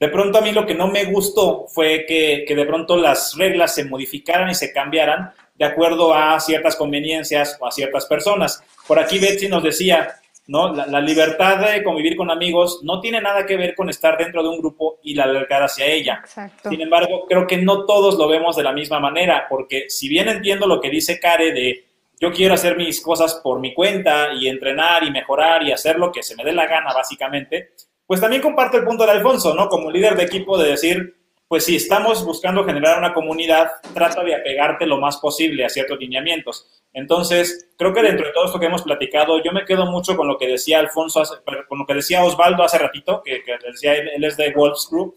De 0.00 0.08
pronto 0.08 0.38
a 0.38 0.40
mí 0.40 0.50
lo 0.52 0.64
que 0.64 0.74
no 0.74 0.88
me 0.88 1.04
gustó 1.04 1.66
fue 1.68 2.06
que, 2.08 2.46
de 2.48 2.64
pronto 2.64 2.96
las 2.96 3.36
reglas 3.36 3.74
se 3.74 3.84
modificaran 3.84 4.48
y 4.48 4.54
se 4.54 4.72
cambiaran 4.72 5.30
de 5.54 5.66
acuerdo 5.66 6.14
a 6.14 6.40
ciertas 6.40 6.74
conveniencias 6.74 7.58
o 7.60 7.66
a 7.66 7.70
ciertas 7.70 8.06
personas. 8.06 8.64
Por 8.86 8.98
aquí 8.98 9.18
Betsy 9.18 9.46
nos 9.46 9.62
decía, 9.62 10.16
¿no? 10.46 10.72
La, 10.72 11.02
libertad 11.02 11.58
de 11.70 11.84
convivir 11.84 12.16
con 12.16 12.30
amigos 12.30 12.80
no 12.82 12.98
tiene 13.02 13.20
nada 13.20 13.44
que 13.44 13.58
ver 13.58 13.74
con 13.74 13.90
estar 13.90 14.16
dentro 14.16 14.42
de 14.42 14.48
un 14.48 14.58
grupo 14.58 15.00
y 15.02 15.12
la 15.12 15.26
lealtad 15.26 15.64
hacia 15.64 15.84
ella. 15.84 16.22
Sin 16.66 16.80
embargo, 16.80 17.26
creo 17.28 17.46
que 17.46 17.58
no 17.58 17.84
todos 17.84 18.16
lo 18.16 18.26
vemos 18.26 18.56
de 18.56 18.62
la 18.62 18.72
misma 18.72 19.00
manera, 19.00 19.46
porque 19.50 19.90
si 19.90 20.08
bien 20.08 20.28
entiendo 20.28 20.66
lo 20.66 20.80
que 20.80 20.88
dice 20.88 21.20
Care 21.20 21.52
de 21.52 21.84
yo 22.18 22.32
quiero 22.32 22.54
hacer 22.54 22.76
mis 22.76 23.02
cosas 23.02 23.34
por 23.44 23.60
mi 23.60 23.74
cuenta 23.74 24.32
y 24.32 24.48
entrenar 24.48 25.04
y 25.04 25.10
mejorar 25.10 25.62
y 25.62 25.72
hacer 25.72 25.98
lo 25.98 26.10
que 26.10 26.22
se 26.22 26.36
me 26.36 26.44
dé 26.44 26.52
la 26.52 26.66
gana, 26.66 26.92
básicamente, 26.94 27.72
pues 28.10 28.20
también 28.20 28.42
comparto 28.42 28.76
el 28.76 28.82
punto 28.82 29.06
de 29.06 29.12
Alfonso, 29.12 29.54
¿no? 29.54 29.68
Como 29.68 29.88
líder 29.88 30.16
de 30.16 30.24
equipo 30.24 30.58
de 30.58 30.70
decir, 30.70 31.14
pues 31.46 31.64
si 31.64 31.76
estamos 31.76 32.24
buscando 32.24 32.64
generar 32.64 32.98
una 32.98 33.14
comunidad, 33.14 33.70
trata 33.94 34.24
de 34.24 34.34
apegarte 34.34 34.84
lo 34.84 34.98
más 34.98 35.18
posible 35.18 35.64
a 35.64 35.68
ciertos 35.68 35.96
lineamientos. 36.00 36.82
Entonces, 36.92 37.70
creo 37.78 37.92
que 37.92 38.02
dentro 38.02 38.26
de 38.26 38.32
todo 38.32 38.46
esto 38.46 38.58
que 38.58 38.66
hemos 38.66 38.82
platicado, 38.82 39.40
yo 39.44 39.52
me 39.52 39.64
quedo 39.64 39.86
mucho 39.86 40.16
con 40.16 40.26
lo 40.26 40.38
que 40.38 40.48
decía 40.48 40.80
Alfonso, 40.80 41.22
con 41.68 41.78
lo 41.78 41.86
que 41.86 41.94
decía 41.94 42.24
Osvaldo 42.24 42.64
hace 42.64 42.78
ratito, 42.78 43.22
que, 43.24 43.44
decía 43.64 43.94
él, 43.94 44.10
él, 44.12 44.24
es 44.24 44.36
de 44.36 44.52
Wolves 44.54 44.88
Group, 44.90 45.14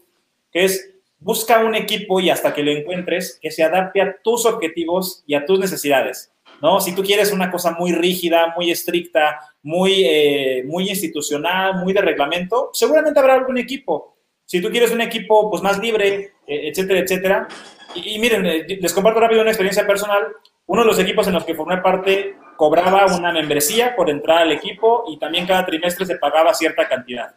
que 0.52 0.66
es 0.66 0.94
busca 1.18 1.64
un 1.64 1.74
equipo 1.74 2.20
y 2.20 2.30
hasta 2.30 2.54
que 2.54 2.62
lo 2.62 2.70
encuentres 2.70 3.40
que 3.42 3.50
se 3.50 3.64
adapte 3.64 4.02
a 4.02 4.18
tus 4.22 4.46
objetivos 4.46 5.24
y 5.26 5.34
a 5.34 5.44
tus 5.46 5.58
necesidades. 5.58 6.32
¿No? 6.64 6.80
Si 6.80 6.94
tú 6.94 7.02
quieres 7.02 7.30
una 7.30 7.50
cosa 7.50 7.72
muy 7.72 7.92
rígida, 7.92 8.54
muy 8.56 8.70
estricta, 8.70 9.38
muy, 9.62 10.02
eh, 10.02 10.64
muy 10.66 10.88
institucional, 10.88 11.74
muy 11.76 11.92
de 11.92 12.00
reglamento, 12.00 12.70
seguramente 12.72 13.20
habrá 13.20 13.34
algún 13.34 13.58
equipo. 13.58 14.16
Si 14.46 14.62
tú 14.62 14.70
quieres 14.70 14.90
un 14.90 15.02
equipo 15.02 15.50
pues, 15.50 15.62
más 15.62 15.78
libre, 15.78 16.32
eh, 16.46 16.68
etcétera, 16.68 17.00
etcétera. 17.00 17.48
Y, 17.94 18.18
miren, 18.18 18.46
eh, 18.46 18.64
les 18.80 18.94
comparto 18.94 19.20
rápido 19.20 19.42
una 19.42 19.50
experiencia 19.50 19.86
personal. 19.86 20.22
Uno 20.64 20.80
de 20.80 20.86
los 20.86 20.98
equipos 20.98 21.26
en 21.26 21.34
los 21.34 21.44
que 21.44 21.54
formé 21.54 21.82
parte 21.82 22.34
cobraba 22.56 23.14
una 23.14 23.30
membresía 23.30 23.94
por 23.94 24.08
entrar 24.08 24.38
al 24.38 24.52
equipo 24.52 25.04
y 25.06 25.18
también 25.18 25.46
cada 25.46 25.66
trimestre 25.66 26.06
se 26.06 26.16
pagaba 26.16 26.54
cierta 26.54 26.88
cantidad. 26.88 27.34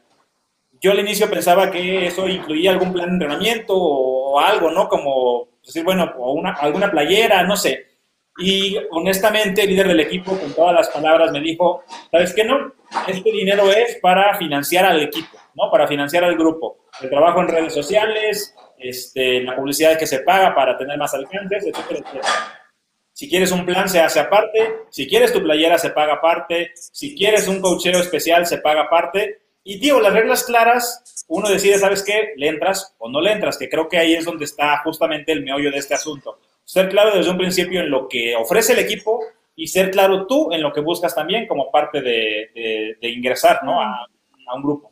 Yo 0.79 0.91
al 0.91 0.99
inicio 0.99 1.29
pensaba 1.29 1.69
que 1.69 2.07
eso 2.07 2.29
incluía 2.29 2.71
algún 2.71 2.93
plan 2.93 3.07
de 3.07 3.13
entrenamiento 3.15 3.73
o, 3.75 4.39
algo, 4.39 4.71
¿no? 4.71 4.87
Como 4.87 5.49
decir, 5.65 5.83
bueno, 5.83 6.13
o 6.17 6.31
una, 6.31 6.53
alguna 6.53 6.89
playera, 6.89 7.43
no 7.43 7.57
sé. 7.57 7.96
Y 8.39 8.77
honestamente, 8.91 9.63
el 9.63 9.69
líder 9.69 9.87
del 9.87 9.99
equipo, 9.99 10.37
con 10.37 10.53
todas 10.53 10.73
las 10.73 10.89
palabras, 10.89 11.31
me 11.31 11.41
dijo, 11.41 11.83
¿sabes 12.11 12.33
qué 12.33 12.43
no? 12.43 12.71
Este 13.07 13.31
dinero 13.31 13.71
es 13.71 13.95
para 14.01 14.37
financiar 14.37 14.85
al 14.85 15.01
equipo, 15.01 15.37
¿no? 15.55 15.71
Para 15.71 15.87
financiar 15.87 16.23
al 16.23 16.37
grupo. 16.37 16.85
El 17.01 17.09
trabajo 17.09 17.41
en 17.41 17.47
redes 17.47 17.73
sociales, 17.73 18.55
este, 18.77 19.41
la 19.41 19.55
publicidad 19.55 19.97
que 19.97 20.05
se 20.05 20.19
paga 20.19 20.53
para 20.53 20.77
tener 20.77 20.97
más 20.97 21.13
alcances, 21.13 21.65
etcétera, 21.65 21.99
etcétera. 21.99 22.57
Si 23.11 23.27
quieres 23.27 23.51
un 23.51 23.65
plan, 23.65 23.89
se 23.89 23.99
hace 23.99 24.19
aparte. 24.19 24.83
Si 24.91 25.07
quieres 25.07 25.33
tu 25.33 25.41
playera, 25.41 25.79
se 25.79 25.89
paga 25.89 26.13
aparte. 26.13 26.73
Si 26.75 27.15
quieres 27.15 27.47
un 27.47 27.59
cocheo 27.59 27.99
especial, 27.99 28.45
se 28.45 28.59
paga 28.59 28.83
aparte. 28.83 29.39
Y, 29.63 29.79
tío, 29.79 29.99
las 29.99 30.13
reglas 30.13 30.43
claras, 30.43 31.25
uno 31.27 31.49
decide, 31.49 31.79
¿sabes 31.79 32.03
qué? 32.03 32.33
Le 32.37 32.47
entras 32.47 32.95
o 32.99 33.09
no 33.09 33.19
le 33.19 33.31
entras, 33.31 33.57
que 33.57 33.67
creo 33.67 33.89
que 33.89 33.97
ahí 33.97 34.13
es 34.13 34.23
donde 34.23 34.45
está 34.45 34.77
justamente 34.83 35.31
el 35.31 35.43
meollo 35.43 35.71
de 35.71 35.79
este 35.79 35.95
asunto. 35.95 36.37
Ser 36.67 36.89
claro 36.89 37.15
desde 37.15 37.31
un 37.31 37.37
principio 37.37 37.79
en 37.79 37.89
lo 37.89 38.09
que 38.09 38.35
ofrece 38.35 38.73
el 38.73 38.79
equipo 38.79 39.21
y 39.55 39.67
ser 39.67 39.89
claro 39.89 40.27
tú 40.27 40.51
en 40.51 40.61
lo 40.61 40.73
que 40.73 40.81
buscas 40.81 41.15
también 41.15 41.47
como 41.47 41.71
parte 41.71 42.01
de, 42.01 42.97
ingresar 43.03 43.63
¿no? 43.63 43.81
a, 43.81 44.05
un 44.53 44.61
grupo. 44.61 44.91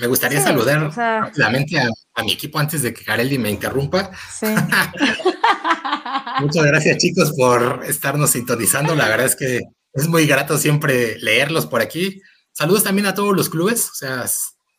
Me 0.00 0.08
gustaría 0.08 0.40
saludar 0.40 0.90
rápidamente 0.92 1.78
a, 1.78 2.24
mi 2.24 2.32
equipo 2.32 2.58
antes 2.58 2.82
de 2.82 2.92
que 2.92 3.04
Kareli 3.04 3.38
me 3.38 3.50
interrumpa. 3.50 4.10
Sí. 4.32 4.46
Muchas 6.40 6.64
gracias, 6.64 6.98
chicos, 6.98 7.34
por 7.36 7.84
estarnos 7.86 8.30
sintonizando. 8.30 8.96
La 8.96 9.08
verdad 9.08 9.26
es 9.26 9.36
que 9.36 9.60
es 9.92 10.08
muy 10.08 10.26
grato 10.26 10.58
siempre 10.58 11.20
leerlos 11.20 11.66
por 11.66 11.80
aquí. 11.80 12.20
Saludos 12.50 12.82
también 12.82 13.06
a 13.06 13.14
todos 13.14 13.36
los 13.36 13.48
clubes. 13.48 13.90
O 13.90 13.94
sea, 13.94 14.24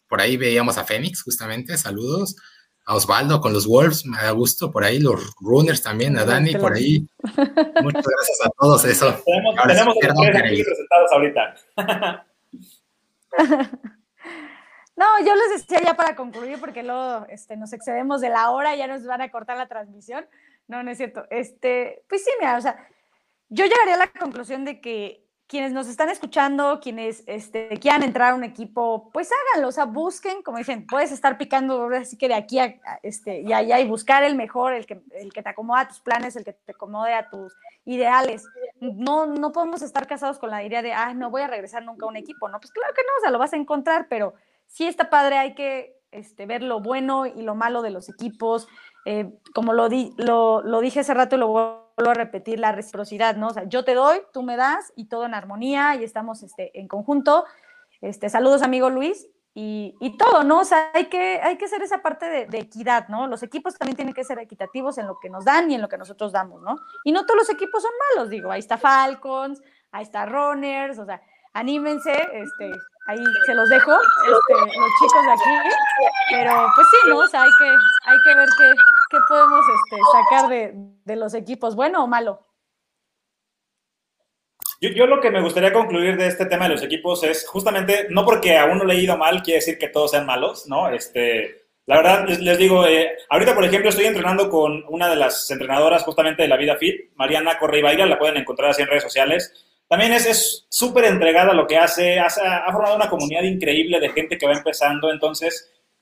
por 0.09 0.19
ahí 0.19 0.35
veíamos 0.35 0.77
a 0.77 0.83
Fénix, 0.83 1.23
justamente. 1.23 1.77
Saludos 1.77 2.35
a 2.85 2.95
Osvaldo 2.95 3.41
con 3.41 3.51
los 3.51 3.67
Wolves, 3.67 4.05
me 4.05 4.17
da 4.17 4.31
gusto 4.31 4.71
por 4.71 4.83
ahí, 4.83 4.99
los 4.99 5.33
Runners 5.41 5.81
también, 5.81 6.17
a 6.17 6.25
Dani 6.25 6.55
por 6.55 6.73
ahí. 6.73 7.07
Muchas 7.81 8.05
gracias 8.05 8.39
a 8.45 8.49
todos 8.59 8.85
eso. 8.85 9.07
Tenemos, 9.25 9.95
tenemos 9.99 10.27
resultados 10.27 11.11
ahorita. 11.11 11.55
No, 14.97 15.05
yo 15.25 15.35
les 15.35 15.61
decía 15.61 15.81
ya 15.83 15.93
para 15.95 16.15
concluir, 16.15 16.57
porque 16.57 16.81
luego 16.81 17.25
este, 17.27 17.57
nos 17.57 17.73
excedemos 17.73 18.21
de 18.21 18.29
la 18.29 18.51
hora, 18.51 18.75
y 18.75 18.77
ya 18.77 18.87
nos 18.87 19.05
van 19.05 19.21
a 19.21 19.29
cortar 19.29 19.57
la 19.57 19.67
transmisión. 19.67 20.25
No, 20.67 20.83
no 20.83 20.91
es 20.91 20.97
cierto. 20.97 21.25
Este, 21.29 22.03
pues 22.07 22.23
sí, 22.23 22.31
mira, 22.39 22.57
o 22.57 22.61
sea, 22.61 22.87
yo 23.49 23.65
llegaría 23.65 23.95
a 23.95 23.97
la 23.97 24.07
conclusión 24.07 24.63
de 24.63 24.79
que 24.79 25.24
quienes 25.47 25.73
nos 25.73 25.87
están 25.87 26.09
escuchando, 26.09 26.79
quienes 26.81 27.23
este, 27.27 27.69
quieran 27.79 28.01
entrar 28.03 28.31
a 28.31 28.35
un 28.35 28.43
equipo, 28.43 29.11
pues 29.13 29.29
háganlo, 29.31 29.67
o 29.67 29.71
sea, 29.71 29.85
busquen, 29.85 30.41
como 30.41 30.57
dicen, 30.57 30.87
puedes 30.87 31.11
estar 31.11 31.37
picando 31.37 31.87
así 31.89 32.17
que 32.17 32.27
de 32.27 32.33
aquí 32.33 32.57
a, 32.59 32.79
este, 33.03 33.41
y 33.41 33.53
allá 33.53 33.79
y 33.79 33.87
buscar 33.87 34.23
el 34.23 34.35
mejor, 34.35 34.73
el 34.73 34.85
que, 34.87 35.01
el 35.11 35.31
que 35.31 35.43
te 35.43 35.49
acomode 35.49 35.81
a 35.81 35.87
tus 35.87 35.99
planes, 35.99 36.35
el 36.35 36.43
que 36.43 36.53
te 36.53 36.71
acomode 36.71 37.13
a 37.13 37.29
tus 37.29 37.53
ideales. 37.85 38.43
No, 38.81 39.27
no 39.27 39.51
podemos 39.51 39.83
estar 39.83 40.07
casados 40.07 40.39
con 40.39 40.49
la 40.49 40.63
idea 40.63 40.81
de, 40.81 40.93
ah, 40.93 41.13
no 41.13 41.29
voy 41.29 41.43
a 41.43 41.47
regresar 41.47 41.83
nunca 41.83 42.05
a 42.05 42.09
un 42.09 42.17
equipo, 42.17 42.49
¿no? 42.49 42.59
Pues 42.59 42.71
claro 42.71 42.93
que 42.95 43.03
no, 43.03 43.09
o 43.19 43.21
sea, 43.21 43.31
lo 43.31 43.37
vas 43.37 43.53
a 43.53 43.57
encontrar, 43.57 44.07
pero 44.09 44.33
sí 44.65 44.87
está 44.87 45.11
padre, 45.11 45.37
hay 45.37 45.53
que 45.53 45.95
este, 46.11 46.47
ver 46.47 46.63
lo 46.63 46.79
bueno 46.79 47.27
y 47.27 47.43
lo 47.43 47.53
malo 47.53 47.83
de 47.83 47.91
los 47.91 48.09
equipos. 48.09 48.67
Eh, 49.05 49.31
como 49.53 49.73
lo, 49.73 49.89
di, 49.89 50.13
lo, 50.17 50.63
lo 50.63 50.79
dije 50.79 51.01
hace 51.01 51.13
rato 51.13 51.35
y 51.35 51.39
lo 51.39 51.47
vuelvo 51.49 51.84
a 51.97 52.13
repetir, 52.13 52.59
la 52.59 52.71
reciprocidad, 52.71 53.35
¿no? 53.35 53.47
O 53.47 53.53
sea, 53.53 53.63
yo 53.65 53.85
te 53.85 53.93
doy, 53.93 54.21
tú 54.33 54.43
me 54.43 54.57
das 54.57 54.91
y 54.95 55.05
todo 55.05 55.25
en 55.25 55.33
armonía 55.33 55.95
y 55.95 56.03
estamos 56.03 56.43
este, 56.43 56.77
en 56.79 56.87
conjunto. 56.87 57.45
Este, 58.01 58.29
saludos, 58.29 58.61
amigo 58.61 58.89
Luis. 58.89 59.27
Y, 59.57 59.95
y, 60.01 60.17
todo, 60.17 60.43
¿no? 60.43 60.59
O 60.59 60.65
sea, 60.65 60.91
hay 60.93 61.05
que, 61.05 61.39
hay 61.41 61.57
que 61.57 61.63
hacer 61.63 61.81
esa 61.81 62.01
parte 62.01 62.25
de, 62.45 62.57
equidad, 62.57 63.07
¿no? 63.07 63.25
Los 63.25 63.41
equipos 63.41 63.77
también 63.77 63.95
tienen 63.95 64.13
que 64.13 64.25
ser 64.25 64.37
equitativos 64.39 64.97
en 64.97 65.07
lo 65.07 65.17
que 65.21 65.29
nos 65.29 65.45
dan 65.45 65.71
y 65.71 65.75
en 65.75 65.81
lo 65.81 65.87
que 65.87 65.97
nosotros 65.97 66.33
damos, 66.33 66.61
¿no? 66.61 66.75
Y 67.05 67.13
no 67.13 67.25
todos 67.25 67.37
los 67.37 67.49
equipos 67.49 67.81
son 67.81 67.91
malos, 68.09 68.29
digo, 68.29 68.51
ahí 68.51 68.59
está 68.59 68.77
Falcons, 68.77 69.61
ahí 69.93 70.03
está 70.03 70.25
Runners, 70.25 70.99
o 70.99 71.05
sea, 71.05 71.21
anímense, 71.53 72.11
este, 72.11 72.69
ahí 73.07 73.23
se 73.45 73.53
los 73.53 73.69
dejo, 73.69 73.93
este, 73.93 74.53
los 74.77 74.91
chicos 74.99 75.25
de 75.25 75.31
aquí, 75.31 75.69
pero 76.31 76.67
pues 76.75 76.87
sí, 76.91 77.09
¿no? 77.09 77.17
O 77.19 77.27
sea, 77.27 77.43
hay 77.43 77.51
que, 77.57 77.69
hay 78.09 78.17
que 78.25 78.35
ver 78.35 78.49
qué, 78.57 78.73
qué 79.09 79.17
podemos 79.27 79.65
este, 79.75 80.01
sacar 80.11 80.49
de, 80.49 80.73
de, 81.03 81.15
los 81.15 81.33
equipos, 81.33 81.75
bueno 81.75 82.03
o 82.03 82.07
malo. 82.07 82.39
Yo, 84.81 84.89
yo, 84.89 85.05
lo 85.07 85.21
que 85.21 85.31
me 85.31 85.41
gustaría 85.41 85.71
concluir 85.71 86.17
de 86.17 86.27
este 86.27 86.45
tema 86.45 86.65
de 86.65 86.73
los 86.73 86.83
equipos 86.83 87.23
es 87.23 87.47
justamente, 87.47 88.07
no 88.09 88.25
porque 88.25 88.57
a 88.57 88.65
uno 88.65 88.83
le 88.83 88.93
ha 88.93 88.97
ido 88.97 89.17
mal, 89.17 89.41
quiere 89.41 89.59
decir 89.59 89.77
que 89.77 89.89
todos 89.89 90.11
sean 90.11 90.25
malos, 90.25 90.67
¿no? 90.67 90.89
Este, 90.89 91.63
la 91.85 91.97
verdad, 91.97 92.27
les, 92.27 92.39
les 92.39 92.57
digo, 92.57 92.85
eh, 92.85 93.17
ahorita, 93.29 93.55
por 93.55 93.63
ejemplo, 93.63 93.89
estoy 93.89 94.05
entrenando 94.05 94.49
con 94.49 94.83
una 94.89 95.09
de 95.09 95.15
las 95.15 95.49
entrenadoras 95.49 96.03
justamente 96.03 96.43
de 96.43 96.49
la 96.49 96.57
vida 96.57 96.75
fit, 96.75 97.11
Mariana 97.15 97.57
Correibaira, 97.57 98.05
la 98.05 98.19
pueden 98.19 98.37
encontrar 98.37 98.71
así 98.71 98.81
en 98.81 98.89
redes 98.89 99.03
sociales 99.03 99.53
también 99.87 100.13
es 100.13 100.25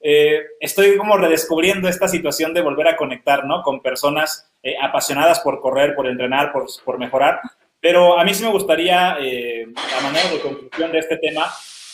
eh, 0.06 0.42
estoy 0.60 0.98
como 0.98 1.16
redescubriendo 1.16 1.88
esta 1.88 2.10
situación 2.10 2.54
de 2.54 2.60
volver 2.60 2.90
a 2.90 2.98
conectar, 2.98 3.46
¿no? 3.46 3.62
Con 3.62 3.82
personas 3.82 4.52
eh, 4.62 4.76
apasionadas 4.82 5.40
por 5.40 5.62
correr, 5.62 5.96
por 5.96 6.08
entrenar, 6.08 6.52
por, 6.52 6.66
por, 6.84 7.00
mejorar, 7.00 7.40
pero 7.80 8.20
a 8.20 8.26
mí 8.26 8.34
sí 8.34 8.44
me 8.44 8.50
gustaría, 8.50 9.16
eh, 9.22 9.66
a 9.98 10.02
manera 10.02 10.30
de 10.30 10.42
conclusión 10.42 10.92
de 10.92 11.00
este 11.00 11.16
tema, 11.18 11.50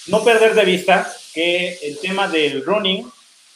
no 0.08 0.24
perder 0.24 0.56
de 0.56 0.66
vista 0.66 1.08
que 1.36 1.78
el 1.84 2.00
tema 2.00 2.28
del 2.28 2.66
running 2.66 3.06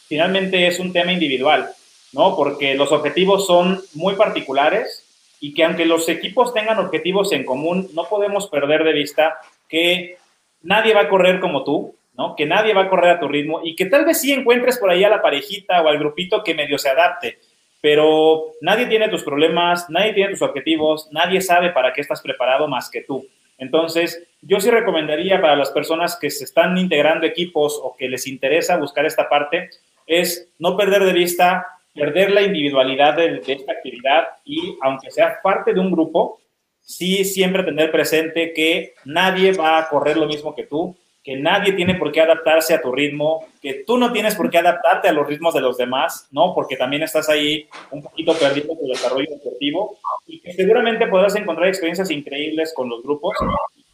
finalmente 0.07 0.67
es 0.67 0.79
un 0.79 0.93
tema 0.93 1.11
individual, 1.11 1.71
¿no? 2.11 2.35
Porque 2.35 2.75
los 2.75 2.91
objetivos 2.91 3.47
son 3.47 3.81
muy 3.95 4.13
particulares 4.13 5.03
y 5.39 5.55
que 5.55 5.63
aunque 5.63 5.85
los 5.85 6.07
equipos 6.09 6.53
tengan 6.53 6.77
objetivos 6.77 7.31
en 7.31 7.43
común, 7.43 7.89
no 7.93 8.07
podemos 8.07 8.47
perder 8.49 8.83
de 8.83 8.93
vista 8.93 9.39
que 9.67 10.17
nadie 10.61 10.93
va 10.93 11.01
a 11.01 11.09
correr 11.09 11.39
como 11.39 11.63
tú, 11.63 11.95
¿no? 12.17 12.35
Que 12.35 12.45
nadie 12.45 12.73
va 12.73 12.83
a 12.83 12.89
correr 12.89 13.11
a 13.11 13.19
tu 13.19 13.27
ritmo 13.27 13.61
y 13.63 13.75
que 13.75 13.85
tal 13.85 14.05
vez 14.05 14.21
sí 14.21 14.31
encuentres 14.31 14.77
por 14.77 14.89
ahí 14.89 15.03
a 15.03 15.09
la 15.09 15.21
parejita 15.21 15.81
o 15.81 15.87
al 15.87 15.99
grupito 15.99 16.43
que 16.43 16.53
medio 16.53 16.77
se 16.77 16.89
adapte, 16.89 17.39
pero 17.81 18.51
nadie 18.61 18.85
tiene 18.85 19.09
tus 19.09 19.23
problemas, 19.23 19.89
nadie 19.89 20.13
tiene 20.13 20.31
tus 20.31 20.41
objetivos, 20.41 21.09
nadie 21.11 21.41
sabe 21.41 21.71
para 21.71 21.91
qué 21.93 22.01
estás 22.01 22.21
preparado 22.21 22.67
más 22.67 22.89
que 22.89 23.01
tú. 23.01 23.27
Entonces, 23.57 24.27
yo 24.41 24.59
sí 24.59 24.69
recomendaría 24.69 25.41
para 25.41 25.55
las 25.55 25.71
personas 25.71 26.17
que 26.19 26.29
se 26.29 26.43
están 26.43 26.77
integrando 26.77 27.25
equipos 27.25 27.79
o 27.81 27.95
que 27.95 28.09
les 28.09 28.27
interesa 28.27 28.77
buscar 28.77 29.05
esta 29.05 29.29
parte, 29.29 29.69
es 30.05 30.49
no 30.59 30.75
perder 30.75 31.03
de 31.03 31.13
vista 31.13 31.67
perder 31.93 32.31
la 32.31 32.41
individualidad 32.41 33.15
de, 33.15 33.41
esta 33.45 33.71
actividad 33.71 34.27
y 34.43 34.77
aunque 34.81 35.11
seas 35.11 35.37
parte 35.43 35.73
de 35.73 35.79
un 35.79 35.91
grupo, 35.91 36.39
sí 36.81 37.23
siempre 37.23 37.63
tener 37.63 37.91
presente 37.91 38.53
que 38.53 38.95
nadie 39.05 39.53
va 39.53 39.77
a 39.77 39.89
correr 39.89 40.17
lo 40.17 40.25
mismo 40.25 40.55
que 40.55 40.63
tú, 40.63 40.97
que 41.23 41.37
nadie 41.37 41.73
tiene 41.73 41.95
por 41.95 42.11
qué 42.11 42.21
adaptarse 42.21 42.73
a 42.73 42.81
tu 42.81 42.91
ritmo, 42.91 43.45
que 43.61 43.83
tú 43.85 43.97
no 43.97 44.11
tienes 44.11 44.35
por 44.35 44.49
qué 44.49 44.57
adaptarte 44.57 45.07
a 45.07 45.13
los 45.13 45.25
ritmos 45.25 45.53
de 45.53 45.61
los 45.61 45.77
demás, 45.77 46.27
¿no? 46.31 46.53
Porque 46.53 46.75
también 46.75 47.03
estás 47.03 47.29
ahí 47.29 47.67
un 47.91 48.03
poquito 48.03 48.33
perdido 48.33 48.75
tu 48.75 48.87
desarrollo 48.87 49.29
deportivo 49.29 49.97
y 50.27 50.41
que 50.41 50.53
seguramente 50.53 51.07
podrás 51.07 51.35
encontrar 51.35 51.67
experiencias 51.69 52.11
increíbles 52.11 52.73
con 52.75 52.89
los 52.89 53.01
grupos 53.01 53.37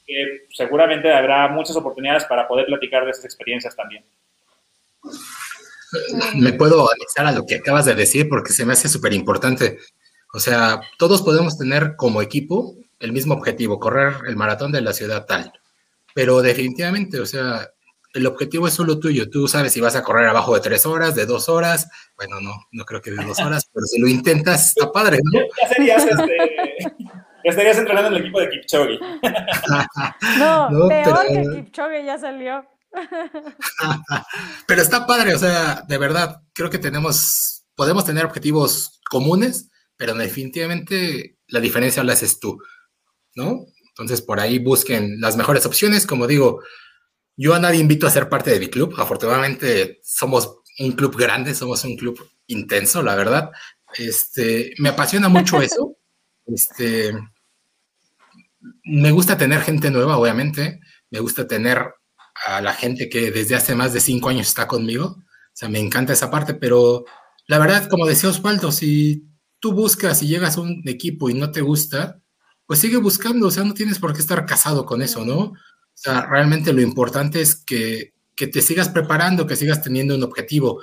que 0.07 0.47
seguramente 0.49 1.13
habrá 1.13 1.47
muchas 1.49 1.75
oportunidades 1.75 2.25
para 2.25 2.47
poder 2.47 2.65
platicar 2.65 3.05
de 3.05 3.11
esas 3.11 3.25
experiencias 3.25 3.75
también 3.75 4.03
me 6.35 6.53
puedo 6.53 6.91
anexar 6.91 7.25
a 7.25 7.31
lo 7.31 7.45
que 7.45 7.55
acabas 7.55 7.85
de 7.85 7.95
decir 7.95 8.29
porque 8.29 8.53
se 8.53 8.65
me 8.65 8.73
hace 8.73 8.89
súper 8.89 9.13
importante. 9.13 9.79
O 10.33 10.39
sea, 10.39 10.81
todos 10.97 11.21
podemos 11.21 11.57
tener 11.57 11.95
como 11.95 12.21
equipo 12.21 12.75
el 12.99 13.11
mismo 13.11 13.33
objetivo, 13.33 13.79
correr 13.79 14.13
el 14.27 14.35
maratón 14.35 14.71
de 14.71 14.81
la 14.81 14.93
ciudad 14.93 15.25
tal. 15.25 15.53
Pero 16.19 16.41
definitivamente, 16.41 17.17
o 17.21 17.25
sea, 17.25 17.65
el 18.13 18.27
objetivo 18.27 18.67
es 18.67 18.73
solo 18.73 18.99
tuyo. 18.99 19.29
Tú 19.29 19.47
sabes 19.47 19.71
si 19.71 19.79
vas 19.79 19.95
a 19.95 20.03
correr 20.03 20.27
abajo 20.27 20.53
de 20.53 20.59
tres 20.59 20.85
horas, 20.85 21.15
de 21.15 21.25
dos 21.25 21.47
horas. 21.47 21.89
Bueno, 22.17 22.41
no, 22.41 22.55
no 22.73 22.83
creo 22.83 23.01
que 23.01 23.11
de 23.11 23.23
dos 23.23 23.39
horas, 23.39 23.69
pero 23.73 23.85
si 23.85 24.01
lo 24.01 24.07
intentas, 24.09 24.67
está 24.67 24.91
padre, 24.91 25.19
¿no? 25.23 25.39
Ya 25.39 25.69
serías, 25.69 26.05
este, 26.05 26.93
estarías 27.45 27.77
entrenando 27.77 28.09
en 28.09 28.15
el 28.15 28.21
equipo 28.23 28.41
de 28.41 28.49
Kipchoge. 28.49 28.99
no, 30.39 30.69
no, 30.69 30.89
peor 30.89 31.25
que 31.25 31.41
Kipchoge 31.55 32.03
ya 32.03 32.17
salió. 32.17 32.67
Pero 34.67 34.81
está 34.81 35.07
padre, 35.07 35.35
o 35.35 35.39
sea, 35.39 35.85
de 35.87 35.97
verdad, 35.97 36.41
creo 36.53 36.69
que 36.69 36.79
tenemos, 36.79 37.63
podemos 37.75 38.03
tener 38.03 38.25
objetivos 38.25 38.99
comunes, 39.09 39.71
pero 39.95 40.13
definitivamente 40.15 41.37
la 41.47 41.61
diferencia 41.61 42.03
la 42.03 42.11
haces 42.11 42.41
tú, 42.41 42.61
¿no? 43.35 43.67
Entonces, 43.99 44.21
por 44.21 44.39
ahí 44.39 44.59
busquen 44.59 45.19
las 45.19 45.35
mejores 45.35 45.65
opciones. 45.65 46.05
Como 46.05 46.27
digo, 46.27 46.63
yo 47.35 47.53
a 47.53 47.59
nadie 47.59 47.79
invito 47.79 48.07
a 48.07 48.11
ser 48.11 48.29
parte 48.29 48.51
de 48.51 48.59
mi 48.59 48.67
club. 48.67 48.93
Afortunadamente, 48.97 49.99
somos 50.03 50.59
un 50.79 50.93
club 50.93 51.15
grande, 51.17 51.53
somos 51.53 51.83
un 51.83 51.97
club 51.97 52.19
intenso, 52.47 53.03
la 53.03 53.15
verdad. 53.15 53.51
Este, 53.97 54.73
me 54.77 54.89
apasiona 54.89 55.29
mucho 55.29 55.61
eso. 55.61 55.97
Este, 56.45 57.13
me 58.83 59.11
gusta 59.11 59.37
tener 59.37 59.61
gente 59.61 59.91
nueva, 59.91 60.17
obviamente. 60.17 60.79
Me 61.09 61.19
gusta 61.19 61.47
tener 61.47 61.93
a 62.45 62.61
la 62.61 62.73
gente 62.73 63.09
que 63.09 63.31
desde 63.31 63.55
hace 63.55 63.75
más 63.75 63.93
de 63.93 63.99
cinco 63.99 64.29
años 64.29 64.47
está 64.47 64.67
conmigo. 64.67 65.05
O 65.05 65.53
sea, 65.53 65.69
me 65.69 65.79
encanta 65.79 66.13
esa 66.13 66.31
parte, 66.31 66.53
pero 66.53 67.05
la 67.47 67.59
verdad, 67.59 67.89
como 67.89 68.05
decía 68.05 68.29
Osvaldo, 68.29 68.71
si 68.71 69.27
tú 69.59 69.73
buscas 69.73 70.21
y 70.23 70.27
llegas 70.27 70.57
a 70.57 70.61
un 70.61 70.81
equipo 70.85 71.29
y 71.29 71.33
no 71.33 71.51
te 71.51 71.61
gusta, 71.61 72.21
pues 72.69 72.81
sigue 72.81 72.97
buscando, 72.97 73.47
o 73.47 73.51
sea, 73.51 73.63
no 73.63 73.73
tienes 73.73 73.97
por 73.97 74.13
qué 74.13 74.19
estar 74.19 74.45
casado 74.45 74.85
con 74.85 75.01
eso, 75.01 75.25
¿no? 75.25 75.39
O 75.39 75.55
sea, 75.91 76.27
realmente 76.27 76.71
lo 76.71 76.81
importante 76.81 77.41
es 77.41 77.55
que, 77.55 78.13
que 78.35 78.45
te 78.45 78.61
sigas 78.61 78.89
preparando, 78.89 79.47
que 79.47 79.55
sigas 79.55 79.81
teniendo 79.81 80.13
un 80.13 80.21
objetivo. 80.21 80.79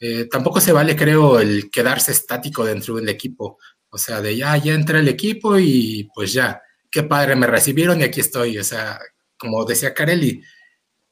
Eh, 0.00 0.24
tampoco 0.30 0.58
se 0.58 0.72
vale, 0.72 0.96
creo, 0.96 1.38
el 1.38 1.70
quedarse 1.70 2.12
estático 2.12 2.64
dentro 2.64 2.94
del 2.94 3.10
equipo. 3.10 3.58
O 3.90 3.98
sea, 3.98 4.22
de 4.22 4.38
ya, 4.38 4.56
ya 4.56 4.72
entré 4.72 5.00
el 5.00 5.08
equipo 5.08 5.58
y 5.58 6.08
pues 6.14 6.32
ya, 6.32 6.62
qué 6.90 7.02
padre, 7.02 7.36
me 7.36 7.46
recibieron 7.46 8.00
y 8.00 8.04
aquí 8.04 8.20
estoy. 8.20 8.56
O 8.56 8.64
sea, 8.64 8.98
como 9.36 9.66
decía 9.66 9.92
Carelli, 9.92 10.42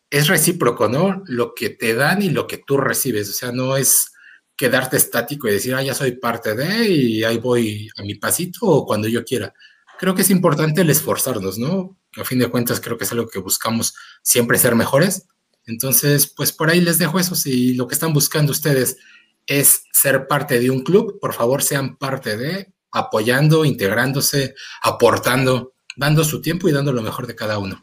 es 0.08 0.28
recíproco, 0.28 0.88
¿no? 0.88 1.24
Lo 1.26 1.52
que 1.54 1.68
te 1.68 1.92
dan 1.92 2.22
y 2.22 2.30
lo 2.30 2.46
que 2.46 2.62
tú 2.66 2.78
recibes. 2.78 3.28
O 3.28 3.34
sea, 3.34 3.52
no 3.52 3.76
es 3.76 4.14
quedarte 4.56 4.96
estático 4.96 5.46
y 5.46 5.52
decir, 5.52 5.74
ah, 5.74 5.82
ya 5.82 5.92
soy 5.92 6.12
parte 6.12 6.54
de 6.54 6.88
y 6.88 7.22
ahí 7.22 7.36
voy 7.36 7.90
a 7.98 8.02
mi 8.02 8.14
pasito 8.14 8.64
o 8.64 8.86
cuando 8.86 9.08
yo 9.08 9.22
quiera. 9.22 9.52
Creo 9.99 10.14
que 10.14 10.22
es 10.22 10.30
importante 10.30 10.82
el 10.82 10.90
esforzarnos, 10.90 11.59
¿no? 11.59 11.97
A 12.16 12.24
fin 12.24 12.38
de 12.38 12.49
cuentas, 12.49 12.80
creo 12.80 12.99
que 12.99 13.05
es 13.05 13.12
algo 13.12 13.28
que 13.28 13.38
buscamos 13.38 13.94
siempre 14.22 14.59
ser 14.59 14.74
mejores. 14.74 15.26
Entonces, 15.66 16.26
pues 16.26 16.53
por 16.53 16.70
ahí 16.70 16.80
les 16.80 16.99
dejo 16.99 17.18
eso. 17.18 17.34
Si 17.34 17.74
lo 17.74 17.88
que 17.88 17.94
están 17.94 18.12
buscando 18.12 18.53
ustedes 18.53 18.99
es 19.47 19.84
ser 19.92 20.26
parte 20.26 20.61
de 20.61 20.70
un 20.70 20.82
club, 20.82 21.18
por 21.20 21.32
favor 21.32 21.62
sean 21.62 21.97
parte 21.97 22.36
de, 22.36 22.72
apoyando, 22.92 23.64
integrándose, 23.64 24.55
aportando, 24.82 25.74
dando 25.97 26.24
su 26.24 26.40
tiempo 26.40 26.68
y 26.68 26.72
dando 26.72 26.92
lo 26.92 27.03
mejor 27.03 27.26
de 27.26 27.34
cada 27.34 27.59
uno. 27.59 27.80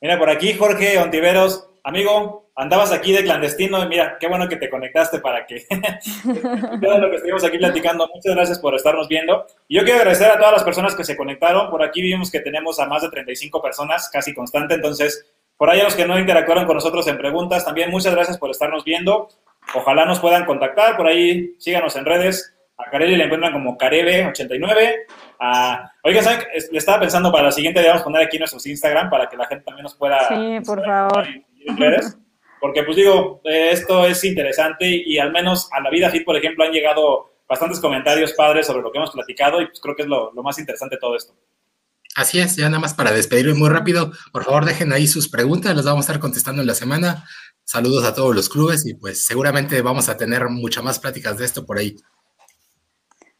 Mira, 0.00 0.18
por 0.18 0.30
aquí 0.30 0.54
Jorge 0.54 0.98
Ontiveros, 0.98 1.66
amigo, 1.84 2.41
andabas 2.54 2.92
aquí 2.92 3.12
de 3.12 3.24
clandestino, 3.24 3.86
mira, 3.88 4.16
qué 4.20 4.28
bueno 4.28 4.48
que 4.48 4.56
te 4.56 4.68
conectaste 4.68 5.18
para 5.20 5.46
que 5.46 5.64
todo 6.82 6.98
lo 6.98 7.10
que 7.10 7.16
estuvimos 7.16 7.44
aquí 7.44 7.58
platicando. 7.58 8.08
Muchas 8.14 8.34
gracias 8.34 8.58
por 8.58 8.74
estarnos 8.74 9.08
viendo. 9.08 9.46
Y 9.68 9.76
yo 9.76 9.84
quiero 9.84 10.00
agradecer 10.00 10.30
a 10.30 10.38
todas 10.38 10.52
las 10.52 10.64
personas 10.64 10.94
que 10.94 11.04
se 11.04 11.16
conectaron. 11.16 11.70
Por 11.70 11.82
aquí 11.82 12.02
vimos 12.02 12.30
que 12.30 12.40
tenemos 12.40 12.78
a 12.80 12.86
más 12.86 13.02
de 13.02 13.10
35 13.10 13.62
personas, 13.62 14.08
casi 14.10 14.34
constante. 14.34 14.74
Entonces, 14.74 15.26
por 15.56 15.70
ahí 15.70 15.80
a 15.80 15.84
los 15.84 15.94
que 15.94 16.06
no 16.06 16.18
interactuaron 16.18 16.66
con 16.66 16.76
nosotros 16.76 17.06
en 17.08 17.18
preguntas, 17.18 17.64
también 17.64 17.90
muchas 17.90 18.14
gracias 18.14 18.38
por 18.38 18.50
estarnos 18.50 18.84
viendo. 18.84 19.28
Ojalá 19.74 20.04
nos 20.04 20.20
puedan 20.20 20.44
contactar. 20.44 20.96
Por 20.96 21.06
ahí 21.06 21.54
síganos 21.58 21.96
en 21.96 22.04
redes. 22.04 22.54
A 22.78 22.90
Carelli 22.90 23.16
le 23.16 23.24
encuentran 23.24 23.52
como 23.52 23.78
Carebe89. 23.78 24.94
Oiga, 26.02 26.22
¿saben? 26.22 26.40
Le 26.70 26.78
estaba 26.78 27.00
pensando 27.00 27.30
para 27.30 27.44
la 27.44 27.52
siguiente, 27.52 27.88
a 27.88 28.02
poner 28.02 28.22
aquí 28.26 28.38
nuestros 28.38 28.66
Instagram 28.66 29.08
para 29.08 29.28
que 29.28 29.36
la 29.36 29.46
gente 29.46 29.64
también 29.64 29.84
nos 29.84 29.94
pueda. 29.94 30.28
Sí, 30.28 30.58
por 30.66 30.84
favor. 30.84 31.26
Porque, 32.62 32.84
pues 32.84 32.96
digo, 32.96 33.40
esto 33.42 34.06
es 34.06 34.22
interesante 34.22 34.86
y, 34.86 35.18
al 35.18 35.32
menos 35.32 35.68
a 35.72 35.80
la 35.80 35.90
vida 35.90 36.10
fit, 36.10 36.24
por 36.24 36.36
ejemplo, 36.36 36.62
han 36.62 36.70
llegado 36.70 37.32
bastantes 37.48 37.80
comentarios 37.80 38.34
padres 38.34 38.68
sobre 38.68 38.82
lo 38.82 38.92
que 38.92 38.98
hemos 38.98 39.10
platicado 39.10 39.60
y 39.60 39.66
pues 39.66 39.80
creo 39.80 39.96
que 39.96 40.02
es 40.02 40.08
lo, 40.08 40.32
lo 40.32 40.44
más 40.44 40.60
interesante 40.60 40.94
de 40.94 41.00
todo 41.00 41.16
esto. 41.16 41.34
Así 42.14 42.38
es, 42.38 42.54
ya 42.54 42.68
nada 42.68 42.78
más 42.78 42.94
para 42.94 43.10
despedirme 43.10 43.54
muy 43.54 43.68
rápido, 43.68 44.12
por 44.32 44.44
favor 44.44 44.64
dejen 44.64 44.92
ahí 44.92 45.08
sus 45.08 45.28
preguntas, 45.28 45.74
las 45.74 45.84
vamos 45.84 46.04
a 46.04 46.12
estar 46.12 46.20
contestando 46.20 46.62
en 46.62 46.68
la 46.68 46.74
semana. 46.74 47.24
Saludos 47.64 48.04
a 48.04 48.14
todos 48.14 48.32
los 48.32 48.48
clubes 48.48 48.86
y 48.86 48.94
pues 48.94 49.24
seguramente 49.24 49.82
vamos 49.82 50.08
a 50.08 50.16
tener 50.16 50.48
muchas 50.48 50.84
más 50.84 51.00
pláticas 51.00 51.38
de 51.38 51.46
esto 51.46 51.66
por 51.66 51.78
ahí. 51.78 51.96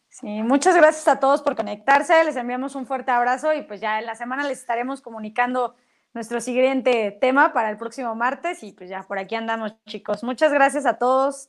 Sí, 0.09 0.27
muchas 0.43 0.75
gracias 0.75 1.07
a 1.07 1.21
todos 1.21 1.43
por 1.43 1.55
conectarse, 1.55 2.25
les 2.25 2.35
enviamos 2.35 2.75
un 2.75 2.87
fuerte 2.87 3.13
abrazo 3.13 3.55
y 3.55 3.63
pues 3.63 3.81
ya 3.81 4.01
en 4.01 4.07
la 4.07 4.17
semana 4.17 4.49
les 4.49 4.59
estaremos 4.59 5.01
comunicando 5.01 5.77
nuestro 6.15 6.41
siguiente 6.41 7.17
tema 7.21 7.53
para 7.53 7.71
el 7.71 7.77
próximo 7.77 8.15
martes 8.15 8.63
y 8.63 8.73
pues 8.73 8.91
ya 8.91 9.03
por 9.03 9.19
aquí 9.19 9.35
andamos 9.35 9.75
chicos. 9.87 10.23
Muchas 10.23 10.53
gracias 10.53 10.87
a 10.87 10.99
todos, 10.99 11.49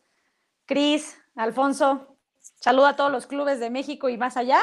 Cris, 0.65 1.17
Alfonso, 1.35 2.17
saludo 2.61 2.87
a 2.87 2.95
todos 2.95 3.11
los 3.11 3.27
clubes 3.27 3.59
de 3.59 3.69
México 3.69 4.09
y 4.09 4.17
más 4.17 4.37
allá. 4.37 4.59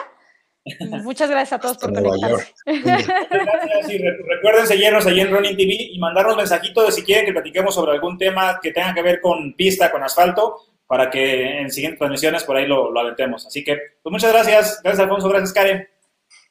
muchas 1.02 1.30
gracias 1.30 1.54
a 1.54 1.60
todos 1.60 1.78
por 1.78 1.92
conectarse. 1.92 2.52
Gracias 2.66 3.90
y 3.90 3.98
recuerden 3.98 4.66
seguirnos 4.66 5.06
allí 5.06 5.20
en 5.20 5.30
Running 5.30 5.56
TV 5.56 5.74
y 5.92 5.98
mandarnos 5.98 6.36
mensajitos 6.36 6.86
de 6.86 6.92
si 6.92 7.02
quieren 7.02 7.24
que 7.24 7.32
platiquemos 7.32 7.74
sobre 7.74 7.92
algún 7.92 8.18
tema 8.18 8.60
que 8.62 8.70
tenga 8.70 8.92
que 8.92 9.02
ver 9.02 9.22
con 9.22 9.54
pista, 9.54 9.90
con 9.90 10.02
asfalto, 10.02 10.56
para 10.86 11.08
que 11.08 11.60
en 11.60 11.70
siguientes 11.70 11.98
transmisiones 11.98 12.44
por 12.44 12.56
ahí 12.56 12.66
lo, 12.66 12.90
lo 12.90 13.00
aventemos. 13.00 13.46
Así 13.46 13.64
que, 13.64 13.78
pues 14.02 14.12
muchas 14.12 14.32
gracias. 14.32 14.80
Gracias, 14.82 15.00
Alfonso. 15.00 15.28
Gracias, 15.30 15.52
Karen. 15.54 15.88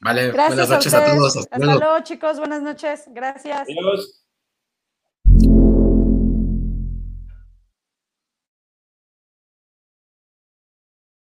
Vale, 0.01 0.31
buenas 0.31 0.69
noches 0.69 0.93
a, 0.93 1.05
todos. 1.05 1.35
Hasta, 1.35 1.57
luego, 1.57 1.99
chicos. 2.03 2.39
Buenas 2.39 2.61
noches. 2.61 3.03
Gracias. 3.07 3.67
Adiós. 3.67 4.23